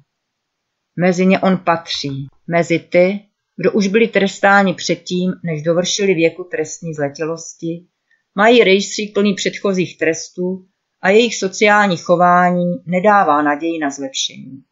Mezi 0.95 1.26
ně 1.26 1.39
on 1.39 1.57
patří, 1.57 2.28
mezi 2.47 2.80
ty, 2.80 3.29
kdo 3.62 3.72
už 3.72 3.88
byli 3.88 4.07
trestáni 4.07 4.74
předtím, 4.74 5.34
než 5.43 5.62
dovršili 5.62 6.14
věku 6.14 6.43
trestní 6.43 6.93
zletilosti, 6.93 7.86
mají 8.36 8.64
rejstřík 8.64 9.14
plný 9.14 9.34
předchozích 9.34 9.97
trestů 9.97 10.66
a 11.01 11.10
jejich 11.10 11.36
sociální 11.36 11.97
chování 11.97 12.76
nedává 12.86 13.41
naději 13.41 13.80
na 13.80 13.89
zlepšení. 13.89 14.64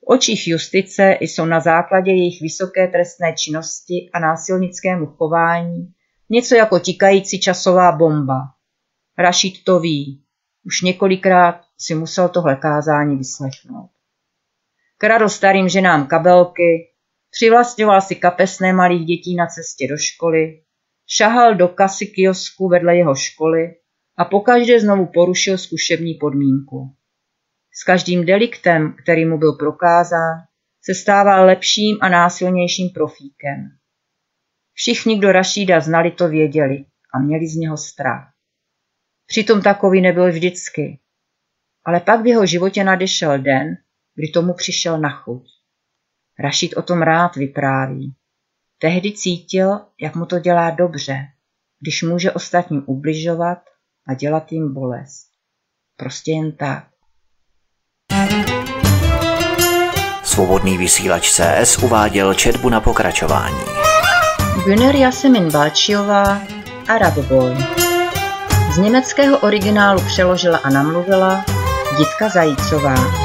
V 0.00 0.06
očích 0.06 0.48
justice 0.48 1.18
jsou 1.20 1.44
na 1.44 1.60
základě 1.60 2.10
jejich 2.10 2.40
vysoké 2.40 2.88
trestné 2.88 3.34
činnosti 3.38 4.10
a 4.12 4.18
násilnickému 4.18 5.06
chování 5.06 5.92
něco 6.30 6.54
jako 6.54 6.78
tikající 6.78 7.40
časová 7.40 7.92
bomba. 7.92 8.40
Rašid 9.18 9.64
to 9.64 9.80
ví. 9.80 10.24
Už 10.66 10.82
několikrát 10.82 11.60
si 11.78 11.94
musel 11.94 12.28
tohle 12.28 12.56
kázání 12.56 13.16
vyslechnout. 13.16 13.90
Kradl 14.98 15.28
starým 15.28 15.68
ženám 15.68 16.06
kabelky, 16.06 16.93
přivlastňoval 17.34 18.00
si 18.00 18.14
kapesné 18.16 18.72
malých 18.72 19.06
dětí 19.06 19.34
na 19.34 19.46
cestě 19.46 19.88
do 19.88 19.96
školy, 19.96 20.62
šahal 21.06 21.54
do 21.54 21.68
kasy 21.68 22.06
kiosku 22.06 22.68
vedle 22.68 22.96
jeho 22.96 23.14
školy 23.14 23.74
a 24.18 24.24
pokaždé 24.24 24.80
znovu 24.80 25.06
porušil 25.06 25.58
zkušební 25.58 26.14
podmínku. 26.14 26.94
S 27.72 27.84
každým 27.84 28.26
deliktem, 28.26 28.96
který 29.02 29.24
mu 29.24 29.38
byl 29.38 29.52
prokázán, 29.52 30.34
se 30.84 30.94
stával 30.94 31.46
lepším 31.46 31.98
a 32.00 32.08
násilnějším 32.08 32.90
profíkem. 32.90 33.68
Všichni, 34.72 35.18
kdo 35.18 35.32
Rašída 35.32 35.80
znali, 35.80 36.10
to 36.10 36.28
věděli 36.28 36.84
a 37.14 37.18
měli 37.18 37.48
z 37.48 37.56
něho 37.56 37.76
strach. 37.76 38.28
Přitom 39.26 39.62
takový 39.62 40.00
nebyl 40.00 40.28
vždycky. 40.32 41.00
Ale 41.84 42.00
pak 42.00 42.22
v 42.22 42.26
jeho 42.26 42.46
životě 42.46 42.84
nadešel 42.84 43.38
den, 43.38 43.76
kdy 44.14 44.28
tomu 44.28 44.54
přišel 44.54 45.00
na 45.00 45.10
chuť. 45.10 45.53
Rašid 46.38 46.76
o 46.76 46.82
tom 46.82 47.02
rád 47.02 47.36
vypráví. 47.36 48.14
Tehdy 48.78 49.12
cítil, 49.12 49.80
jak 50.00 50.14
mu 50.14 50.26
to 50.26 50.38
dělá 50.38 50.70
dobře, 50.70 51.16
když 51.80 52.02
může 52.02 52.32
ostatním 52.32 52.82
ubližovat 52.86 53.58
a 54.08 54.14
dělat 54.14 54.52
jim 54.52 54.74
bolest. 54.74 55.26
Prostě 55.96 56.32
jen 56.32 56.52
tak. 56.52 56.84
Svobodný 60.22 60.78
vysílač 60.78 61.30
CS 61.30 61.78
uváděl 61.78 62.34
četbu 62.34 62.68
na 62.68 62.80
pokračování. 62.80 63.60
Güner 64.64 64.96
Jasemin 64.96 65.52
Balčiová, 65.52 66.42
Arab 66.88 67.14
Boy. 67.18 67.54
Z 68.74 68.78
německého 68.78 69.38
originálu 69.38 70.02
přeložila 70.06 70.58
a 70.58 70.70
namluvila 70.70 71.44
Jitka 71.98 72.28
Zajícová. 72.28 73.23